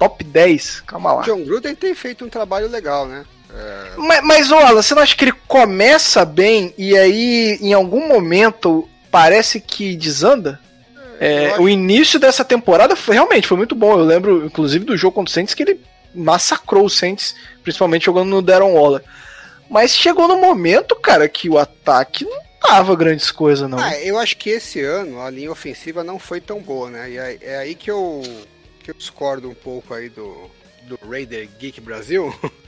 [0.00, 1.22] top 10, calma lá.
[1.22, 3.22] John Gruden tem feito um trabalho legal, né?
[3.54, 3.90] É...
[3.98, 8.88] Mas, mas olha, você não acha que ele começa bem e aí, em algum momento,
[9.10, 10.58] parece que desanda?
[11.20, 13.98] É, o início dessa temporada foi, realmente foi muito bom.
[13.98, 15.78] Eu lembro, inclusive, do jogo contra o Saints que ele
[16.14, 19.02] massacrou o Saints, principalmente jogando no Darren Waller.
[19.70, 23.78] Mas chegou no momento, cara, que o ataque não tava grandes coisas, não.
[23.78, 27.08] Ah, eu acho que esse ano a linha ofensiva não foi tão boa, né?
[27.08, 28.20] E é, aí que eu
[28.82, 30.50] que eu discordo um pouco aí do,
[30.82, 32.34] do Raider Geek Brasil.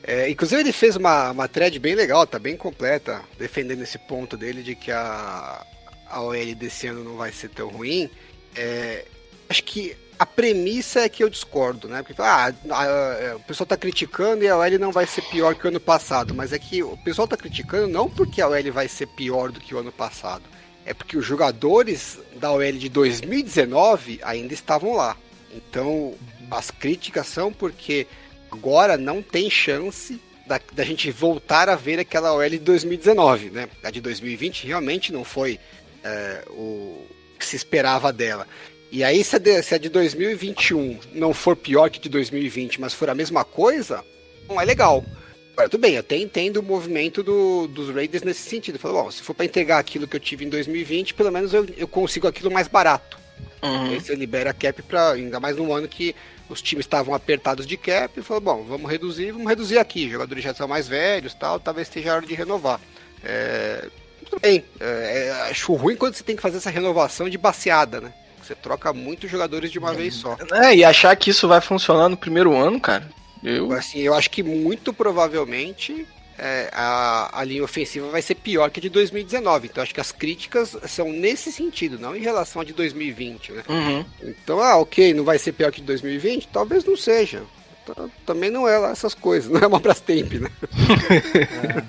[0.00, 4.38] É, inclusive ele fez uma, uma thread bem legal, tá bem completa, defendendo esse ponto
[4.38, 5.66] dele de que a,
[6.08, 8.08] a OL desse ano não vai ser tão ruim.
[8.56, 9.04] É,
[9.50, 12.02] acho que a premissa é que eu discordo, né?
[12.02, 12.84] Porque ah, a,
[13.32, 15.80] a, o pessoal tá criticando e a OL não vai ser pior que o ano
[15.80, 19.52] passado, mas é que o pessoal tá criticando não porque a OL vai ser pior
[19.52, 20.42] do que o ano passado,
[20.84, 25.16] é porque os jogadores da OL de 2019 ainda estavam lá.
[25.54, 26.14] Então,
[26.50, 28.06] as críticas são porque
[28.50, 33.68] agora não tem chance da, da gente voltar a ver aquela OL de 2019, né?
[33.84, 35.60] A de 2020 realmente não foi
[36.02, 37.06] é, o
[37.38, 38.46] que se esperava dela.
[38.90, 42.80] E aí, se a, de, se a de 2021 não for pior que de 2020,
[42.80, 44.02] mas for a mesma coisa,
[44.48, 45.04] não é legal.
[45.52, 48.78] Agora, tudo bem, eu até entendo o movimento do, dos Raiders nesse sentido.
[48.78, 51.66] Falou, bom, se for para entregar aquilo que eu tive em 2020, pelo menos eu,
[51.76, 53.18] eu consigo aquilo mais barato.
[53.62, 53.90] Uhum.
[53.90, 56.14] Aí você libera cap para ainda mais no ano que
[56.48, 60.08] os times estavam apertados de cap e falou, bom, vamos reduzir, vamos reduzir aqui.
[60.08, 62.80] Jogadores já são mais velhos tal, talvez esteja a hora de renovar.
[63.22, 63.88] É,
[64.24, 64.64] tudo bem.
[64.80, 68.12] É, é, acho ruim quando você tem que fazer essa renovação de baseada, né?
[68.48, 70.34] Você troca muitos jogadores de uma vez só.
[70.52, 73.06] É, e achar que isso vai funcionar no primeiro ano, cara.
[73.44, 73.70] Eu.
[73.72, 76.06] Assim, eu acho que muito provavelmente
[76.38, 79.66] é, a, a linha ofensiva vai ser pior que a de 2019.
[79.68, 83.62] Então acho que as críticas são nesse sentido, não em relação a de 2020, né?
[83.68, 84.04] Uhum.
[84.22, 86.48] Então, ah, ok, não vai ser pior que de 2020?
[86.48, 87.42] Talvez não seja.
[87.84, 90.50] Tá- Também não é lá essas coisas, não é uma Brastemp, né?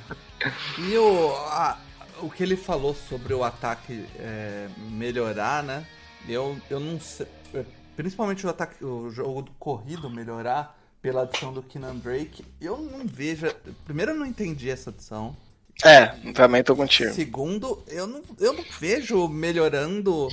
[0.78, 1.78] E o, a-
[2.22, 5.86] o que ele falou sobre o ataque é, melhorar, né?
[6.30, 7.28] Eu, eu não sei.
[7.54, 7.64] é,
[7.96, 12.44] Principalmente o ataque, o jogo do corrido melhorar pela adição do Keenan Drake.
[12.62, 13.48] Eu não vejo.
[13.86, 15.36] Primeiro, eu não entendi essa adição.
[15.84, 17.14] É, também tô contigo.
[17.14, 20.28] Segundo, eu não, eu não vejo melhorando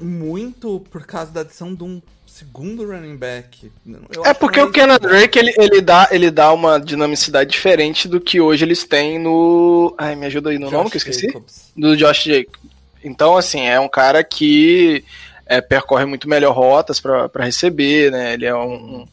[0.00, 3.70] muito por causa da adição de um segundo running back.
[4.10, 8.20] Eu É porque o Kenan Drake ele, ele, dá, ele dá uma dinamicidade diferente do
[8.20, 9.94] que hoje eles têm no.
[9.96, 11.26] Ai, me ajuda aí no Josh nome que eu esqueci?
[11.26, 11.70] Jacobs.
[11.76, 12.71] Do Josh Jacobs.
[13.04, 15.04] Então, assim, é um cara que
[15.46, 18.34] é, percorre muito melhor rotas para receber, né?
[18.34, 19.08] Ele é um, um-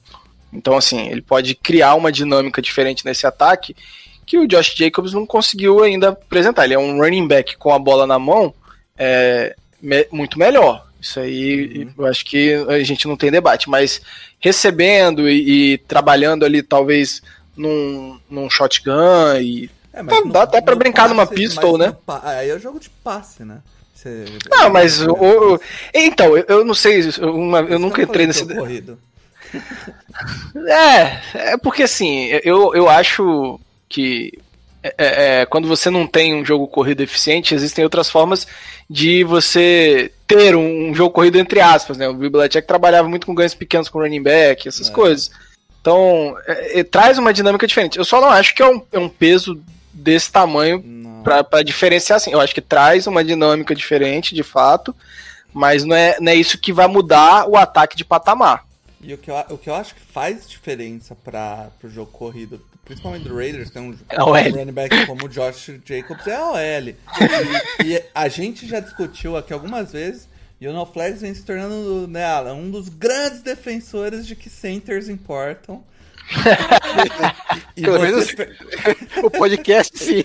[0.53, 3.75] Então, assim, ele pode criar uma dinâmica diferente nesse ataque
[4.25, 6.65] que o Josh Jacobs não conseguiu ainda apresentar.
[6.65, 8.53] Ele é um running back com a bola na mão
[8.97, 10.85] é, me- muito melhor.
[11.01, 14.01] Isso aí eu acho que a gente não tem debate, mas
[14.39, 17.21] recebendo e, e trabalhando ali, talvez
[17.55, 19.69] num, num shotgun e.
[19.93, 21.95] É, Dá- até no brincar numa passe- pistol, mas né?
[22.23, 23.59] Aí é jogo de passe, né?
[24.01, 25.59] Você- Não, mas o, o-
[25.93, 28.45] então, eu, eu não sei, eu, uma- eu nunca entrei nesse.
[28.45, 28.97] do corrido.
[30.67, 34.37] É, é porque assim, eu, eu acho que
[34.83, 34.93] é,
[35.41, 38.45] é, quando você não tem um jogo corrido eficiente, existem outras formas
[38.89, 42.07] de você ter um, um jogo corrido entre aspas, né?
[42.07, 44.93] O Belichick trabalhava muito com ganhos pequenos com running back, essas É.
[44.93, 45.31] coisas.
[45.81, 47.97] Então, é, é, traz uma dinâmica diferente.
[47.97, 49.59] Eu só não acho que é um, é um peso
[49.93, 50.79] desse tamanho
[51.23, 52.31] Pra diferenciar assim.
[52.31, 54.95] Eu acho que traz uma dinâmica diferente, de fato,
[55.53, 58.65] mas não é, não é isso que vai mudar o ataque de patamar.
[59.01, 62.61] E o que, eu, o que eu acho que faz diferença para o jogo corrido,
[62.83, 66.45] principalmente do Raiders, tem um, É um running back como o Josh Jacobs, é a
[66.49, 66.57] OL.
[66.59, 66.95] E,
[67.85, 70.27] e a gente já discutiu aqui algumas vezes,
[70.59, 74.49] e o No Flags vem se tornando né, Alan, um dos grandes defensores de que
[74.49, 75.83] centers importam.
[77.75, 78.27] E, Pelo menos-
[79.23, 80.23] O podcast, sim.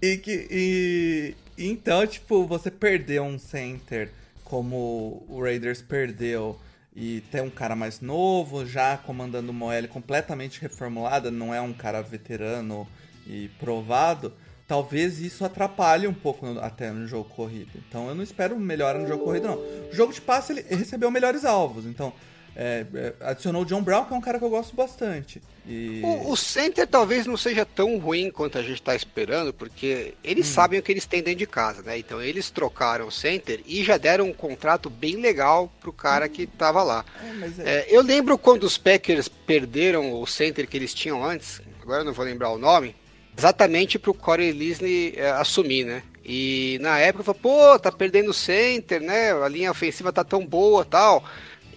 [0.00, 4.10] e que e, então tipo você perder um center
[4.44, 6.58] como o Raiders perdeu
[6.94, 11.72] e ter um cara mais novo já comandando uma OL completamente reformulada não é um
[11.72, 12.86] cara veterano
[13.26, 14.32] e provado
[14.66, 18.98] talvez isso atrapalhe um pouco no- até no jogo corrido então eu não espero melhora
[18.98, 22.12] no jogo corrido não o jogo de passe ele recebeu melhores alvos então
[22.56, 26.02] é, é, adicionou o John Brown que é um cara que eu gosto bastante e
[26.04, 30.46] O, o center talvez não seja tão ruim quanto a gente está esperando, porque eles
[30.46, 31.96] sabem o que eles têm dentro de casa, né?
[31.98, 36.46] Então eles trocaram o center e já deram um contrato bem legal pro cara que
[36.46, 37.02] tava lá.
[37.22, 41.62] É, é- É, eu lembro quando os Packers perderam o center que eles tinham antes,
[41.80, 42.94] agora eu não vou lembrar o nome,
[43.36, 46.02] exatamente pro Corey Lisney é, assumir, né?
[46.22, 49.32] E na época falei, pô, tá perdendo o center, né?
[49.32, 51.24] A linha ofensiva tá tão boa tal.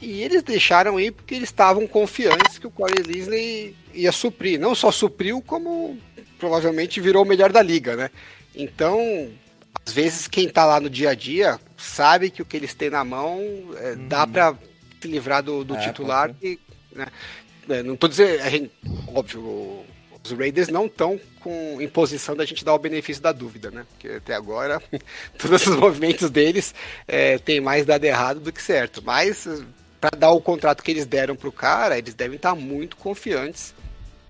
[0.01, 4.59] E eles deixaram ir porque eles estavam confiantes que o Corey Lisney ia suprir.
[4.59, 5.97] Não só supriu, como
[6.37, 8.11] provavelmente virou o melhor da liga, né?
[8.55, 9.29] Então,
[9.85, 12.89] às vezes quem tá lá no dia a dia sabe que o que eles têm
[12.89, 13.41] na mão
[13.77, 14.55] é, dá pra
[15.01, 16.33] se livrar do, do É, titular.
[16.41, 16.59] E,
[16.91, 17.07] né,
[17.69, 18.71] é, não tô dizendo, a gente,
[19.13, 19.85] óbvio,
[20.23, 23.85] os Raiders não estão com em posição da gente dar o benefício da dúvida, né?
[23.89, 24.81] Porque até agora
[25.37, 26.73] todos os movimentos deles
[27.07, 29.01] é, tem mais dado errado do que certo.
[29.03, 29.47] Mas
[29.99, 33.73] para dar o contrato que eles deram pro cara, eles devem estar muito confiantes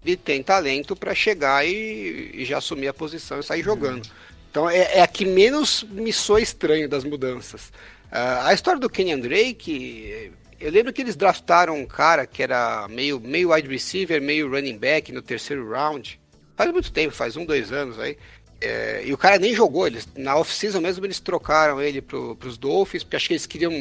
[0.05, 4.07] e tem talento para chegar e, e já assumir a posição e sair jogando.
[4.49, 7.71] Então é, é a que menos me soa estranho das mudanças.
[8.11, 12.87] Ah, a história do Kenyan Drake, eu lembro que eles draftaram um cara que era
[12.87, 16.19] meio, meio wide receiver, meio running back no terceiro round.
[16.55, 18.17] Faz muito tempo, faz um, dois anos aí.
[18.59, 22.57] É, e o cara nem jogou, eles, na off-season mesmo eles trocaram ele pro, pros
[22.57, 23.71] Dolphins, porque acho que eles queriam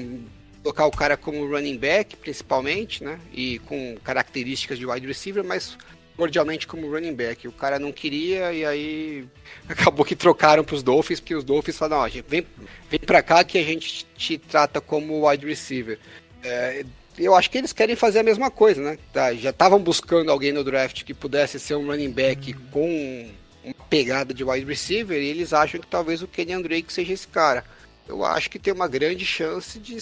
[0.66, 3.20] colocar o cara como running back, principalmente, né?
[3.32, 5.78] E com características de wide receiver, mas
[6.16, 7.46] cordialmente como running back.
[7.46, 9.24] O cara não queria e aí
[9.68, 12.44] acabou que trocaram para os Dolphins, porque os Dolphins falaram, ó, vem,
[12.90, 15.98] vem para cá que a gente te trata como wide receiver.
[16.42, 16.84] É,
[17.16, 18.98] eu acho que eles querem fazer a mesma coisa, né?
[19.12, 23.30] Tá, já estavam buscando alguém no draft que pudesse ser um running back com
[23.62, 27.28] uma pegada de wide receiver e eles acham que talvez o Kenny Drake seja esse
[27.28, 27.64] cara.
[28.08, 30.00] Eu acho que tem uma grande chance de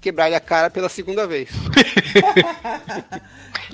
[0.00, 1.50] quebrar a cara pela segunda vez.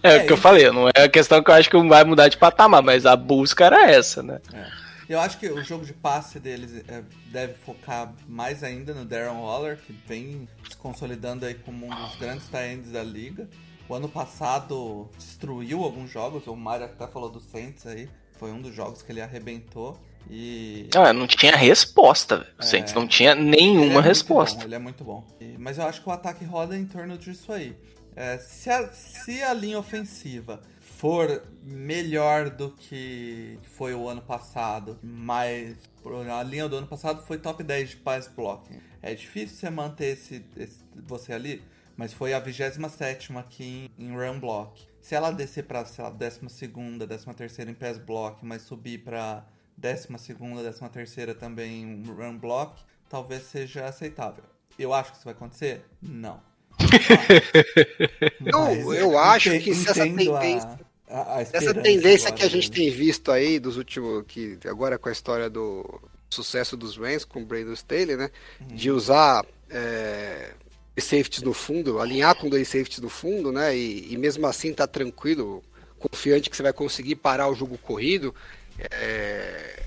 [0.02, 2.05] é, é o que eu falei, não é a questão que eu acho que vai
[2.05, 4.40] mudar de patamar, mas a busca era essa, né?
[4.52, 4.89] É.
[5.09, 7.02] Eu acho que o jogo de passe deles é,
[7.32, 12.16] deve focar mais ainda no Darren Waller, que vem se consolidando aí como um dos
[12.16, 13.48] grandes tight da liga.
[13.89, 18.06] O ano passado destruiu alguns jogos, o Mario até falou do Saints aí,
[18.39, 19.98] foi um dos jogos que ele arrebentou.
[20.30, 20.88] E...
[20.94, 22.46] Ah, não tinha resposta.
[22.58, 22.64] O é...
[22.64, 24.60] Saints não tinha nenhuma é resposta.
[24.60, 25.26] Bom, ele é muito bom.
[25.58, 27.76] Mas eu acho que o ataque roda em torno disso aí.
[28.14, 34.98] É, se, a, se a linha ofensiva for melhor do que foi o ano passado,
[35.00, 35.76] mas
[36.36, 38.80] a linha do ano passado foi top 10 de pass blocking.
[39.00, 41.62] É difícil você manter esse, esse você ali,
[41.96, 44.82] mas foi a 27 aqui em, em run block.
[45.00, 49.46] Se ela descer para, sei lá, 12 13 terceira em pass block, mas subir para
[49.78, 54.44] 12 13 terceira também em run block, talvez seja aceitável.
[54.78, 55.84] Eu acho que isso vai acontecer?
[56.02, 56.40] Não.
[58.40, 60.78] Não, eu acho que se essa tendência,
[61.09, 64.24] a, a Essa tendência que a gente tem visto aí dos últimos.
[64.26, 68.30] que Agora com a história do sucesso dos Rams com o Brandon Staley, né?
[68.60, 68.76] Uhum.
[68.76, 70.52] De usar é,
[70.98, 73.76] safeties no fundo, alinhar com dois safeties no fundo, né?
[73.76, 75.62] E, e, mesmo assim tá tranquilo,
[75.98, 78.34] confiante que você vai conseguir parar o jogo corrido.
[78.78, 79.82] É,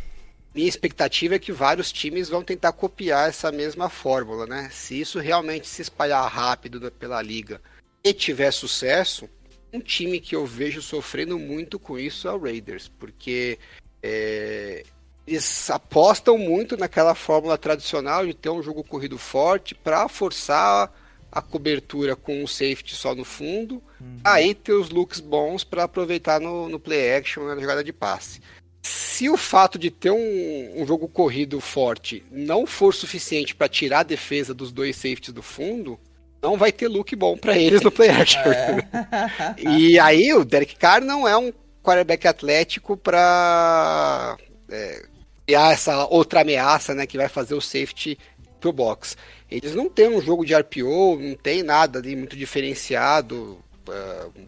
[0.53, 4.69] minha expectativa é que vários times vão tentar copiar essa mesma fórmula, né?
[4.71, 7.61] Se isso realmente se espalhar rápido pela liga
[8.03, 9.29] e tiver sucesso,
[9.71, 13.57] um time que eu vejo sofrendo muito com isso é o Raiders, porque
[14.03, 14.83] é,
[15.25, 20.91] eles apostam muito naquela fórmula tradicional de ter um jogo corrido forte para forçar
[21.31, 24.19] a cobertura com um safety só no fundo, uhum.
[24.23, 28.41] aí ter os looks bons para aproveitar no, no, play action na jogada de passe.
[28.81, 33.99] Se o fato de ter um, um jogo corrido forte não for suficiente para tirar
[33.99, 35.99] a defesa dos dois safeties do fundo,
[36.41, 38.41] não vai ter look bom para eles no play action.
[38.41, 38.89] É.
[39.69, 41.53] e aí o Derek Carr não é um
[41.83, 44.37] quarterback atlético para
[44.69, 45.05] é,
[45.45, 48.17] criar essa outra ameaça, né, que vai fazer o safety
[48.59, 49.15] pro box.
[49.49, 53.59] Eles não têm um jogo de RPO, não tem nada ali muito diferenciado,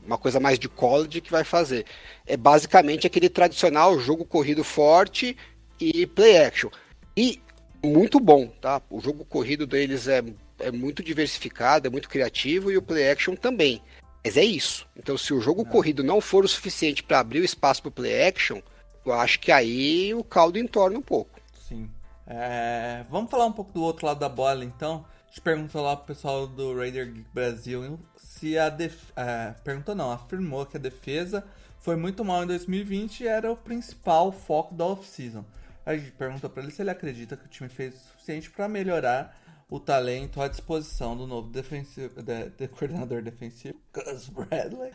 [0.05, 1.85] uma coisa mais de college que vai fazer.
[2.25, 5.35] É basicamente aquele tradicional jogo corrido forte
[5.79, 6.69] e play action.
[7.15, 7.41] E
[7.83, 8.81] muito bom, tá?
[8.89, 10.23] O jogo corrido deles é
[10.63, 13.81] é muito diversificado, é muito criativo e o play action também.
[14.23, 14.87] Mas é isso.
[14.95, 15.71] Então, se o jogo não.
[15.71, 18.61] corrido não for o suficiente para abrir o espaço para o play action,
[19.05, 21.39] eu acho que aí o caldo entorna um pouco.
[21.67, 21.89] Sim.
[22.25, 23.03] É...
[23.09, 25.05] Vamos falar um pouco do outro lado da bola, então.
[25.25, 27.99] A gente perguntou lá pro pessoal do Raider Geek Brasil
[28.43, 28.97] se a def...
[29.15, 31.45] É, perguntou não, afirmou que a defesa
[31.79, 35.45] foi muito mal em 2020 e era o principal foco da off-season.
[35.85, 38.67] A gente perguntou para ele se ele acredita que o time fez o suficiente para
[38.67, 39.39] melhorar
[39.69, 44.91] o talento à disposição do novo defensivo, de, de coordenador defensivo, Gus Bradley.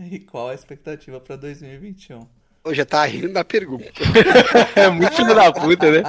[0.10, 2.26] e qual a expectativa para 2021?
[2.64, 3.84] Eu já tá rindo da pergunta.
[4.74, 6.02] é muito filho da puta, né?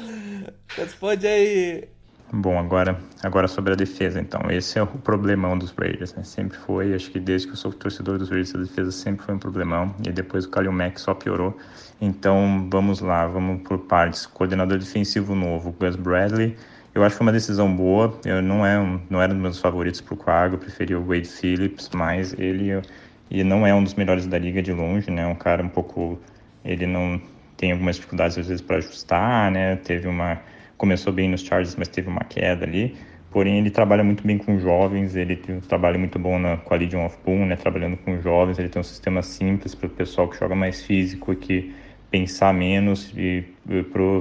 [0.76, 1.88] Responde aí.
[2.32, 4.48] Bom, agora, agora sobre a defesa, então.
[4.50, 6.22] Esse é o problemão dos Raiders, né?
[6.22, 9.34] Sempre foi, acho que desde que eu sou torcedor dos Raiders, a defesa sempre foi
[9.34, 9.92] um problemão.
[10.06, 11.58] E depois o Kalil Mack só piorou.
[12.00, 14.26] Então, vamos lá, vamos por partes.
[14.26, 16.56] Coordenador defensivo novo, Gus Bradley.
[16.94, 18.16] Eu acho que foi uma decisão boa.
[18.24, 20.94] Eu não, é um, não era um dos meus favoritos para o cargo, eu preferi
[20.94, 22.70] o Wade Phillips, mas ele,
[23.28, 25.26] ele não é um dos melhores da liga de longe, né?
[25.26, 26.16] Um cara um pouco.
[26.64, 27.20] Ele não
[27.56, 29.74] tem algumas dificuldades às vezes para ajustar, né?
[29.76, 30.40] Teve uma.
[30.80, 32.96] Começou bem nos Chargers, mas teve uma queda ali.
[33.30, 36.74] Porém, ele trabalha muito bem com jovens, ele tem um trabalho muito bom na, com
[36.74, 37.54] of Boom, né?
[37.54, 41.34] Trabalhando com jovens, ele tem um sistema simples para o pessoal que joga mais físico
[41.34, 41.74] e que
[42.10, 43.44] pensar menos e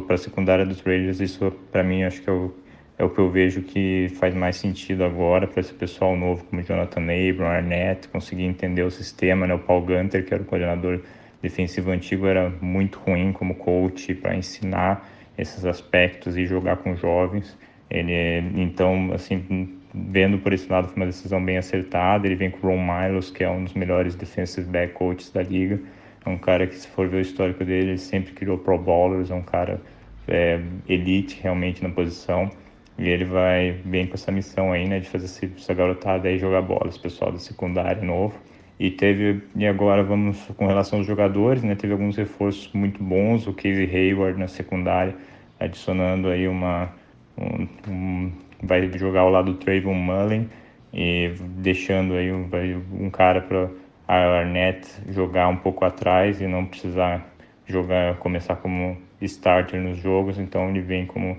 [0.06, 2.54] para a secundária dos Raiders isso para mim acho que é o,
[2.98, 6.62] é o que eu vejo que faz mais sentido agora para esse pessoal novo como
[6.62, 9.54] Jonathan Abram, Arnett conseguir entender o sistema, né?
[9.54, 11.00] O Paul Gunter que era o coordenador
[11.42, 15.08] defensivo antigo era muito ruim como coach para ensinar
[15.40, 17.58] esses aspectos e jogar com jovens.
[17.90, 18.14] Ele
[18.56, 22.28] então assim vendo por esse lado foi uma decisão bem acertada.
[22.28, 25.42] Ele vem com o Ron Milos que é um dos melhores defensive back coaches da
[25.42, 25.80] liga
[26.26, 29.32] é um cara que, se for ver o histórico dele, ele sempre criou Pro Bowlers,
[29.32, 29.82] é um cara
[30.28, 32.50] é, elite realmente na posição.
[32.98, 36.62] E ele vai bem com essa missão aí, né, de fazer essa garotada aí jogar
[36.62, 38.38] bola, esse pessoal da secundária novo.
[38.80, 41.76] E teve, e agora vamos com relação aos jogadores, né?
[41.76, 45.16] Teve alguns reforços muito bons, o Casey Hayward na secundária,
[45.60, 46.90] adicionando aí uma.
[47.38, 48.32] Um, um,
[48.64, 50.50] vai jogar ao lado do Trayvon Mullen
[50.94, 52.50] e deixando aí um,
[52.94, 53.70] um cara para
[54.08, 57.34] a Arnett jogar um pouco atrás e não precisar
[57.68, 61.38] jogar, começar como starter nos jogos, então ele vem como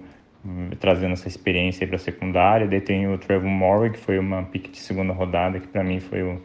[0.79, 2.67] trazendo essa experiência para a secundária.
[2.67, 6.01] Daí tem o Trevor Morrick, que foi uma pick de segunda rodada, que para mim
[6.01, 6.41] foi o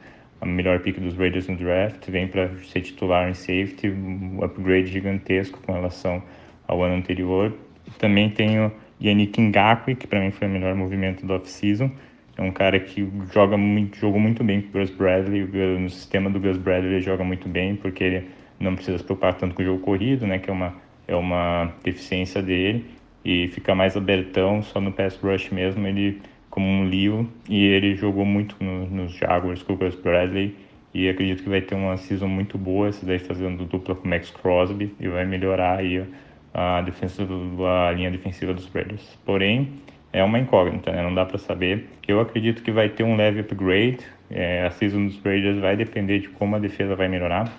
[0.45, 4.88] a melhor pick dos Raiders no draft, vem para ser titular em safety, um upgrade
[4.88, 6.22] gigantesco com relação
[6.67, 7.53] ao ano anterior.
[7.97, 11.89] Também tenho Yannick Ngakwe, que para mim foi o melhor movimento do off-season.
[12.38, 15.45] É um cara que joga muito, jogou muito bem com o Gus Bradley.
[15.80, 18.27] No sistema do Gus Bradley ele joga muito bem, porque ele
[18.59, 20.73] não precisa se preocupar tanto com o jogo corrido, né, que é uma,
[21.07, 22.85] é uma deficiência dele,
[23.23, 26.22] e fica mais abertão, só no pass rush mesmo ele
[26.56, 30.56] como um Leo e ele jogou muito no, nos Jaguars com o Gus Bradley
[30.94, 34.10] e acredito que vai ter uma season muito boa, esse daí fazendo dupla com o
[34.10, 36.02] Max Crosby e vai melhorar aí
[36.53, 37.27] a, defesa,
[37.88, 39.19] a linha defensiva dos Raiders.
[39.26, 39.73] Porém,
[40.14, 41.03] é uma incógnita, né?
[41.03, 41.90] não dá para saber.
[42.07, 43.99] Eu acredito que vai ter um leve upgrade,
[44.32, 47.52] é, a season dos Raiders vai depender de como a defesa vai melhorar.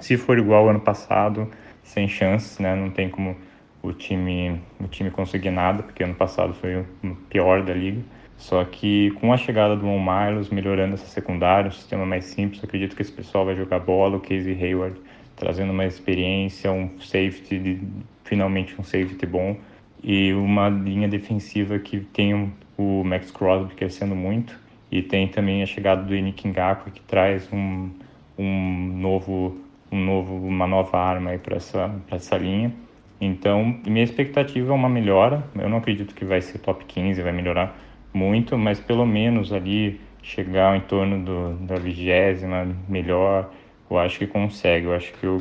[0.00, 1.48] Se for igual ao ano passado,
[1.84, 2.74] sem chances, né?
[2.74, 3.36] não tem como
[3.82, 8.02] o time, o time conseguir nada, porque ano passado foi o pior da liga.
[8.36, 12.62] Só que com a chegada do Von Miles, melhorando essa secundária, um sistema mais simples,
[12.62, 14.96] acredito que esse pessoal vai jogar bola, o Casey Hayward
[15.38, 17.80] trazendo mais experiência, um safety,
[18.24, 19.56] finalmente um safety bom,
[20.02, 24.58] e uma linha defensiva que tem o Max Crosby crescendo muito,
[24.90, 27.90] e tem também a chegada do Nick Ngakwe, que traz um,
[28.36, 29.58] um novo,
[29.92, 32.72] um novo, uma nova arma para essa, essa linha.
[33.20, 35.42] Então, minha expectativa é uma melhora.
[35.56, 37.76] Eu não acredito que vai ser top 15, vai melhorar
[38.12, 43.50] muito, mas pelo menos ali chegar em torno do, da vigésima melhor,
[43.90, 44.86] eu acho que consegue.
[44.86, 45.38] Eu acho que o,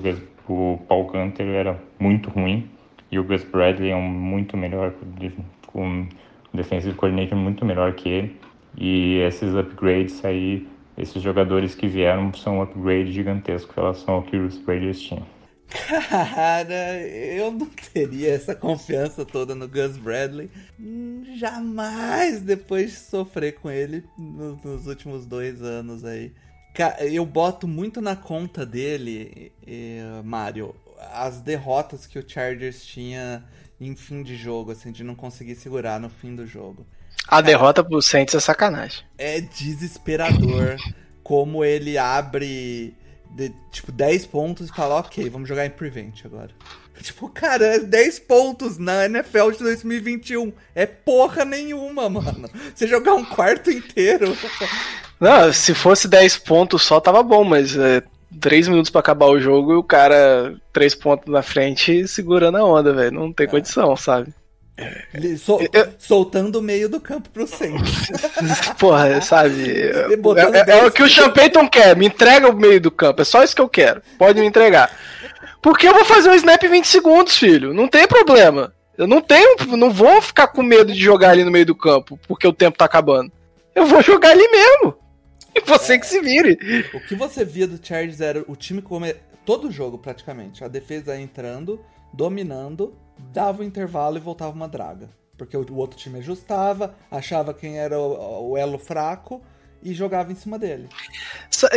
[0.48, 2.70] o Paul Gunter era muito ruim
[3.12, 4.94] e o Gus Bradley é um muito melhor,
[5.68, 6.08] com um
[6.95, 8.38] coordinator muito melhor que ele.
[8.76, 10.68] E esses upgrades aí,
[10.98, 15.36] esses jogadores que vieram são um upgrade gigantesco em relação ao que os Raiders tinham.
[15.68, 20.49] Cara, eu não teria essa confiança toda no Gus Bradley.
[21.38, 26.31] Jamais depois de sofrer com ele nos, nos últimos dois anos aí.
[26.99, 29.52] Eu boto muito na conta dele,
[30.23, 30.76] Mario,
[31.11, 33.44] as derrotas que o Chargers tinha
[33.81, 36.85] em fim de jogo, assim, de não conseguir segurar no fim do jogo.
[37.26, 39.03] A Cara, derrota pro Saints é sacanagem.
[39.18, 40.77] É desesperador
[41.23, 42.95] como ele abre
[43.38, 46.49] de, tipo, 10 pontos e fala, ok, vamos jogar em Prevent agora.
[46.99, 52.49] Tipo, cara, 10 pontos na NFL de 2021 é porra nenhuma, mano.
[52.73, 54.35] Você jogar um quarto inteiro.
[55.22, 58.01] Não, se fosse 10 pontos só tava bom, mas é,
[58.41, 62.65] 3 minutos para acabar o jogo e o cara 3 pontos na frente segurando a
[62.65, 63.11] onda, velho.
[63.11, 63.49] Não tem é.
[63.49, 64.34] condição, sabe?
[65.40, 67.84] Sol, eu, soltando o meio do campo pro centro.
[68.78, 69.72] Porra, sabe?
[69.72, 71.95] É, é, é, o que o Champeyton quer.
[71.95, 73.22] Me entrega o meio do campo.
[73.22, 74.02] É só isso que eu quero.
[74.18, 74.91] Pode me entregar.
[75.62, 77.74] Porque eu vou fazer um snap em 20 segundos, filho.
[77.74, 78.72] Não tem problema.
[78.98, 79.58] Eu não tenho.
[79.76, 82.78] Não vou ficar com medo de jogar ali no meio do campo, porque o tempo
[82.78, 83.32] tá acabando.
[83.74, 84.95] Eu vou jogar ali mesmo.
[85.56, 86.58] E você é, que se vire.
[86.94, 89.16] O que você via do Chargers era o time come...
[89.44, 90.64] todo o jogo, praticamente.
[90.64, 92.93] A defesa entrando, dominando
[93.34, 95.09] dava o um intervalo e voltava uma draga.
[95.38, 99.41] Porque o, outro time ajustava, achava quem era o, o elo fraco
[99.84, 100.89] e jogava em cima dele.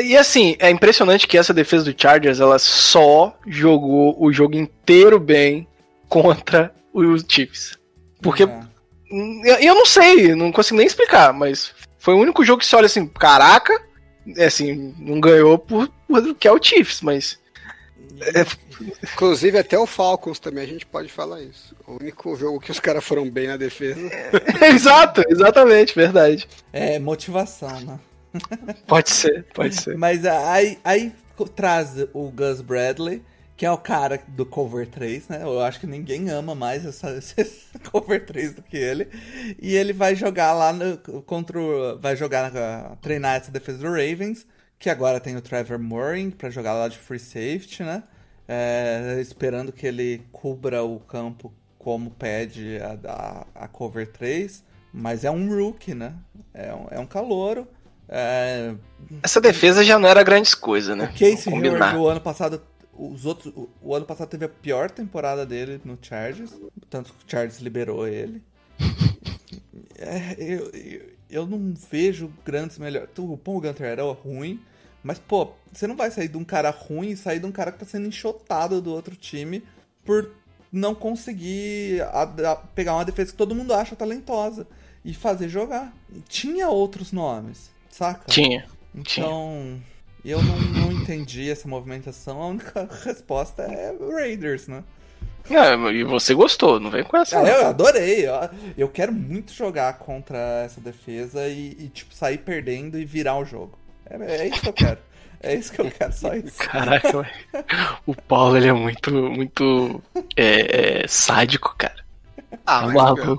[0.03, 5.21] E assim, é impressionante que essa defesa do Chargers, ela só jogou o jogo inteiro
[5.21, 5.67] bem
[6.09, 7.79] contra os Chiefs.
[8.23, 9.67] Porque é.
[9.67, 12.87] eu não sei, não consigo nem explicar, mas foi o único jogo que se olha
[12.87, 13.81] assim, caraca,
[14.37, 17.39] é assim, não ganhou por, por que é o Chiefs, mas
[18.21, 18.47] é,
[19.13, 21.75] inclusive até o Falcons também a gente pode falar isso.
[21.87, 24.01] O único jogo que os caras foram bem na defesa.
[24.73, 26.49] Exato, exatamente, verdade.
[26.73, 27.99] É motivação, né?
[28.87, 29.99] Pode ser, pode ser.
[29.99, 31.13] Mas aí, aí
[31.57, 33.25] traz o Gus Bradley,
[33.57, 35.43] que é o cara do Cover 3, né?
[35.43, 37.45] Eu acho que ninguém ama mais essa, esse
[37.91, 39.09] Cover 3 do que ele.
[39.61, 44.47] E ele vai jogar lá no, contra o, vai jogar treinar essa defesa do Ravens
[44.81, 48.03] que agora tem o Trevor Mooring para jogar lá de free safety, né?
[48.49, 55.23] É, esperando que ele cubra o campo como pede a, a, a, cover 3, mas
[55.23, 56.15] é um rookie, né?
[56.53, 57.69] É um, é um calouro.
[58.09, 58.75] É...
[59.23, 61.05] Essa defesa já não era grandes coisas, né?
[61.05, 62.63] O Casey Hayward, o ano passado,
[62.93, 66.59] os outros, o, o, ano passado teve a pior temporada dele no Chargers,
[66.89, 68.43] tanto que o Chargers liberou ele.
[69.97, 73.11] é, eu, eu, eu, não vejo grandes melhores.
[73.19, 74.61] O Paul Gunter era ruim,
[75.03, 77.73] Mas, pô, você não vai sair de um cara ruim e sair de um cara
[77.73, 79.63] que tá sendo enxotado do outro time
[80.05, 80.31] por
[80.73, 82.03] não conseguir
[82.75, 84.67] pegar uma defesa que todo mundo acha talentosa
[85.05, 85.93] e fazer jogar.
[86.29, 88.27] Tinha outros nomes, saca?
[88.27, 88.67] Tinha.
[88.95, 89.81] Então,
[90.25, 92.43] eu não, não entendi essa movimentação.
[92.43, 94.85] A única resposta é Raiders, né?
[95.49, 97.41] É, e você gostou, não vem com essa.
[97.41, 98.29] Ah, eu adorei.
[98.29, 98.35] Eu,
[98.77, 103.45] eu quero muito jogar contra essa defesa e, e, tipo, sair perdendo e virar o
[103.45, 103.79] jogo.
[104.11, 104.99] É, é isso que eu quero.
[105.43, 106.59] É isso que eu quero, só isso.
[106.59, 107.33] Caraca, ué.
[108.07, 110.03] o Paulo ele é muito, muito
[110.37, 112.05] é, é, sádico, cara.
[112.67, 113.39] Ah, É mas maluco.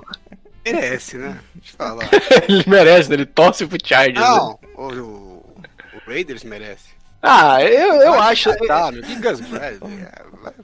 [0.64, 1.38] merece, né?
[1.54, 2.08] Deixa eu falar.
[2.48, 3.14] ele merece, né?
[3.16, 4.18] ele torce pro Chargers.
[4.18, 4.24] né?
[4.26, 5.54] Não, o, o-
[5.94, 6.90] o Raiders merece.
[7.22, 8.52] Ah, eu, eu Vai acho.
[8.66, 10.00] Tá, meu, que Gus Bradley.
[10.02, 10.54] é, vai-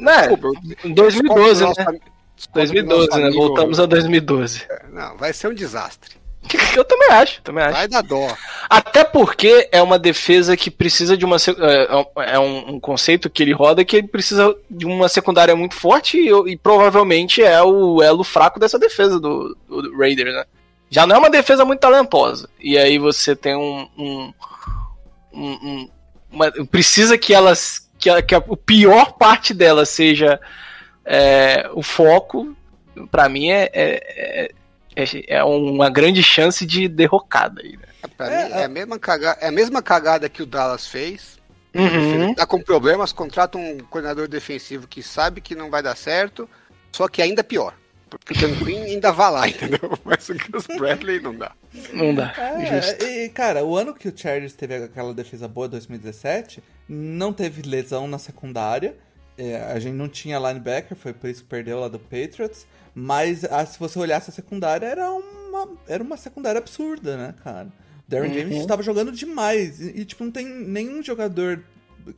[0.00, 0.18] Né?
[0.28, 0.48] Desculpa,
[0.84, 1.44] Em 2012, desculpa né?
[1.44, 2.00] o nosso-
[2.34, 3.30] desculpa o 2012, nosso né?
[3.30, 4.66] Voltamos a 2012.
[4.90, 6.16] Não, vai ser um desastre.
[6.76, 7.72] Eu também acho, também acho.
[7.74, 8.34] Vai dar dó.
[8.68, 11.38] Até porque é uma defesa que precisa de uma.
[11.38, 15.54] se- É é um, um conceito que ele roda que ele precisa de uma secundária
[15.54, 20.44] muito forte e, e provavelmente é o elo fraco dessa defesa do, do Raiders, né?
[20.90, 22.48] Já não é uma defesa muito talentosa.
[22.60, 23.88] E aí você tem um.
[23.96, 24.32] um,
[25.32, 25.88] um- um-
[26.30, 27.88] uma- precisa que elas.
[27.98, 30.40] Que, a, que a, o pior parte dela seja
[31.04, 32.54] é, o foco.
[33.10, 34.02] Pra mim é, é,
[34.44, 34.50] é,
[35.26, 37.88] é uma grande chance de derrocada aí, né?
[38.16, 41.40] Pra É, mim, é a, mesma cagada, é a mesma cagada que o Dallas fez.
[41.74, 42.34] Uhum.
[42.34, 46.48] Tá com problemas, contrata um coordenador defensivo que sabe que não vai dar certo,
[46.92, 47.74] só que ainda pior.
[48.10, 49.98] Porque o Dan Quinn ainda vai lá, entendeu?
[50.04, 51.52] Mas o Gus Bradley não dá.
[51.92, 52.36] Não dá.
[52.58, 53.02] Justo.
[53.02, 57.62] É, e, cara, o ano que o Chargers teve aquela defesa boa, 2017, não teve
[57.62, 58.96] lesão na secundária.
[59.38, 62.66] É, a gente não tinha linebacker, foi por isso que perdeu lá do Patriots.
[62.94, 67.68] Mas ah, se você olhasse a secundária, era uma, era uma secundária absurda, né, cara?
[68.06, 68.34] O Darren Uhum.
[68.38, 69.80] James estava jogando demais.
[69.80, 71.62] E, e, tipo, não tem nenhum jogador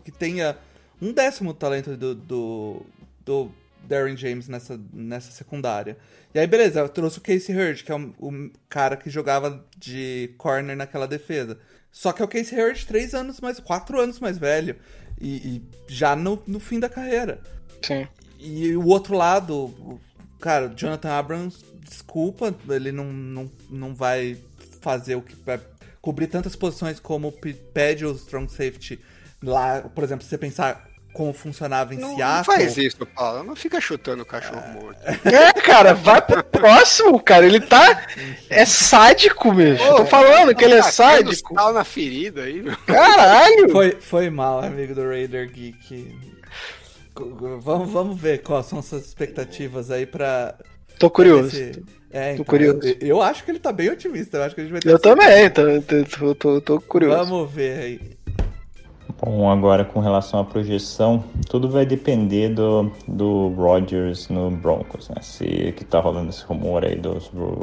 [0.04, 0.56] que tenha
[1.00, 2.86] um décimo do talento do, do,
[3.24, 3.52] do
[3.84, 5.96] Darren James nessa, nessa secundária.
[6.34, 9.64] E aí, beleza, eu trouxe o Casey Hurd, que é o, o cara que jogava
[9.76, 11.58] de corner naquela defesa.
[11.92, 14.76] Só que é o Casey Hurd três anos mais, quatro anos mais velho.
[15.20, 17.40] E, e já no, no fim da carreira.
[17.80, 18.08] Sim.
[18.40, 20.00] E o outro lado,
[20.40, 24.36] cara, o Jonathan Abrams, desculpa, ele não, não, não vai
[24.80, 25.58] fazer o que vai
[26.00, 29.00] cobrir tantas posições como pe- pede o strong safety
[29.42, 32.44] lá, por exemplo, se você pensar como funcionava em Não, não Seattle.
[32.44, 33.44] faz isso, Paulo.
[33.44, 34.98] Não fica chutando o cachorro morto.
[35.24, 37.46] É, cara, vai pro próximo, cara.
[37.46, 38.04] Ele tá.
[38.50, 39.84] É sádico mesmo.
[39.86, 41.54] Eu tô falando que ele é Tá sádico.
[41.54, 42.76] sal na ferida aí, meu.
[42.78, 43.70] Caralho!
[43.70, 46.18] Foi, foi mal, amigo do Raider Geek.
[47.60, 50.54] Vamos, vamos ver quais são suas expectativas aí pra.
[50.98, 51.48] Tô curioso.
[51.48, 52.80] esse- É, Tô então, curioso.
[52.84, 54.36] Eu, eu acho que ele tá bem otimista.
[54.36, 57.16] Eu acho que a gente vai ter Eu também, tô, tô, tô, tô, tô curioso.
[57.24, 58.00] Vamos ver aí.
[59.20, 65.16] Bom, agora com relação à projeção, tudo vai depender do, do Rodgers no Broncos, né?
[65.22, 67.16] Se que tá rolando esse rumor aí do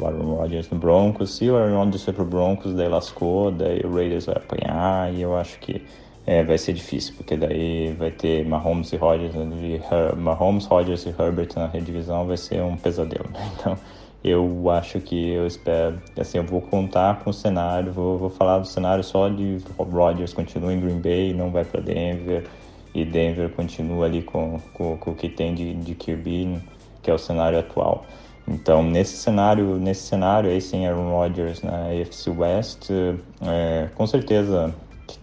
[0.04, 3.94] Aaron Rodgers no Broncos, se o Aaron Rodgers foi pro Broncos, daí lascou, daí o
[3.94, 5.82] Raiders vai apanhar, e eu acho que
[6.26, 11.08] é, vai ser difícil, porque daí vai ter Mahomes e Rodgers, Her- Mahomes, Rodgers e
[11.08, 13.50] Herbert na divisão, vai ser um pesadelo, né?
[13.58, 13.78] Então,
[14.24, 18.58] eu acho que eu espero, assim, eu vou contar com o cenário, vou, vou falar
[18.60, 22.44] do cenário só de Rodgers continua em Green Bay, não vai para Denver,
[22.94, 26.60] e Denver continua ali com, com, com o que tem de, de QB,
[27.02, 28.06] que é o cenário atual.
[28.46, 34.72] Então, nesse cenário, nesse cenário aí, sem Aaron Rodgers na AFC West, é, com certeza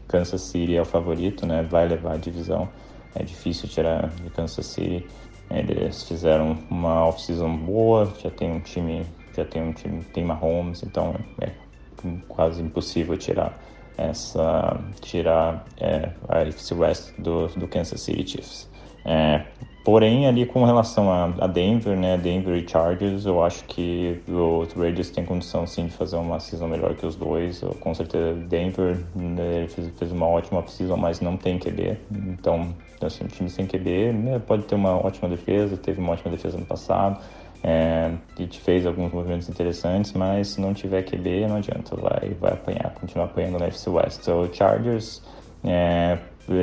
[0.08, 1.64] Kansas City é o favorito, né?
[1.64, 2.70] Vai levar a divisão.
[3.16, 5.06] É difícil tirar de Kansas City.
[5.50, 9.06] Eles fizeram uma off-season boa, já tem um time,
[9.36, 11.52] já tem um time, tem Mahomes, então é
[12.28, 13.60] quase impossível tirar
[13.98, 18.70] essa, tirar é, a AFC West do, do Kansas City Chiefs.
[19.04, 19.46] É,
[19.90, 25.10] porém, ali com relação a, Denver, né, Denver e Chargers, eu acho que os Raiders
[25.10, 27.64] têm condição sim de fazer uma season melhor que os dois.
[27.64, 32.72] Eu, com certeza, Denver né, fez, fez uma ótima season, mas não tem QB, então
[33.02, 36.56] assim, um time sem QB né, pode ter uma ótima defesa, teve uma ótima defesa
[36.56, 37.20] no passado.
[37.64, 42.30] É, e te fez alguns movimentos interessantes, mas se não tiver QB, não adianta, vai,
[42.40, 44.22] vai apanhar, continuar apanhando na FC West.
[44.22, 45.22] So, o Chargers
[45.64, 46.20] é,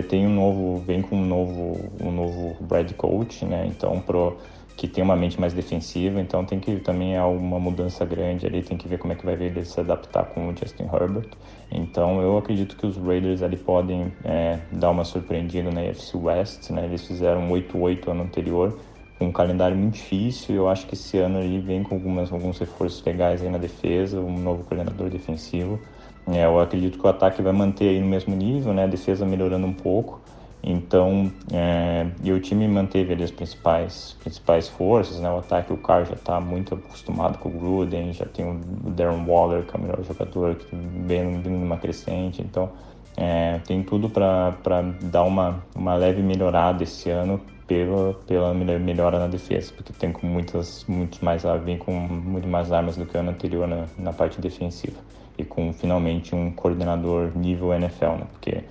[0.08, 3.66] tem um novo, vem com um novo, um novo Brad Coach, né?
[3.66, 4.36] Então, pro,
[4.76, 8.62] que tem uma mente mais defensiva, então tem que também há uma mudança grande ali,
[8.62, 11.28] tem que ver como é que vai ver ele se adaptar com o Justin Herbert.
[11.70, 16.70] Então, eu acredito que os Raiders ali podem é, dar uma surpreendida na AFC West,
[16.70, 16.84] né?
[16.84, 18.78] Eles fizeram 8-8 ano anterior
[19.20, 20.54] um calendário muito difícil.
[20.54, 24.20] Eu acho que esse ano ele vem com algumas, alguns reforços legais aí na defesa,
[24.20, 25.80] um novo coordenador defensivo.
[26.28, 28.84] É, eu acredito que o ataque vai manter aí no mesmo nível, né?
[28.84, 30.20] A defesa melhorando um pouco.
[30.62, 35.30] Então, é, e o time manteve ali as principais, principais forças, né?
[35.30, 39.24] O ataque, o Carr já está muito acostumado com o Gruden, já tem o Darren
[39.24, 40.66] Waller, que é o melhor jogador, que
[41.06, 42.42] vem numa crescente.
[42.42, 42.70] Então,
[43.16, 49.26] é, tem tudo para dar uma, uma leve melhorada esse ano pela, pela melhora na
[49.26, 53.20] defesa, porque tem com muitas, muitos mais, vem com muito mais armas do que o
[53.20, 54.96] ano anterior na, na parte defensiva.
[55.38, 58.26] E com finalmente um coordenador nível NFL, né?
[58.32, 58.64] Porque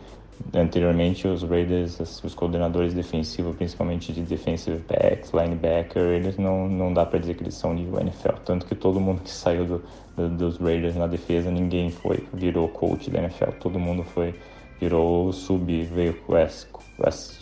[0.54, 7.06] anteriormente os Raiders, os coordenadores defensivos, principalmente de defensive backs, linebacker, eles não, não dá
[7.06, 8.38] para dizer que eles são nível NFL.
[8.44, 9.84] Tanto que todo mundo que saiu do,
[10.16, 13.52] do, dos Raiders na defesa, ninguém foi, virou coach da NFL.
[13.60, 14.36] Todo mundo foi,
[14.80, 16.36] virou sub, veio com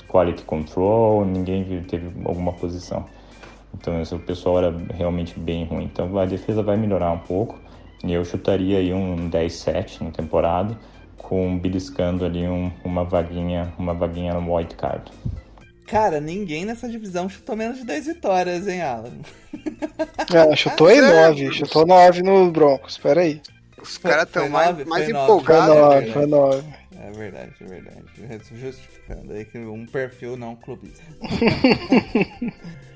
[0.07, 3.05] quality control, ninguém teve alguma posição.
[3.75, 5.85] Então o pessoal era realmente bem ruim.
[5.85, 7.59] Então a defesa vai melhorar um pouco.
[8.03, 10.77] E eu chutaria aí um 10-7 na temporada,
[11.17, 15.09] com beliscando ali um, uma vaguinha, uma vaguinha no white card.
[15.87, 19.13] Cara, ninguém nessa divisão chutou menos de 10 vitórias, hein, Alan?
[20.33, 23.41] É, chutou aí 9, chutou 9 no Broncos, peraí.
[23.81, 25.75] Os caras estão mais, mais empolgados.
[25.75, 26.63] Foi 9, foi 9.
[26.99, 28.05] É verdade, é verdade.
[28.55, 31.03] Justificando aí que um perfil não clubista.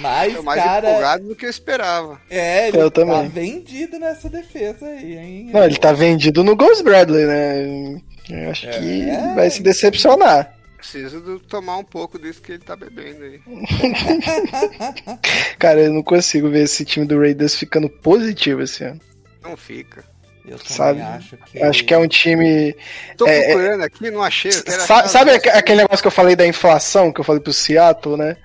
[0.00, 2.20] Mas, Tô mais cara, empolgado do que eu esperava.
[2.28, 3.28] É, ele Eu tá também.
[3.28, 5.50] vendido nessa defesa aí, hein?
[5.52, 8.00] Não, ele tá vendido no Ghost Bradley, né?
[8.30, 9.34] Eu acho que É.
[9.34, 10.52] vai se decepcionar.
[10.78, 13.40] Preciso do- tomar um pouco disso que ele tá bebendo aí.
[15.58, 19.00] Cara, eu não consigo ver esse time do Raiders ficando positivo esse ano.
[19.42, 20.04] Não fica.
[20.46, 21.00] Eu também Sabe?
[21.00, 21.62] acho que.
[21.62, 22.76] Acho que é um time.
[23.16, 24.52] Tô É, procurando aqui, não achei.
[24.52, 28.36] Sabe aque- aquele negócio que eu falei da inflação, que eu falei pro Seattle, né?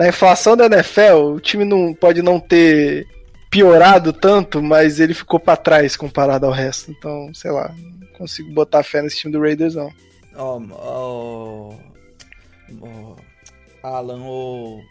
[0.00, 3.06] Na inflação da NFL, o time não pode não ter
[3.50, 6.90] piorado tanto, mas ele ficou pra trás comparado ao resto.
[6.90, 9.92] Então, sei lá, não consigo botar fé nesse time do Raiders, não.
[10.34, 11.74] Ó, ó,
[12.80, 13.16] ó,
[13.82, 14.82] Alan, o,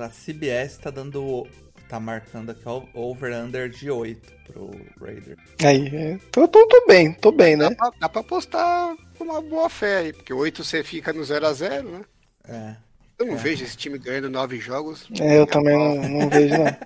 [0.00, 1.46] a CBS tá dando.
[1.88, 5.36] tá marcando aqui o over-under de 8 pro Raider.
[5.62, 7.76] Aí, é, tô, tô, tô bem, tô bem, Dá né?
[7.76, 11.84] pra, dá pra apostar com uma boa fé aí, porque 8 você fica no 0x0,
[11.84, 12.00] né?
[12.48, 12.85] É.
[13.18, 15.06] Eu não vejo esse time ganhando 9 jogos.
[15.18, 16.66] É, eu também não, não vejo, não.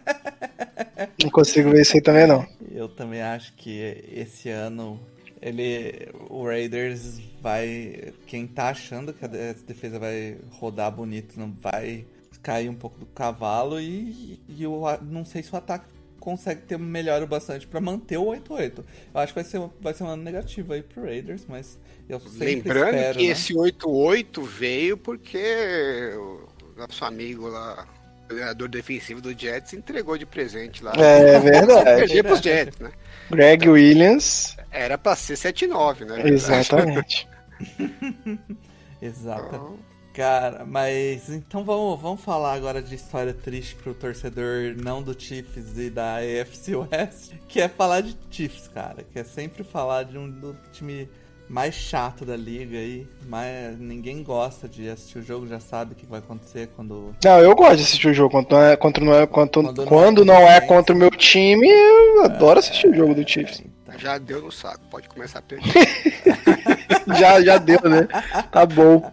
[1.23, 2.47] Não consigo ver isso aí também, não.
[2.71, 5.01] Eu também acho que esse ano
[5.41, 6.09] ele.
[6.29, 8.13] O Raiders vai.
[8.27, 12.05] Quem tá achando que a de- defesa vai rodar bonito não vai
[12.43, 15.85] cair um pouco do cavalo e, e eu não sei se o ataque
[16.21, 18.85] consegue ter melhor o bastante pra manter o 8-8.
[19.15, 21.79] Eu acho que vai ser, vai ser um ano negativo aí pro Raiders, mas
[22.09, 23.33] eu sempre Lembrando espero, que né?
[23.33, 27.87] esse 8-8 veio porque o nosso amigo lá,
[28.25, 30.93] o treinador defensivo do Jets, entregou de presente lá.
[30.97, 31.85] É verdade.
[31.85, 32.93] Perdia pros Jets, né?
[33.31, 36.29] Greg Williams, Era pra ser 7-9, né?
[36.29, 37.29] exatamente.
[39.03, 39.47] Exato.
[39.49, 39.79] Então,
[40.13, 45.79] Cara, mas então vamos, vamos falar agora de história triste pro torcedor não do Chiefs
[45.79, 50.19] e da AFC West, que é falar de Chiefs, cara, que é sempre falar de
[50.19, 51.09] um do time
[51.49, 55.97] mais chato da liga aí, mas ninguém gosta de assistir o jogo, já sabe o
[55.97, 58.31] que vai acontecer quando Não, eu gosto de assistir o jogo.
[58.31, 60.99] Quando não é, quando não é, quando, Quando não é não é contra contra o
[60.99, 63.65] meu time, eu adoro assistir o jogo do Chiefs.
[63.83, 65.73] Então, já deu no saco, pode começar a perder.
[67.19, 68.07] Já, já deu, né?
[68.53, 69.13] Tá bom.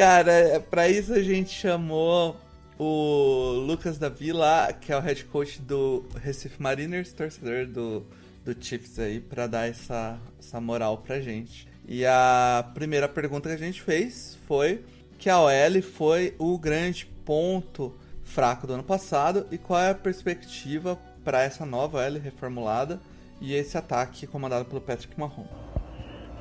[0.00, 2.34] Cara, é, pra isso a gente chamou
[2.78, 8.06] o Lucas Davi lá, que é o head coach do Recife Mariners, torcedor do,
[8.42, 11.68] do Chiefs aí, pra dar essa, essa moral pra gente.
[11.86, 14.82] E a primeira pergunta que a gente fez foi
[15.18, 17.94] que a OL foi o grande ponto
[18.24, 22.98] fraco do ano passado e qual é a perspectiva para essa nova OL reformulada
[23.38, 25.69] e esse ataque comandado pelo Patrick Mahomes.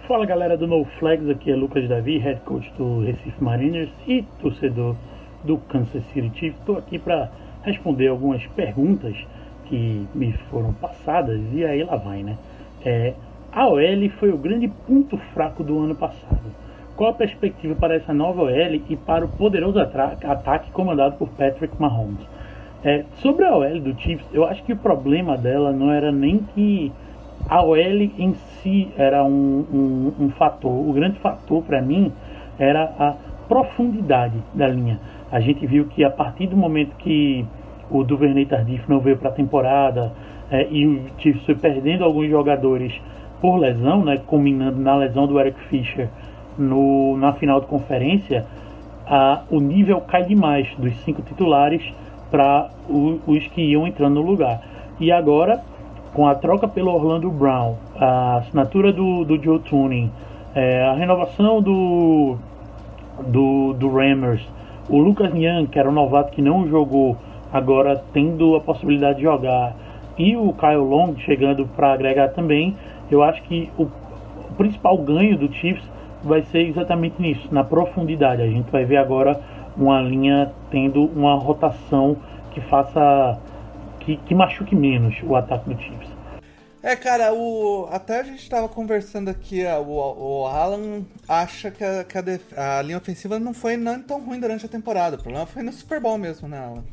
[0.10, 4.24] Fala galera do No Flags, aqui é Lucas Davi, head coach do Recife Mariners e
[4.42, 4.96] torcedor
[5.44, 6.60] do Kansas City Chiefs.
[6.60, 7.30] Estou aqui para
[7.62, 9.16] responder algumas perguntas
[9.66, 12.40] que me foram passadas e aí lá vai, né?
[12.84, 13.14] É,
[13.52, 16.56] a OL foi o grande ponto fraco do ano passado.
[16.96, 21.80] Qual a perspectiva para essa nova OL e para o poderoso ataque comandado por Patrick
[21.80, 22.26] Mahomes?
[22.84, 26.40] É, sobre a OL do Chiefs, eu acho que o problema dela não era nem
[26.56, 26.92] que
[27.48, 30.72] a OL em si era um, um, um fator.
[30.72, 32.12] O grande fator para mim
[32.58, 33.16] era a
[33.48, 35.00] profundidade da linha.
[35.32, 37.46] A gente viu que a partir do momento que
[37.90, 40.12] o Duvernay Tardif não veio para a temporada
[40.52, 42.94] é, e o Chiefs foi perdendo alguns jogadores
[43.42, 46.10] por lesão, né, culminando na lesão do Eric Fischer
[46.58, 48.46] no, na final de conferência,
[49.08, 51.82] a, o nível cai demais dos cinco titulares
[52.30, 54.62] para os que iam entrando no lugar.
[55.00, 55.64] E agora
[56.14, 60.12] com a troca pelo Orlando Brown, a assinatura do, do Joe Tuning,
[60.56, 62.36] é, a renovação do,
[63.28, 64.42] do, do Rammers,
[64.90, 67.16] o Lucas Young, que era um novato que não jogou,
[67.54, 69.76] agora tendo a possibilidade de jogar,
[70.18, 72.76] e o Kyle Long chegando para agregar também,
[73.10, 75.84] eu acho que o, o principal ganho do Chiefs
[76.24, 78.42] vai ser exatamente nisso, na profundidade.
[78.42, 79.40] A gente vai ver agora
[79.78, 82.18] uma linha tendo uma rotação
[82.52, 83.40] que faça
[84.00, 86.20] que, que machuque menos o ataque do Chiefs.
[86.82, 92.06] É, cara, o até a gente estava conversando aqui, o, o Alan acha que, a,
[92.06, 92.42] que a, def...
[92.58, 95.18] a, linha ofensiva não foi não tão ruim durante a temporada.
[95.18, 96.84] O problema foi no Super Bowl mesmo, né, Alan?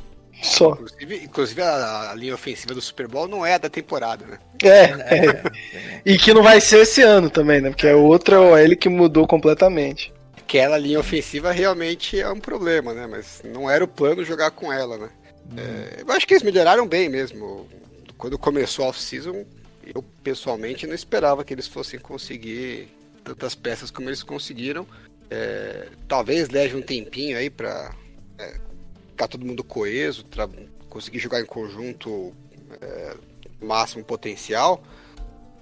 [0.43, 0.73] Só.
[0.73, 4.39] Inclusive, inclusive a, a, linha ofensiva do Super Bowl não é a da temporada, né?
[4.63, 4.85] É,
[5.17, 5.43] é.
[6.05, 7.71] e que não vai ser esse ano também, né?
[7.71, 10.13] Porque é outra OL que mudou completamente.
[10.37, 13.07] Aquela linha ofensiva realmente é um problema, né?
[13.07, 15.09] Mas não era o plano jogar com ela, né?
[15.57, 17.69] É, eu acho que eles melhoraram bem mesmo.
[18.17, 19.45] Quando começou a off-season,
[19.85, 22.89] eu pessoalmente não esperava que eles fossem conseguir
[23.23, 24.87] tantas peças como eles conseguiram.
[25.31, 27.95] É, talvez leve um tempinho aí para
[28.39, 28.59] é,
[29.11, 30.25] ficar todo mundo coeso,
[30.89, 32.33] conseguir jogar em conjunto
[32.81, 33.17] é,
[33.61, 34.83] máximo potencial.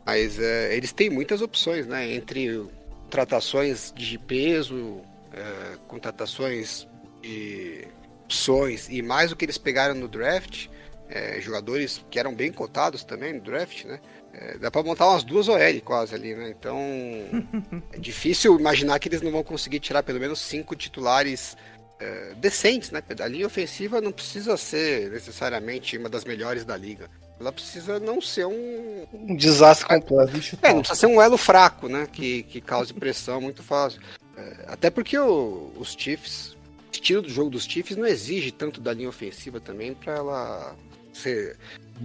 [0.07, 2.13] Mas é, eles têm muitas opções, né?
[2.13, 2.63] Entre
[3.05, 5.01] contratações de peso,
[5.33, 6.87] é, contratações
[7.23, 7.87] de
[8.25, 10.69] opções e mais o que eles pegaram no draft,
[11.09, 14.01] é, jogadores que eram bem cotados também no draft, né?
[14.33, 16.51] É, dá para montar umas duas OL quase ali, né?
[16.59, 16.77] Então
[17.93, 21.57] é difícil imaginar que eles não vão conseguir tirar pelo menos cinco titulares
[22.01, 23.03] é, decentes, né?
[23.21, 27.09] A linha ofensiva não precisa ser necessariamente uma das melhores da liga.
[27.39, 29.07] Ela precisa não ser um.
[29.13, 30.33] Um desastre completo.
[30.63, 32.07] É, não precisa ser um elo fraco, né?
[32.11, 34.01] Que, que cause pressão muito fácil.
[34.37, 36.54] É, até porque o, os Chiefs,
[36.95, 40.77] estilo do jogo dos Chiefs não exige tanto da linha ofensiva também para ela
[41.13, 41.57] ser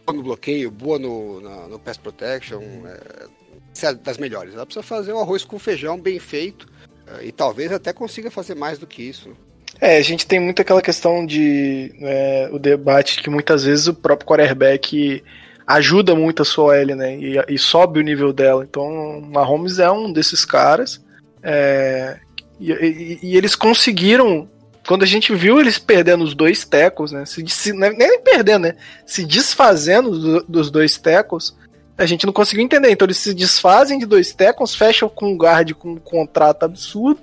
[0.06, 4.53] boa no bloqueio, boa no, no, no pass protection, é, das melhores.
[4.53, 6.68] Ela precisa fazer um arroz com feijão bem feito
[7.07, 9.36] é, e talvez até consiga fazer mais do que isso.
[9.80, 13.94] É, a gente tem muito aquela questão de é, o debate que muitas vezes o
[13.94, 15.24] próprio quarterback
[15.66, 17.16] ajuda muito a sua L, né?
[17.16, 18.66] E, e, sobe o nível dela.
[18.68, 20.99] Então, Mahomes é um desses caras.
[21.44, 22.20] É,
[22.60, 24.49] e, e, e, eles conseguiram
[24.90, 27.24] quando a gente viu eles perdendo os dois tecos, né?
[27.24, 28.76] Se, se, é nem perdendo, né?
[29.06, 31.56] Se desfazendo do, dos dois tecos,
[31.95, 32.90] a gente não conseguiu entender.
[32.90, 37.22] Então eles se desfazem de dois tecos, fecham com um guard com um contrato absurdo.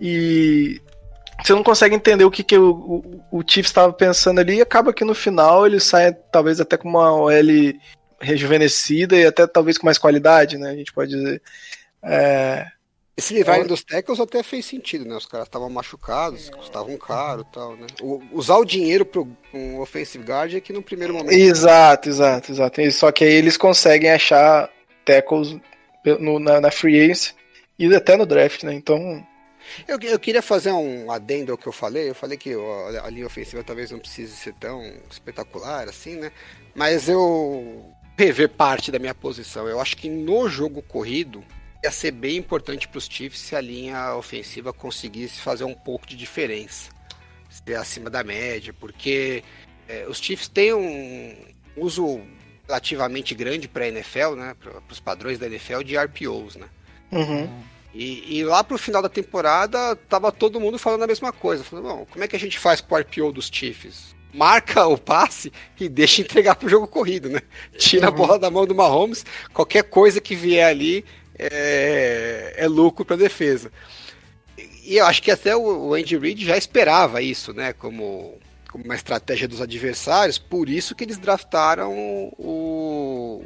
[0.00, 0.80] E
[1.42, 4.58] você não consegue entender o que, que o, o, o estava pensando ali.
[4.58, 7.32] E acaba que no final ele sai talvez até com uma OL
[8.20, 10.70] rejuvenescida e até talvez com mais qualidade, né?
[10.70, 11.42] A gente pode dizer.
[12.04, 12.66] É,
[13.18, 15.16] esse livrarem dos tackles até fez sentido, né?
[15.16, 17.88] Os caras estavam machucados, custavam caro e tal, né?
[18.00, 19.20] O, usar o dinheiro para
[19.52, 21.32] um offensive guard é que no primeiro momento.
[21.32, 22.92] Exato, exato, exato.
[22.92, 24.70] Só que aí eles conseguem achar
[25.04, 25.56] tackles
[26.20, 27.34] no, na, na free agency
[27.76, 28.72] e até no draft, né?
[28.72, 29.26] Então.
[29.88, 32.08] Eu, eu queria fazer um adendo ao que eu falei.
[32.08, 34.80] Eu falei que a, a linha ofensiva talvez não precise ser tão
[35.10, 36.30] espetacular assim, né?
[36.72, 37.84] Mas eu
[38.16, 39.66] rever parte da minha posição.
[39.66, 41.42] Eu acho que no jogo corrido
[41.82, 46.06] ia ser bem importante para os Chiefs se a linha ofensiva conseguisse fazer um pouco
[46.06, 46.90] de diferença,
[47.48, 49.44] ser acima da média, porque
[49.88, 51.36] é, os Chiefs têm um
[51.76, 52.20] uso
[52.66, 56.68] relativamente grande para a NFL, né, para os padrões da NFL de RPOs, né.
[57.10, 57.48] Uhum.
[57.94, 62.06] E, e, lá pro final da temporada tava todo mundo falando a mesma coisa, falando,
[62.06, 64.14] como é que a gente faz com o RPO dos Chiefs?
[64.32, 65.50] Marca o passe
[65.80, 67.40] e deixa entregar pro jogo corrido, né?
[67.78, 68.14] Tira uhum.
[68.14, 69.24] a bola da mão do Mahomes,
[69.54, 71.02] qualquer coisa que vier ali,
[71.38, 73.70] é, é lucro para a defesa.
[74.84, 77.72] E eu acho que até o Andy Reid já esperava isso, né?
[77.74, 78.38] Como,
[78.70, 81.92] como uma estratégia dos adversários, por isso que eles draftaram
[82.38, 83.44] o,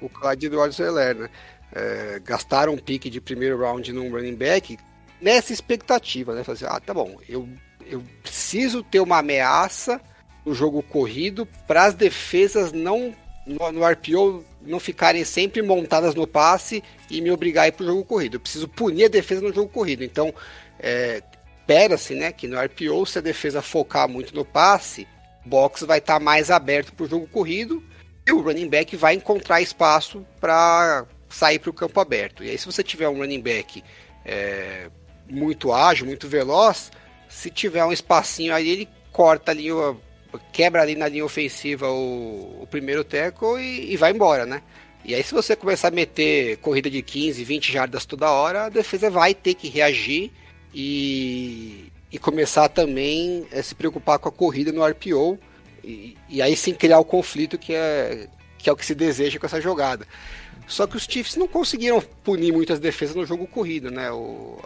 [0.00, 1.30] o Clyde Edwards Hiller, né?
[1.72, 4.78] É, gastaram um pique de primeiro round num running back
[5.20, 6.44] nessa expectativa, né?
[6.44, 7.48] Fazer, ah, tá bom, eu,
[7.84, 10.00] eu preciso ter uma ameaça
[10.44, 13.12] no jogo corrido para as defesas não
[13.46, 17.84] no, no RPO não ficarem sempre montadas no passe e me obrigar a ir para
[17.84, 18.34] o jogo corrido.
[18.34, 20.04] Eu preciso punir a defesa no jogo corrido.
[20.04, 20.34] Então,
[20.78, 21.22] é,
[21.60, 25.06] espera-se né, que no RPO, se a defesa focar muito no passe,
[25.44, 27.82] o box vai estar tá mais aberto para o jogo corrido
[28.26, 32.42] e o running back vai encontrar espaço para sair para o campo aberto.
[32.44, 33.82] E aí, se você tiver um running back
[34.24, 34.88] é,
[35.28, 36.90] muito ágil, muito veloz,
[37.28, 39.70] se tiver um espacinho aí, ele corta ali
[40.52, 44.62] quebra ali na linha ofensiva o, o primeiro tackle e, e, vai embora, né?
[45.04, 48.68] E aí se você começar a meter corrida de 15, 20 jardas toda hora, a
[48.68, 50.32] defesa vai ter que reagir
[50.74, 55.38] e, e começar também a se preocupar com a corrida no RPO
[55.84, 59.38] e, e aí sim criar o conflito que é que é o que se deseja
[59.38, 60.06] com essa jogada.
[60.66, 64.10] Só que os Chiefs não conseguiram punir muitas defesas no jogo corrido, né?
[64.10, 64.58] O,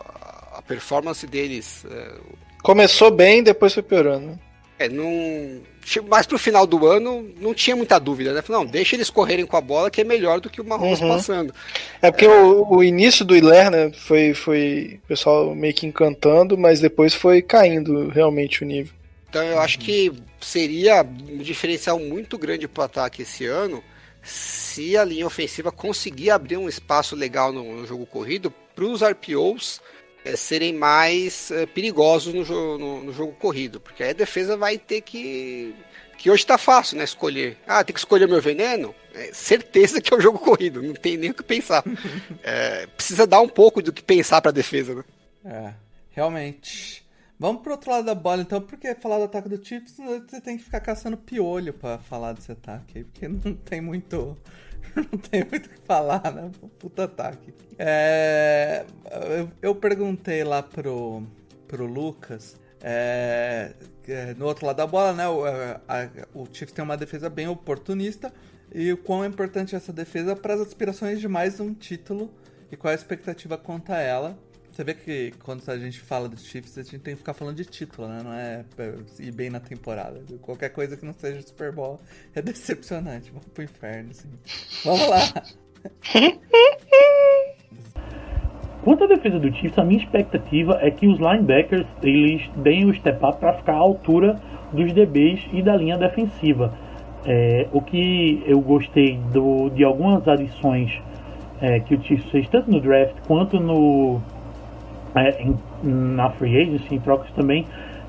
[0.52, 1.84] a performance deles.
[1.84, 2.14] É,
[2.62, 4.38] Começou bem, depois foi piorando.
[4.80, 5.60] É, não.
[6.08, 8.42] Mais pro final do ano, não tinha muita dúvida, né?
[8.48, 11.08] Não, deixa eles correrem com a bola, que é melhor do que o Mahomes Uhum.
[11.08, 11.54] passando.
[12.00, 16.56] É porque O, o início do Hilaire, né, foi, foi o pessoal meio que encantando,
[16.56, 18.94] mas depois foi caindo realmente o nível.
[19.28, 23.84] Então eu acho que seria um diferencial muito grande pro ataque esse ano
[24.22, 29.02] se a linha ofensiva conseguir abrir um espaço legal no, no jogo corrido para os
[29.02, 29.80] RPOs
[30.36, 34.78] serem mais eh, perigosos no, jo- no- no jogo corrido, porque aí a defesa vai
[34.78, 35.74] ter que
[36.18, 37.56] que hoje tá fácil, né, escolher.
[37.66, 38.94] Ah, tem que escolher meu veneno?
[39.14, 41.82] É, certeza que é o jogo corrido, não tem nem o que pensar.
[42.42, 45.04] É, precisa dar um pouco do que pensar para a defesa, né?
[45.44, 45.72] É,
[46.10, 47.02] realmente.
[47.38, 50.58] Vamos pro outro lado da bola, então, porque falar do ataque do Chiefs, você tem
[50.58, 54.36] que ficar caçando piolho pra falar desse ataque aí, porque não tem muito.
[55.12, 56.50] Não tem muito o que falar, né?
[56.78, 57.52] Puta ataque.
[57.78, 58.84] É,
[59.38, 61.22] eu, eu perguntei lá pro,
[61.66, 62.56] pro Lucas.
[62.82, 63.72] é,
[64.08, 65.28] é, no outro lado da bola, né?
[65.28, 68.32] O, a- a- o Chiefs tem uma defesa bem oportunista.
[68.72, 72.32] E o quão é importante essa defesa para as aspirações de mais um título
[72.70, 74.38] e qual é a expectativa quanto a ela.
[74.70, 77.56] Você vê que quando a gente fala dos Chiefs, a gente tem que ficar falando
[77.56, 78.22] de título, né?
[78.22, 80.22] Não é é, ir bem na temporada.
[80.40, 82.00] Qualquer coisa que não seja Super Bowl
[82.34, 83.30] é decepcionante.
[83.30, 84.28] Vamos pro inferno, assim.
[84.84, 85.18] Vamos lá.
[88.82, 92.94] Quanto à defesa do Chiefs, a minha expectativa é que os linebackers eles deem o
[92.94, 94.40] step up para ficar à altura
[94.72, 96.72] dos DBs e da linha defensiva.
[97.26, 100.90] É, o que eu gostei do, de algumas adições
[101.60, 104.22] é, que o Chiefs fez tanto no draft quanto no
[105.14, 107.66] é, em- na free agency, em trocas também,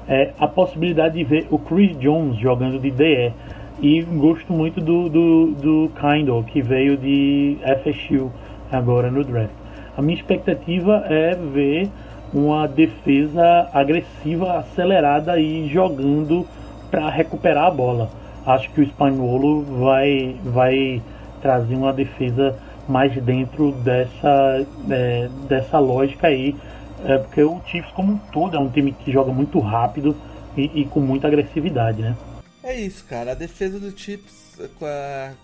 [0.07, 3.33] é a possibilidade de ver o Chris Jones jogando de DE.
[3.81, 8.31] E gosto muito do, do, do Kindle, que veio de FSU
[8.71, 9.49] agora no draft.
[9.97, 11.89] A minha expectativa é ver
[12.33, 16.45] uma defesa agressiva, acelerada e jogando
[16.89, 18.09] para recuperar a bola.
[18.45, 21.01] Acho que o Espanholo vai, vai
[21.41, 22.55] trazer uma defesa
[22.87, 26.55] mais dentro dessa, é, dessa lógica aí.
[27.03, 30.15] É, porque o Chiefs como um todo é um time que joga muito rápido
[30.55, 32.15] e, e com muita agressividade, né?
[32.63, 33.31] É isso, cara.
[33.31, 34.59] A defesa do Chiefs,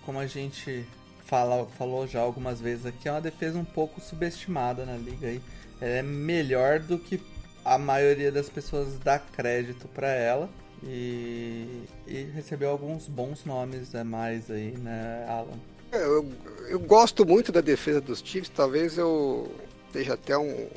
[0.05, 0.85] como a gente
[1.25, 5.41] fala, falou já algumas vezes aqui, é uma defesa um pouco subestimada na liga aí.
[5.81, 7.19] Ela é melhor do que
[7.65, 10.49] a maioria das pessoas dá crédito pra ela.
[10.84, 15.57] E, e recebeu alguns bons nomes a mais aí, né, Alan?
[15.91, 16.29] É, Eu,
[16.69, 19.51] eu gosto muito da defesa dos Chiefs, talvez eu
[19.91, 20.67] seja até um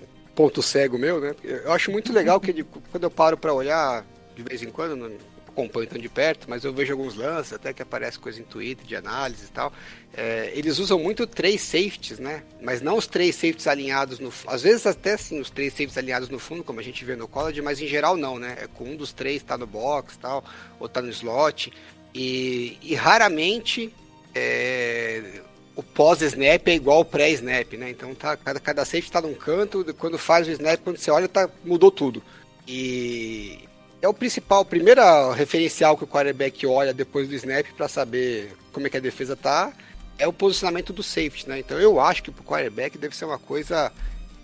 [0.40, 1.34] ponto cego meu, né?
[1.44, 4.96] Eu acho muito legal que ele- quando eu paro pra olhar de vez em quando,
[4.96, 5.10] não
[5.46, 8.86] acompanho tão de perto, mas eu vejo alguns lances, até que aparece coisa em Twitter
[8.86, 9.70] de análise e tal.
[10.14, 12.42] É, eles usam muito três safeties, né?
[12.62, 16.30] Mas não os três safeties alinhados no Às vezes até sim os três safeties alinhados
[16.30, 18.56] no fundo, como a gente vê no college, mas em geral não, né?
[18.62, 20.42] É com um dos três tá no box tal,
[20.78, 21.70] ou tá no slot.
[22.14, 23.92] E, e raramente
[24.34, 25.42] é,
[25.76, 27.90] o pós-snap é igual ao pré-snap, né?
[27.90, 31.28] Então tá, cada, cada safety tá num canto, quando faz o snap, quando você olha,
[31.28, 32.22] tá, mudou tudo.
[32.66, 33.60] E
[34.02, 35.00] é o principal, o primeiro
[35.32, 39.36] referencial que o quarterback olha depois do snap para saber como é que a defesa
[39.36, 39.72] tá,
[40.18, 41.58] é o posicionamento do safety, né?
[41.58, 43.90] Então eu acho que pro quarterback deve ser uma coisa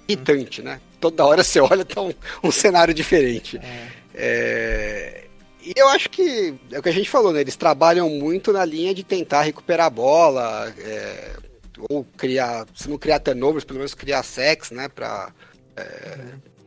[0.09, 0.81] irritante, né?
[1.01, 3.61] Toda hora você olha, tá um, um cenário diferente.
[4.15, 5.26] É,
[5.67, 7.41] E eu acho que é o que a gente falou, né?
[7.41, 11.33] Eles trabalham muito na linha de tentar recuperar a bola, é,
[11.91, 14.89] ou criar, se não criar turnovers, pelo menos criar sacks, né?
[14.89, 15.33] Pra
[15.77, 16.19] é,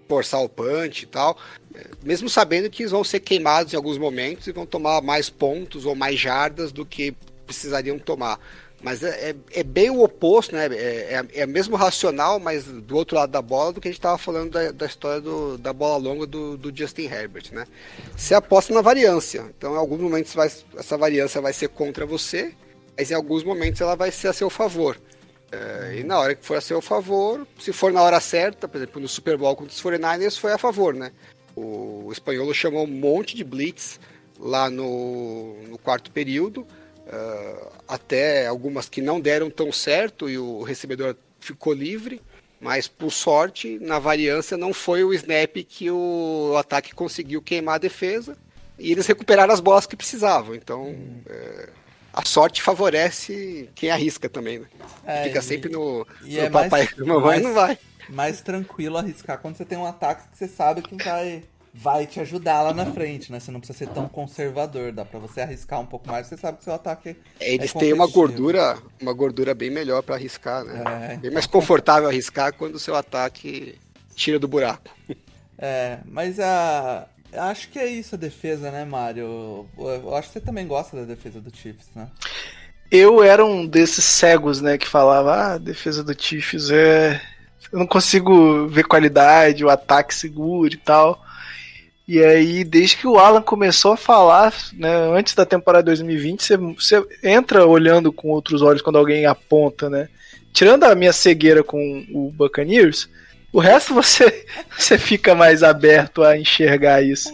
[0.06, 1.38] forçar o punch e tal.
[1.74, 5.30] É, mesmo sabendo que eles vão ser queimados em alguns momentos e vão tomar mais
[5.30, 7.16] pontos ou mais jardas do que
[7.46, 8.38] precisariam tomar.
[8.82, 10.68] Mas é, é, é bem o oposto, né?
[10.68, 14.00] É, é, é mesmo racional, mas do outro lado da bola do que a gente
[14.00, 17.66] estava falando da, da história do, da bola longa do, do Justin Herbert, né?
[18.16, 19.46] Você aposta na variância.
[19.58, 22.54] Então, em alguns momentos vai, essa variância vai ser contra você,
[22.98, 24.98] mas em alguns momentos ela vai ser a seu favor.
[25.52, 28.78] É, e na hora que for a seu favor, se for na hora certa, por
[28.78, 31.12] exemplo, no Super Bowl contra os 49ers, foi a favor, né?
[31.56, 34.00] O, o espanhol chamou um monte de blitz
[34.40, 36.62] lá no, no quarto período,
[37.08, 42.22] uh, até algumas que não deram tão certo e o recebedor ficou livre,
[42.62, 47.80] mas por sorte, na variância não foi o snap que o ataque conseguiu queimar a
[47.80, 48.38] defesa
[48.78, 50.54] e eles recuperaram as bolas que precisavam.
[50.54, 50.96] Então,
[51.28, 51.70] é,
[52.14, 54.68] a sorte favorece quem arrisca também, né?
[55.06, 57.80] É, Fica e- sempre no, e no é papai mais- e mamãe mais- não vai.
[58.10, 61.44] Mais tranquilo arriscar quando você tem um ataque que você sabe que vai,
[61.82, 63.40] vai te ajudar lá na frente, né?
[63.40, 66.58] Você não precisa ser tão conservador, dá pra você arriscar um pouco mais, você sabe
[66.58, 70.66] que seu ataque é Eles é têm uma gordura, uma gordura bem melhor pra arriscar,
[70.66, 71.14] né?
[71.14, 71.18] É.
[71.18, 73.78] Bem mais confortável arriscar quando o seu ataque
[74.14, 74.94] tira do buraco.
[75.58, 77.08] É, mas a.
[77.34, 79.68] Acho que é isso a defesa, né, Mário?
[79.78, 82.08] Eu acho que você também gosta da defesa do Chiefs, né?
[82.90, 87.22] Eu era um desses cegos, né, que falava, ah, a defesa do Chiefs é.
[87.72, 91.24] Eu não consigo ver qualidade, o ataque seguro e tal.
[92.12, 97.06] E aí, desde que o Alan começou a falar, né, antes da temporada 2020, você,
[97.22, 100.10] entra olhando com outros olhos quando alguém aponta, né?
[100.52, 103.08] Tirando a minha cegueira com o Buccaneers,
[103.54, 104.44] o resto você,
[104.76, 107.32] você fica mais aberto a enxergar isso.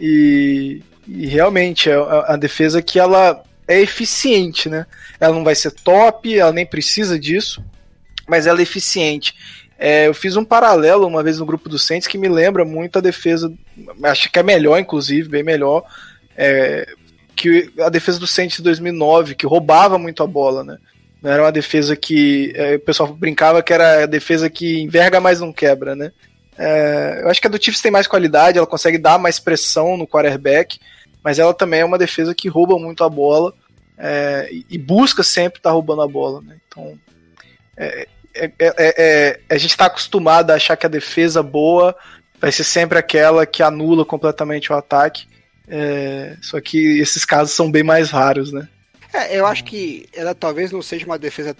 [0.00, 4.86] E, e realmente é a, a defesa que ela é eficiente, né?
[5.20, 7.62] Ela não vai ser top, ela nem precisa disso,
[8.26, 9.34] mas ela é eficiente.
[9.82, 12.98] É, eu fiz um paralelo uma vez no grupo do Saints que me lembra muito
[12.98, 13.50] a defesa,
[14.04, 15.82] acho que é melhor, inclusive, bem melhor,
[16.36, 16.86] é,
[17.34, 20.76] que a defesa do Saints de 2009, que roubava muito a bola, né?
[21.22, 25.18] Não era uma defesa que é, o pessoal brincava que era a defesa que enverga,
[25.18, 26.12] mas não quebra, né?
[26.58, 29.96] É, eu acho que a do Chiefs tem mais qualidade, ela consegue dar mais pressão
[29.96, 30.78] no quarterback,
[31.24, 33.54] mas ela também é uma defesa que rouba muito a bola
[33.96, 36.56] é, e- busca sempre estar roubando a bola, né?
[36.68, 36.98] Então,
[38.34, 41.96] é, é- é- é- a gente está acostumado a achar que a defesa boa
[42.40, 45.26] vai ser sempre aquela que anula completamente o ataque.
[45.68, 48.68] É, só que esses casos são bem mais raros, né?
[49.12, 51.56] É, eu acho que ela talvez não seja uma defesa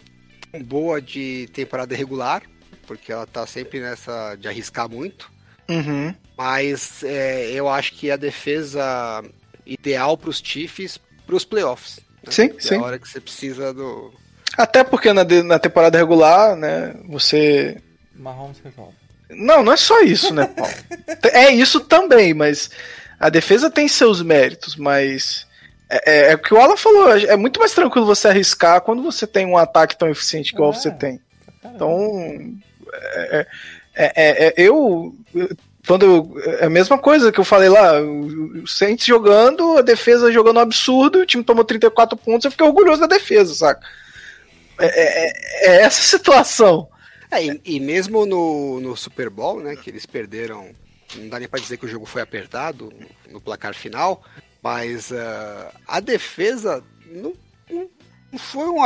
[0.50, 2.42] tão boa de temporada regular,
[2.86, 5.30] porque ela tá sempre nessa de arriscar muito.
[5.68, 6.14] Uhum.
[6.36, 9.22] Mas é, eu acho que a defesa
[9.64, 12.00] ideal para os Chiefs para os playoffs.
[12.24, 12.32] né?
[12.32, 12.74] Sim, é sim.
[12.76, 14.12] a hora que você precisa do.
[14.56, 17.76] Até porque na, na temporada regular, né, você.
[18.14, 18.92] Mahomes resolve.
[19.30, 20.72] Não, não é só isso, né, Paulo?
[21.32, 22.70] é isso também, mas
[23.18, 25.46] a defesa tem seus méritos, mas.
[25.88, 29.02] É, é, é o que o Alan falou, é muito mais tranquilo você arriscar quando
[29.02, 30.74] você tem um ataque tão eficiente igual É.
[30.74, 31.20] você tem.
[31.64, 32.54] Então.
[32.92, 33.46] É,
[33.94, 35.14] é- é- é- eu.
[35.86, 39.82] Quando eu, é a mesma coisa que eu falei lá, o o Saints jogando, a
[39.82, 43.80] defesa jogando um absurdo, o time tomou 34 pontos, eu fiquei orgulhoso da defesa, saca?
[44.86, 46.88] É, é- é essa situação.
[47.30, 50.70] É, e, e mesmo no, no Super Bowl, né, que eles perderam,
[51.14, 52.92] não dá nem para dizer que o jogo foi apertado
[53.30, 54.22] no placar final,
[54.62, 57.32] mas ah, a defesa não,
[57.70, 57.88] não-
[58.38, 58.84] foi um,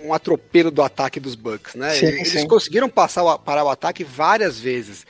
[0.00, 1.94] um atropelo do ataque dos Bucks, né?
[1.94, 2.46] Sim, eles sim.
[2.48, 5.06] conseguiram passar o, parar o ataque várias vezes.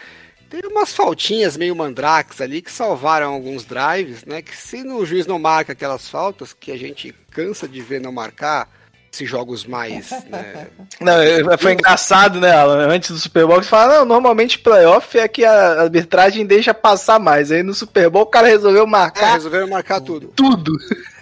[0.50, 4.42] Teve umas faltinhas meio mandrax ali que salvaram alguns drives, né?
[4.42, 8.12] Que se o juiz não marca aquelas faltas, que a gente cansa de ver não
[8.12, 8.68] marcar,
[9.14, 10.66] esses jogos mais, né,
[11.00, 12.88] Não, é- foi engraçado, né, Alan?
[12.88, 17.18] Antes do Super Bowl, você fala, não, normalmente playoff é que a arbitragem deixa passar
[17.18, 17.50] mais.
[17.52, 20.28] Aí no Super Bowl o cara resolveu É, marcar resolveram marcar tudo.
[20.34, 20.72] tudo.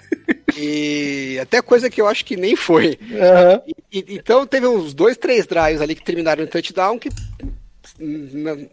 [0.54, 2.98] E até coisa que eu acho que nem foi.
[3.12, 3.62] Aham.
[3.90, 7.08] E- então teve uns dois, três drives ali que terminaram em touchdown que.
[7.98, 8.66] Na na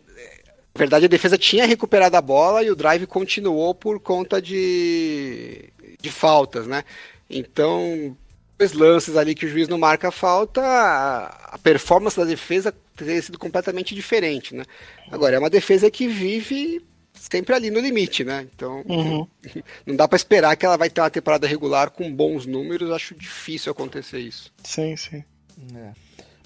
[0.76, 5.66] verdade, a defesa tinha recuperado a bola e o drive continuou por conta de,
[6.00, 6.84] de faltas, né?
[7.30, 8.16] Então,
[8.60, 13.22] dois lances ali que o juiz não marca a falta, a, performance da defesa teria
[13.22, 14.66] sido completamente diferente, né?
[15.10, 18.48] Agora, é uma defesa que vive sempre ali no limite, né?
[18.54, 19.26] Então, Uhum.
[19.86, 23.16] não dá pra esperar que ela vai ter uma temporada regular com bons números, acho
[23.16, 24.52] difícil acontecer isso.
[24.64, 25.24] Sim, sim.
[25.76, 25.92] É.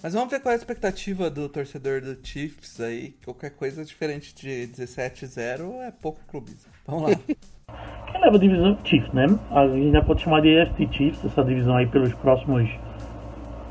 [0.01, 3.15] Mas vamos ver qual é a expectativa do torcedor do Chiefs aí.
[3.23, 6.71] Qualquer coisa diferente de 17-0 é pouco clubismo.
[6.85, 7.19] Vamos lá.
[8.11, 9.27] Quem leva a divisão Chiefs, né?
[9.51, 12.69] A gente já pode chamar de AFC Chiefs, essa divisão aí pelos próximos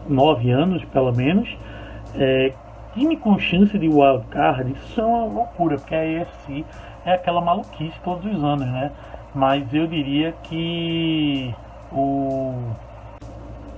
[0.08, 1.48] nove anos, pelo menos.
[2.14, 2.52] É,
[2.94, 6.64] time com chance de wildcard, isso é uma loucura, porque a AFC
[7.04, 8.90] é aquela maluquice todos os anos, né?
[9.34, 11.54] Mas eu diria que
[11.90, 12.54] o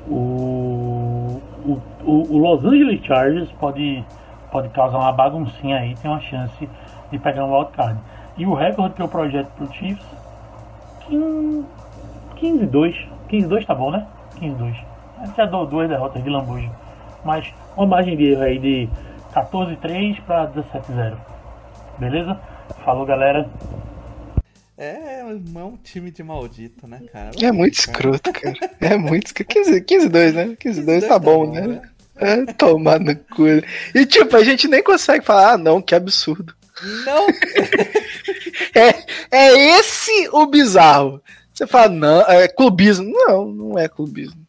[0.08, 4.04] o, o, o, Los Angeles Chargers pode,
[4.50, 6.68] pode causar uma baguncinha aí, tem uma chance
[7.10, 7.98] de pegar um wildcard.
[8.36, 10.04] E o recorde que eu projeto pro Chiefs,
[11.08, 13.08] 15-2.
[13.28, 14.06] 15-2 tá bom, né?
[14.40, 14.84] 15-2.
[15.36, 16.70] Já dou duas derrotas de lambuja.
[17.24, 18.88] Mas uma margem de erro aí de
[19.34, 21.16] 14-3 para 17-0.
[21.98, 22.38] Beleza?
[22.84, 23.48] Falou, galera.
[24.76, 27.30] É, é um time de maldito, né, cara?
[27.40, 28.56] É muito escroto, cara.
[28.80, 29.54] É muito escroto.
[29.54, 30.56] 15, 15 2, né?
[30.58, 31.80] 15 2 tá bom, né?
[32.16, 33.44] É, tomar no cu.
[33.94, 36.54] E tipo, a gente nem consegue falar, ah, não, que absurdo.
[37.04, 37.26] Não!
[38.74, 41.22] É, é esse o bizarro.
[41.52, 43.12] Você fala, não, é clubismo.
[43.12, 44.44] Não, não é clubismo.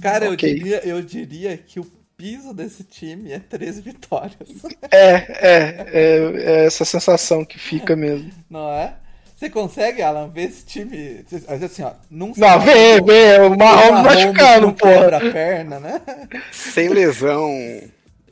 [0.00, 0.52] Cara, eu, Ok.
[0.52, 1.86] diria, eu diria que o
[2.16, 4.36] piso desse time é 13 vitórias.
[4.92, 8.30] É, é, é, é essa sensação que fica mesmo.
[8.50, 8.94] Não é?
[9.36, 11.24] Você consegue, Alan, ver esse time.
[11.64, 16.02] Assim, ó, num Não, vê, vê, o Mahomes machucando, quebra a perna, né?
[16.50, 17.48] Sem lesão,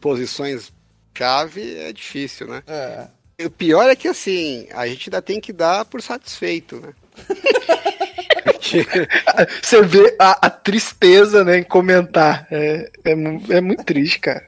[0.00, 0.72] posições
[1.16, 2.62] chave é difícil, né?
[2.66, 3.06] É.
[3.40, 6.92] O pior é que assim, a gente ainda tem que dar por satisfeito, né?
[9.62, 12.48] Você vê a, a, tristeza, né, em comentar.
[12.50, 14.44] É, é, é muito triste, cara.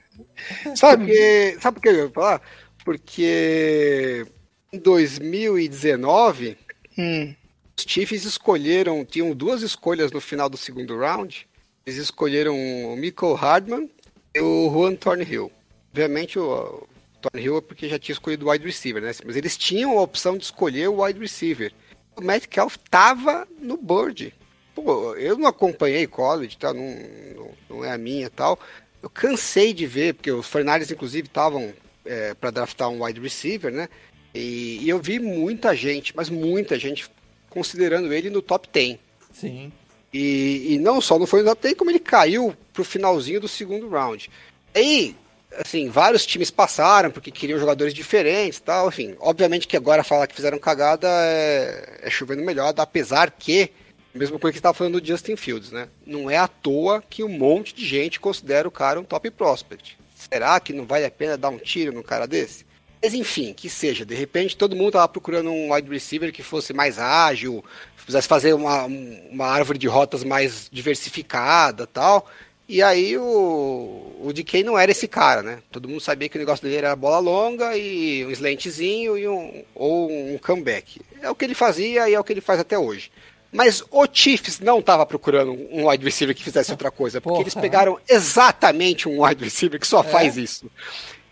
[0.74, 2.42] Sabe, porque, sabe por que eu ia falar?
[2.84, 4.26] Porque
[4.72, 6.56] em 2019,
[6.98, 7.34] hum.
[7.76, 11.46] os Chiefs escolheram, tinham duas escolhas no final do segundo round.
[11.86, 13.90] Eles escolheram o Michael Hardman
[14.34, 15.52] e o Juan Thornhill.
[15.92, 16.86] Obviamente o
[17.20, 19.12] Thornhill é porque já tinha escolhido o wide receiver, né?
[19.24, 21.72] Mas eles tinham a opção de escolher o wide receiver.
[22.16, 24.34] O Metcalf tava no board.
[24.74, 26.72] Pô, eu não acompanhei college, tá?
[26.72, 26.97] Não,
[27.36, 28.59] não, não é a minha tal.
[29.02, 31.72] Eu cansei de ver, porque os Fornares, inclusive, estavam
[32.05, 33.88] é, para draftar um wide receiver, né?
[34.34, 37.10] E, e, eu vi muita gente, mas muita gente
[37.48, 38.98] considerando ele no top 10.
[39.32, 39.72] Sim.
[40.12, 43.48] E, e não só não foi no top 10, como ele caiu pro finalzinho do
[43.48, 44.30] segundo round.
[44.74, 45.16] Aí,
[45.59, 49.14] assim, vários times passaram porque queriam jogadores diferentes tal, enfim.
[49.20, 53.70] Obviamente que agora falar que fizeram cagada é, é chovendo melhor, apesar que,
[54.14, 55.89] mesmo coisa que estava falando do Justin Fields, né?
[56.06, 59.98] Não é à toa que um monte de gente considera o cara um top prospect.
[60.14, 62.66] Será que não vale a pena dar um tiro num cara desse?
[63.02, 66.74] Mas enfim, que seja, de repente todo mundo estava procurando um wide receiver que fosse
[66.74, 67.64] mais ágil,
[67.97, 72.28] fizesse fazer uma, uma árvore de rotas mais diversificada tal.
[72.72, 75.59] E aí o, o DK não era esse cara, né?
[75.72, 79.64] Todo mundo sabia que o negócio dele era bola longa e um slantzinho e um,
[79.74, 81.01] ou um comeback.
[81.20, 83.10] É o que ele fazia e é o que ele faz até hoje.
[83.51, 87.42] Mas o Chiefs não estava procurando um wide receiver que fizesse outra coisa, porque Porra.
[87.42, 90.05] eles pegaram exatamente um wide receiver que só é?
[90.05, 90.70] faz isso.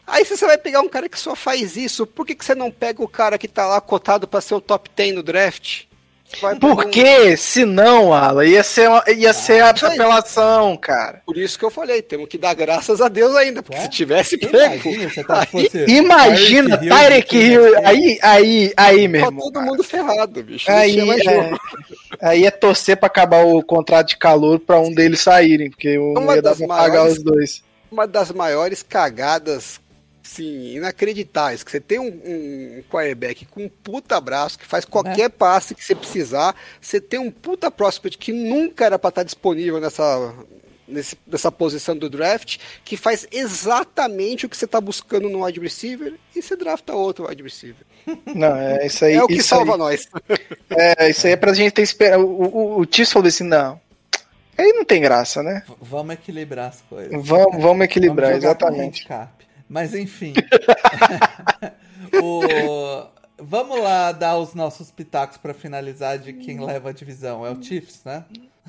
[0.04, 2.68] Aí você vai pegar um cara que só faz isso, por que, que você não
[2.68, 5.84] pega o cara que tá lá cotado para ser o top 10 no draft?
[6.60, 7.36] Porque, um...
[7.36, 11.22] se não, Ala, ia ser, uma, ia ah, ser a apelação, cara.
[11.24, 13.82] Por isso que eu falei, temos que dar graças a Deus ainda, porque é?
[13.82, 14.88] se tivesse pego.
[14.88, 15.46] Imagina, tá,
[15.88, 19.50] imagina Tyreek Hill, aí, aí, aí, meu tá irmão.
[19.50, 20.70] todo mundo ferrado, bicho.
[20.70, 21.50] Aí, é,
[22.20, 26.12] aí é torcer pra acabar o contrato de calor pra um deles saírem, porque o
[26.12, 27.62] não ia dar pra pagar os dois.
[27.90, 29.80] Uma das maiores cagadas
[30.28, 31.62] sim, inacreditáveis.
[31.62, 35.28] Que você tem um, um quarterback com um puta braço que faz qualquer é.
[35.28, 36.54] passe que você precisar.
[36.80, 40.34] Você tem um puta prospect que nunca era para estar disponível nessa,
[40.86, 45.60] nesse, nessa posição do draft, que faz exatamente o que você está buscando no wide
[45.60, 47.86] receiver e você drafta outro wide receiver.
[48.34, 49.14] Não, é isso aí.
[49.14, 50.08] É o que salva aí, nós.
[50.70, 52.24] É, isso aí é pra gente ter esperado.
[52.26, 53.80] O, o, o Tis falou assim: não.
[54.56, 55.62] Aí não tem graça, né?
[55.66, 57.10] V vamos equilibrar as coisas.
[57.26, 59.06] Vamos, vamos equilibrar, vamos exatamente.
[59.68, 60.34] Mas enfim.
[62.22, 63.06] o...
[63.40, 67.46] Vamos lá dar os nossos pitacos para finalizar de quem leva a divisão.
[67.46, 68.24] É o Chiefs, né?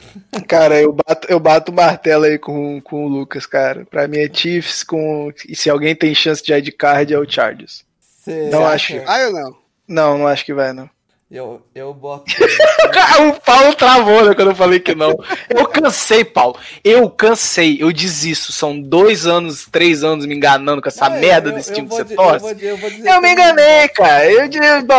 [0.47, 3.85] Cara, eu bato, eu bato o martelo aí com, com o Lucas, cara.
[3.85, 5.31] Pra mim é Chiefs com.
[5.47, 7.83] E se alguém tem chance de card é o Chargers.
[7.99, 8.93] Cê não acho.
[9.07, 9.57] Ah, eu não.
[9.87, 10.89] Não, não acho que vai, não.
[11.31, 12.25] Eu, eu boto.
[13.29, 15.15] o Paulo travou, né, quando eu falei que não.
[15.47, 16.57] Eu cansei, Paulo.
[16.83, 17.77] Eu cansei.
[17.79, 18.51] Eu desisto.
[18.51, 21.87] São dois anos, três anos me enganando com essa não, merda eu, desse eu time
[21.87, 22.65] que você torce.
[22.65, 24.25] Eu, vou, eu, eu me enganei, cara.
[24.25, 24.49] Eu,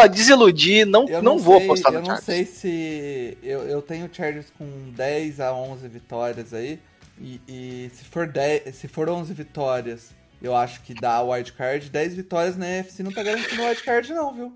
[0.08, 0.84] desiludi.
[0.84, 3.36] Não, não, não, vou apostar no Eu não sei se.
[3.42, 6.78] Eu, eu tenho o Chargers com 10 a 11 vitórias aí.
[7.20, 11.90] E, e se, for 10, se for 11 vitórias, eu acho que dá wildcard.
[11.90, 14.52] 10 vitórias na NFC não tá garantindo wildcard, não, viu?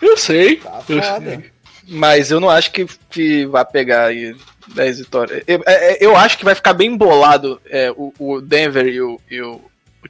[0.00, 0.56] Eu sei.
[0.56, 1.50] Tá eu sei.
[1.88, 4.36] Mas eu não acho que, que vai pegar aí
[4.74, 5.42] 10 vitórias.
[5.46, 9.00] Eu, é, é, eu, acho que vai ficar bem bolado é, o, o, Denver e,
[9.00, 9.60] o, e o,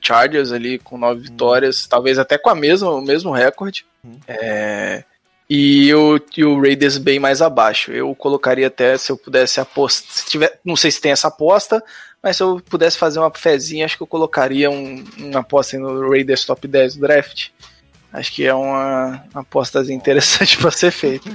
[0.01, 1.23] Chargers ali com 9 hum.
[1.23, 3.87] vitórias, talvez até com a mesma, o mesmo recorde.
[4.05, 4.19] Hum.
[4.27, 5.05] É,
[5.49, 7.91] e, o, e o Raiders bem mais abaixo.
[7.91, 10.11] Eu colocaria até, se eu pudesse apostar.
[10.11, 11.83] Se tiver, não sei se tem essa aposta,
[12.23, 16.11] mas se eu pudesse fazer uma fezinha, acho que eu colocaria um, uma aposta no
[16.11, 17.49] Raiders top 10 do draft.
[18.13, 21.29] Acho que é uma, uma aposta interessante para ser feita.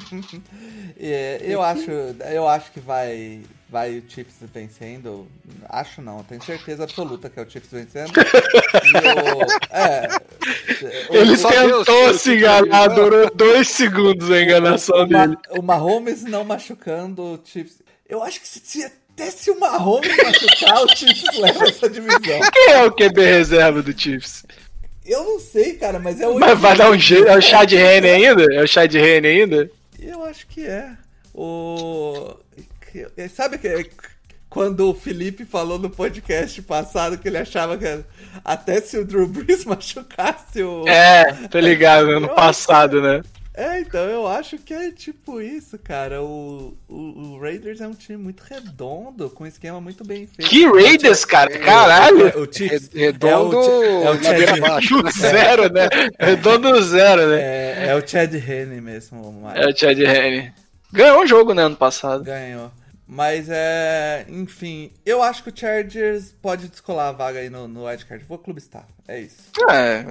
[1.00, 1.92] é, eu acho,
[2.32, 5.28] eu acho que vai, vai o Chiefs vencendo.
[5.70, 8.12] Acho não, tenho certeza absoluta que é o Chiefs vencendo.
[9.70, 10.08] é,
[11.12, 15.38] Ele tentou se enganar, durou dois segundos a enganação o, dele.
[15.52, 17.84] O Mahomes não machucando o Chiefs.
[18.10, 22.40] Eu acho que se, até se o Mahomes machucar, o Chiefs leva essa divisão.
[22.52, 24.44] Quem é o QB reserva do Chiefs?
[25.06, 26.40] Eu não sei, cara, mas é o.
[26.40, 27.28] Mas vai dar um jeito.
[27.28, 28.54] É o chá de rene ainda?
[28.54, 29.70] É o chá de rene ainda?
[30.00, 30.92] Eu acho que é.
[31.34, 32.36] O.
[33.36, 33.90] Sabe que.
[34.50, 38.04] quando o Felipe falou no podcast passado que ele achava que
[38.46, 40.88] até se o Drew Brees machucasse o.
[40.88, 43.22] É, tô ligado, ano passado, né?
[43.56, 46.24] É, então eu acho que é tipo isso, cara.
[46.24, 50.50] O, o, o, Raiders é um time muito redondo, com um esquema muito bem feito.
[50.50, 51.60] Que Raiders, cara?
[51.60, 52.30] Caralho!
[52.30, 55.88] É, o time redondo é o, é o Chad baixo, zero, né?
[56.20, 57.42] Redondo zero, né?
[57.42, 59.48] É, é o Chad Henne mesmo.
[59.54, 60.52] É o Chad Henne.
[60.92, 62.24] Ganhou um jogo, né, ano passado.
[62.24, 62.72] Ganhou.
[63.08, 64.26] Mas é.
[64.30, 68.26] Enfim, eu acho que o Chargers pode descolar a vaga aí no, no wildcard.
[68.26, 68.88] Vou clubistar.
[69.08, 69.52] É isso.
[69.70, 70.04] É.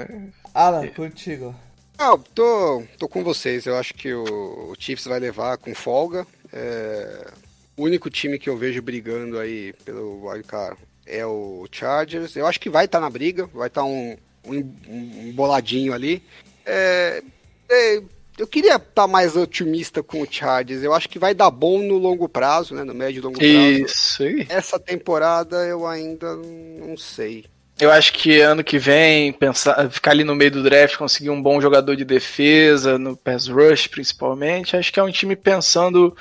[0.55, 1.53] Alan, contigo.
[2.05, 3.65] Ah, tô, tô com vocês.
[3.65, 6.27] Eu acho que o, o Chiefs vai levar com folga.
[6.53, 7.29] É,
[7.77, 10.77] o único time que eu vejo brigando aí pelo wildcard
[11.07, 12.35] é o Chargers.
[12.35, 15.93] Eu acho que vai estar tá na briga, vai estar tá um, um, um, boladinho
[15.93, 16.21] ali.
[16.67, 17.23] É,
[17.71, 18.03] é,
[18.37, 20.83] eu queria estar tá mais otimista com o Chargers.
[20.83, 22.83] Eu acho que vai dar bom no longo prazo, né?
[22.83, 23.55] No médio e longo prazo.
[23.55, 24.25] Isso.
[24.49, 27.45] Essa temporada eu ainda não sei.
[27.79, 31.43] Eu acho que ano que vem, pensar, ficar ali no meio do draft, conseguir um
[31.43, 36.17] bom jogador de defesa, no pass rush principalmente, acho que é um time pensando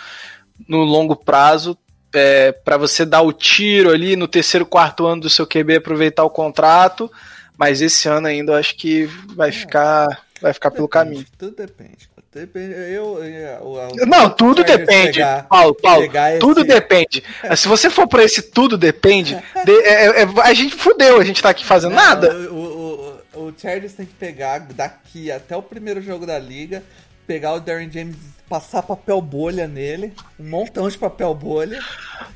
[0.67, 1.77] no longo prazo,
[2.13, 6.23] é, para você dar o tiro ali no terceiro, quarto ano do seu QB, aproveitar
[6.23, 7.11] o contrato,
[7.57, 9.05] mas esse ano ainda eu acho que
[9.35, 9.51] vai é.
[9.51, 11.25] ficar, vai ficar pelo caminho.
[11.37, 12.09] Tudo depende.
[12.33, 15.75] Depende, eu, eu, eu, não, tudo depende, pegar, Paulo.
[15.75, 16.07] Paulo
[16.39, 16.67] tudo esse...
[16.69, 17.21] depende.
[17.57, 19.35] Se você for para esse tudo depende,
[19.65, 22.33] de, é, é, é, a gente fudeu, a gente tá aqui fazendo não, nada.
[22.49, 26.81] O, o, o, Chargers tem que pegar daqui até o primeiro jogo da liga,
[27.27, 28.15] pegar o Darren James,
[28.47, 31.81] passar papel bolha nele, um montão de papel bolha,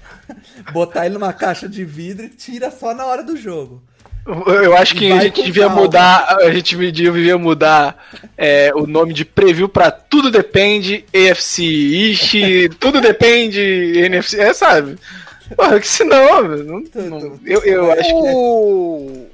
[0.74, 3.82] botar ele numa caixa de vidro e tira só na hora do jogo.
[4.26, 5.82] Eu acho que a gente devia calma.
[5.84, 8.04] mudar, a gente devia mudar
[8.36, 12.34] é, o nome de preview para tudo depende, AFC Ish,
[12.80, 14.98] tudo depende, NFC, é, sabe?
[15.56, 18.14] Porra, que senão, não, não, eu, eu acho que...
[18.14, 19.28] O,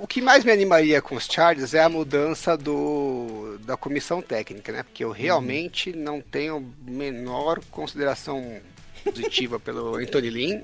[0.00, 4.72] o que mais me animaria com os Chargers é a mudança do, da comissão técnica,
[4.72, 4.82] né?
[4.82, 5.96] Porque eu realmente uhum.
[5.96, 8.58] não tenho menor consideração
[9.04, 10.62] positiva pelo Anthony Lynn,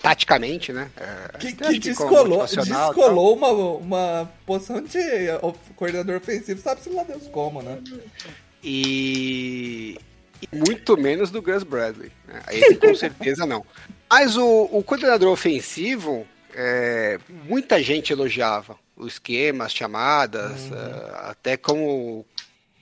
[0.00, 0.90] taticamente, né?
[0.96, 4.98] É, que, que descolou, descolou uma, uma posição de
[5.76, 7.78] coordenador ofensivo, sabe-se lá Deus como, né?
[8.62, 9.98] E,
[10.42, 12.10] e muito menos do Gus Bradley.
[12.26, 12.42] Né?
[12.50, 13.64] Esse com certeza não.
[14.10, 20.72] Mas o, o coordenador ofensivo, é, muita gente elogiava o esquema, as chamadas, uhum.
[20.72, 22.26] uh, até como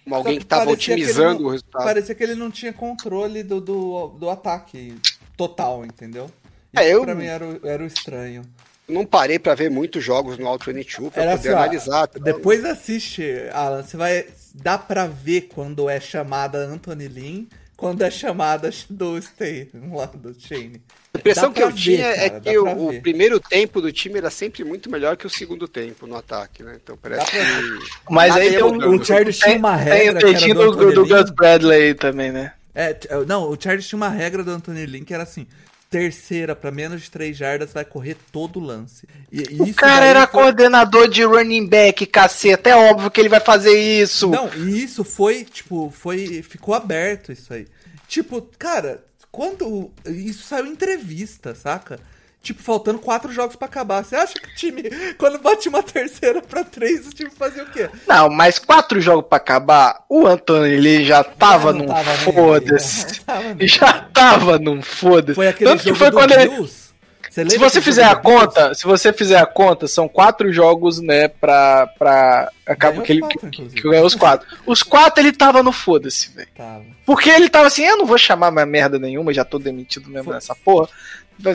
[0.07, 1.85] como alguém que estava otimizando não, o resultado.
[1.85, 4.97] Parecia que ele não tinha controle do, do, do ataque
[5.37, 6.31] total, entendeu?
[6.77, 7.03] É, eu...
[7.03, 8.43] pra mim era, o, era o estranho.
[8.89, 12.09] Não parei para ver muitos jogos no All 22 pra era poder assim, analisar.
[12.15, 14.27] Ó, depois assiste, Alan, você vai.
[14.55, 17.47] Dá pra ver quando é chamada Anthony Lynn
[17.77, 20.81] quando é chamada do Stay, lá do Shane.
[21.13, 23.93] A impressão que eu ver, tinha é cara, é que o, o, primeiro tempo do
[23.93, 26.79] time era sempre muito melhor que o segundo tempo no ataque, né?
[26.83, 27.39] Então parece que.
[28.11, 30.21] Mas aí tem o, o Charles tinha uma regra.
[30.21, 32.53] Tem, tem do, do, do Gus Bradley também, né?
[32.75, 32.97] É,
[33.27, 35.47] não, o Charles tinha uma regra do Anthony Lynn que era assim:
[35.97, 39.09] terceira para menos de 3 jardas vai correr todo o lance.
[39.33, 40.43] E, o cara era foi...
[40.43, 42.69] coordenador de running back, caceta.
[42.69, 44.29] É óbvio que ele vai fazer isso.
[44.29, 46.43] Não, e isso foi, tipo, foi.
[46.43, 47.67] Ficou aberto isso aí.
[48.07, 49.03] Tipo, cara,
[49.33, 49.91] quando.
[50.05, 51.99] Isso saiu em entrevista, saca?
[52.47, 54.05] Tipo, faltando quatro jogos para acabar.
[54.05, 54.83] Você acha que o time,
[55.19, 57.91] quando bate uma terceira para três, o time fazia o quê?
[58.07, 61.89] Não, mas quatro jogos para acabar, o Antônio ele já tava num
[62.23, 63.21] foda-se.
[63.59, 65.35] Já tava num foda-se.
[65.35, 67.51] Foi aquele Tanto jogo que foi quando ele...
[67.51, 71.89] se você fizer a conta, se você fizer a conta, são quatro jogos, né, pra.
[71.99, 74.47] pra acaba que ele quatro, que, ganhou os quatro.
[74.65, 76.49] Os quatro ele tava no foda-se, velho.
[77.05, 80.33] Porque ele tava assim, eu não vou chamar mais merda nenhuma, já tô demitido mesmo
[80.33, 80.89] nessa porra.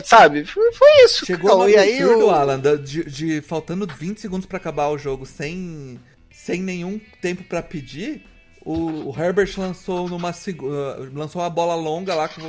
[0.04, 0.44] Sabe?
[0.44, 1.26] Foi, foi isso.
[1.26, 5.26] Chegou no e aí o Alan, de, de, faltando 20 segundos para acabar o jogo
[5.26, 6.00] sem,
[6.30, 8.24] sem nenhum tempo para pedir.
[8.64, 12.40] O, o, Herbert lançou numa uh, lançou uma bola longa lá que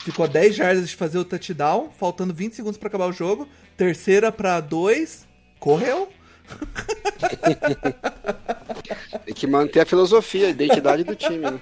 [0.00, 3.48] ficou 10 jardas de fazer o touchdown, faltando 20 segundos para acabar o jogo.
[3.76, 5.28] Terceira para 2,
[5.60, 6.08] correu.
[9.24, 11.38] Tem que manter a filosofia, a identidade do time.
[11.38, 11.60] Né?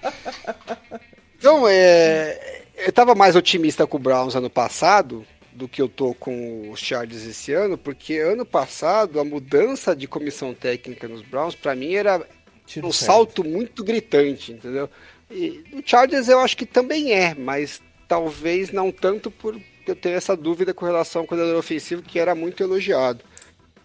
[1.39, 6.15] Então, é, eu estava mais otimista com o Browns ano passado do que eu tô
[6.15, 11.55] com os Chargers esse ano, porque ano passado a mudança de comissão técnica nos Browns
[11.55, 12.25] para mim era
[12.65, 13.07] Tiro um certo.
[13.07, 14.89] salto muito gritante, entendeu?
[15.31, 20.17] E o Chargers eu acho que também é, mas talvez não tanto por eu tenho
[20.17, 23.25] essa dúvida com relação ao coordenador ofensivo que era muito elogiado.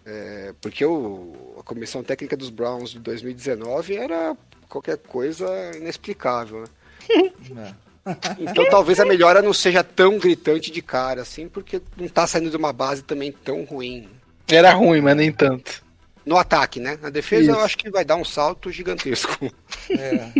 [0.04, 4.36] É, porque o, a comissão técnica dos Browns de 2019 era
[4.68, 5.46] qualquer coisa
[5.76, 6.60] inexplicável.
[6.60, 6.66] Né?
[7.56, 7.83] É.
[8.38, 12.50] Então talvez a melhora não seja tão gritante de cara, assim, porque não tá saindo
[12.50, 14.08] de uma base também tão ruim.
[14.48, 15.82] Era ruim, mas nem tanto.
[16.24, 16.98] No ataque, né?
[17.00, 17.50] Na defesa Isso.
[17.52, 19.52] eu acho que vai dar um salto gigantesco.
[19.90, 20.30] É.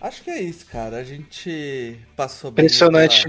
[0.00, 0.98] Acho que é isso, cara.
[0.98, 2.64] A gente passou bem.
[2.64, 3.26] Impressionante.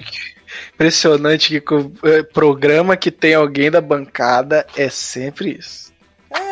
[0.73, 5.86] Impressionante que com é, programa que tem alguém da bancada é sempre isso.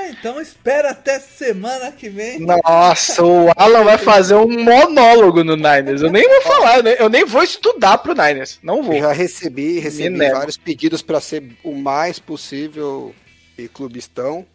[0.10, 2.40] Então espera até semana que vem.
[2.40, 6.02] Nossa, o Alan vai fazer um monólogo no Niners.
[6.02, 6.96] Eu nem vou falar, né?
[7.00, 8.60] eu nem vou estudar pro Niners.
[8.64, 8.94] Não vou.
[8.96, 10.36] Eu já recebi, recebi Me nego.
[10.38, 13.14] vários pedidos pra ser o mais possível
[13.58, 14.46] de clubistão.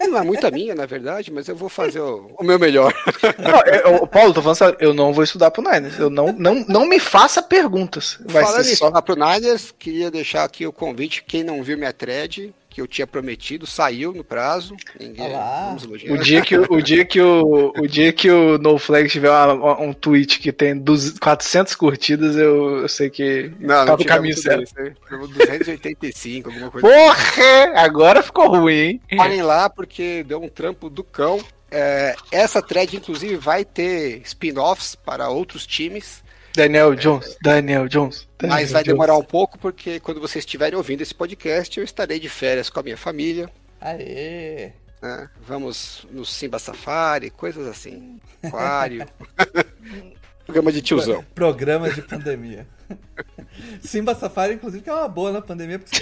[0.00, 2.94] Não é muito a minha, na verdade, mas eu vou fazer o, o meu melhor.
[3.38, 3.60] Não,
[3.90, 5.98] eu- eu- Paulo, tô falando sério, eu não vou estudar pro Niners.
[5.98, 8.18] Eu não, não, não me faça perguntas.
[8.24, 8.86] Vai Falando em só.
[8.88, 11.22] falar pro Niners, queria deixar aqui o convite.
[11.26, 14.76] Quem não viu minha thread, que eu tinha prometido, saiu no prazo.
[14.98, 15.26] Ninguém.
[15.28, 15.76] Olá.
[16.10, 19.52] O dia que, o- dia que o, o dia que o No Flag tiver uma-
[19.52, 23.96] uma- um tweet que tem 200, 400 curtidas, eu, eu sei que Não, tá não
[23.96, 24.64] no caminho certo.
[24.64, 24.92] Isso, né?
[25.04, 26.88] Tivemos 285, alguma coisa.
[26.88, 27.80] Porra!
[27.80, 29.00] Agora ficou ruim, hein?
[29.16, 31.38] Parem lá porque deu um trampo do cão.
[31.70, 36.23] É, essa thread, inclusive, vai ter spin-offs para outros times,
[36.54, 38.28] Daniel Jones, Daniel Jones.
[38.38, 38.94] Daniel mas vai Jones.
[38.94, 42.80] demorar um pouco porque quando vocês estiverem ouvindo esse podcast, eu estarei de férias com
[42.80, 43.50] a minha família.
[43.80, 44.72] Aê!
[45.04, 45.28] né?
[45.46, 48.18] Vamos no Simba Safari, coisas assim.
[48.42, 49.06] Aquário.
[50.46, 51.24] Programa de tiozão.
[51.34, 52.66] Programa de pandemia.
[53.80, 55.78] Simba Safari, inclusive, que é uma boa na pandemia.
[55.78, 56.00] Porque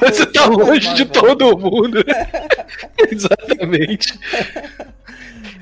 [0.00, 2.04] Você tá longe de todo mundo.
[3.10, 4.18] Exatamente.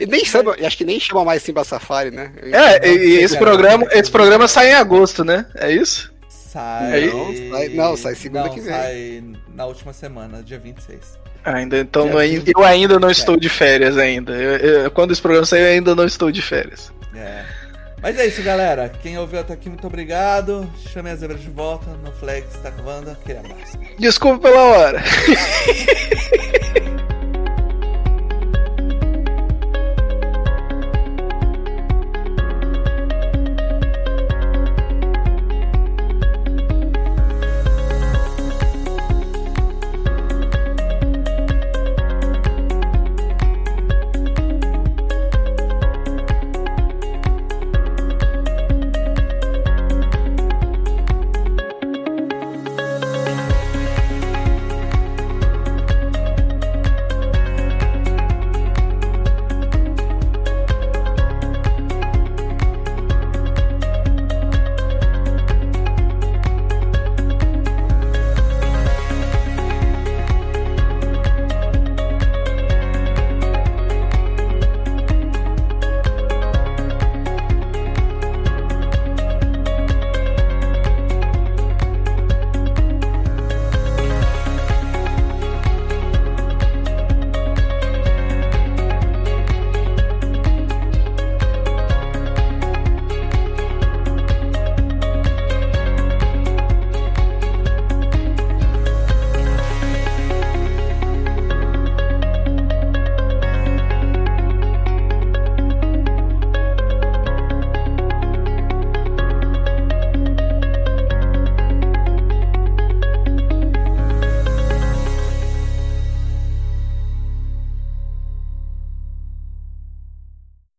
[0.03, 2.33] E nem chama, acho que nem chama mais Simba Safari, né?
[2.43, 5.47] É, e, esse programa, esse programa sai em agosto, né?
[5.55, 6.13] É isso?
[6.29, 7.07] Sai.
[7.07, 8.73] Não, sai- não, sai segunda Não, que vem.
[8.75, 9.23] Sai
[9.55, 11.21] na última semana, dia 26.
[11.45, 13.13] Ainda, então não é- 20, eu ainda não é.
[13.13, 14.33] estou de férias ainda.
[14.33, 16.93] Eu- eu- quando esse programa sair, eu ainda não estou de férias.
[17.15, 17.45] É.
[18.03, 18.91] Mas é isso, galera.
[19.01, 20.69] Quem ouviu até aqui, muito obrigado.
[20.93, 21.87] Chame a zebra de volta.
[22.05, 23.11] No Flex, tá acabando.
[23.13, 23.79] Aquele abraço.
[23.99, 25.03] Desculpa pela hora.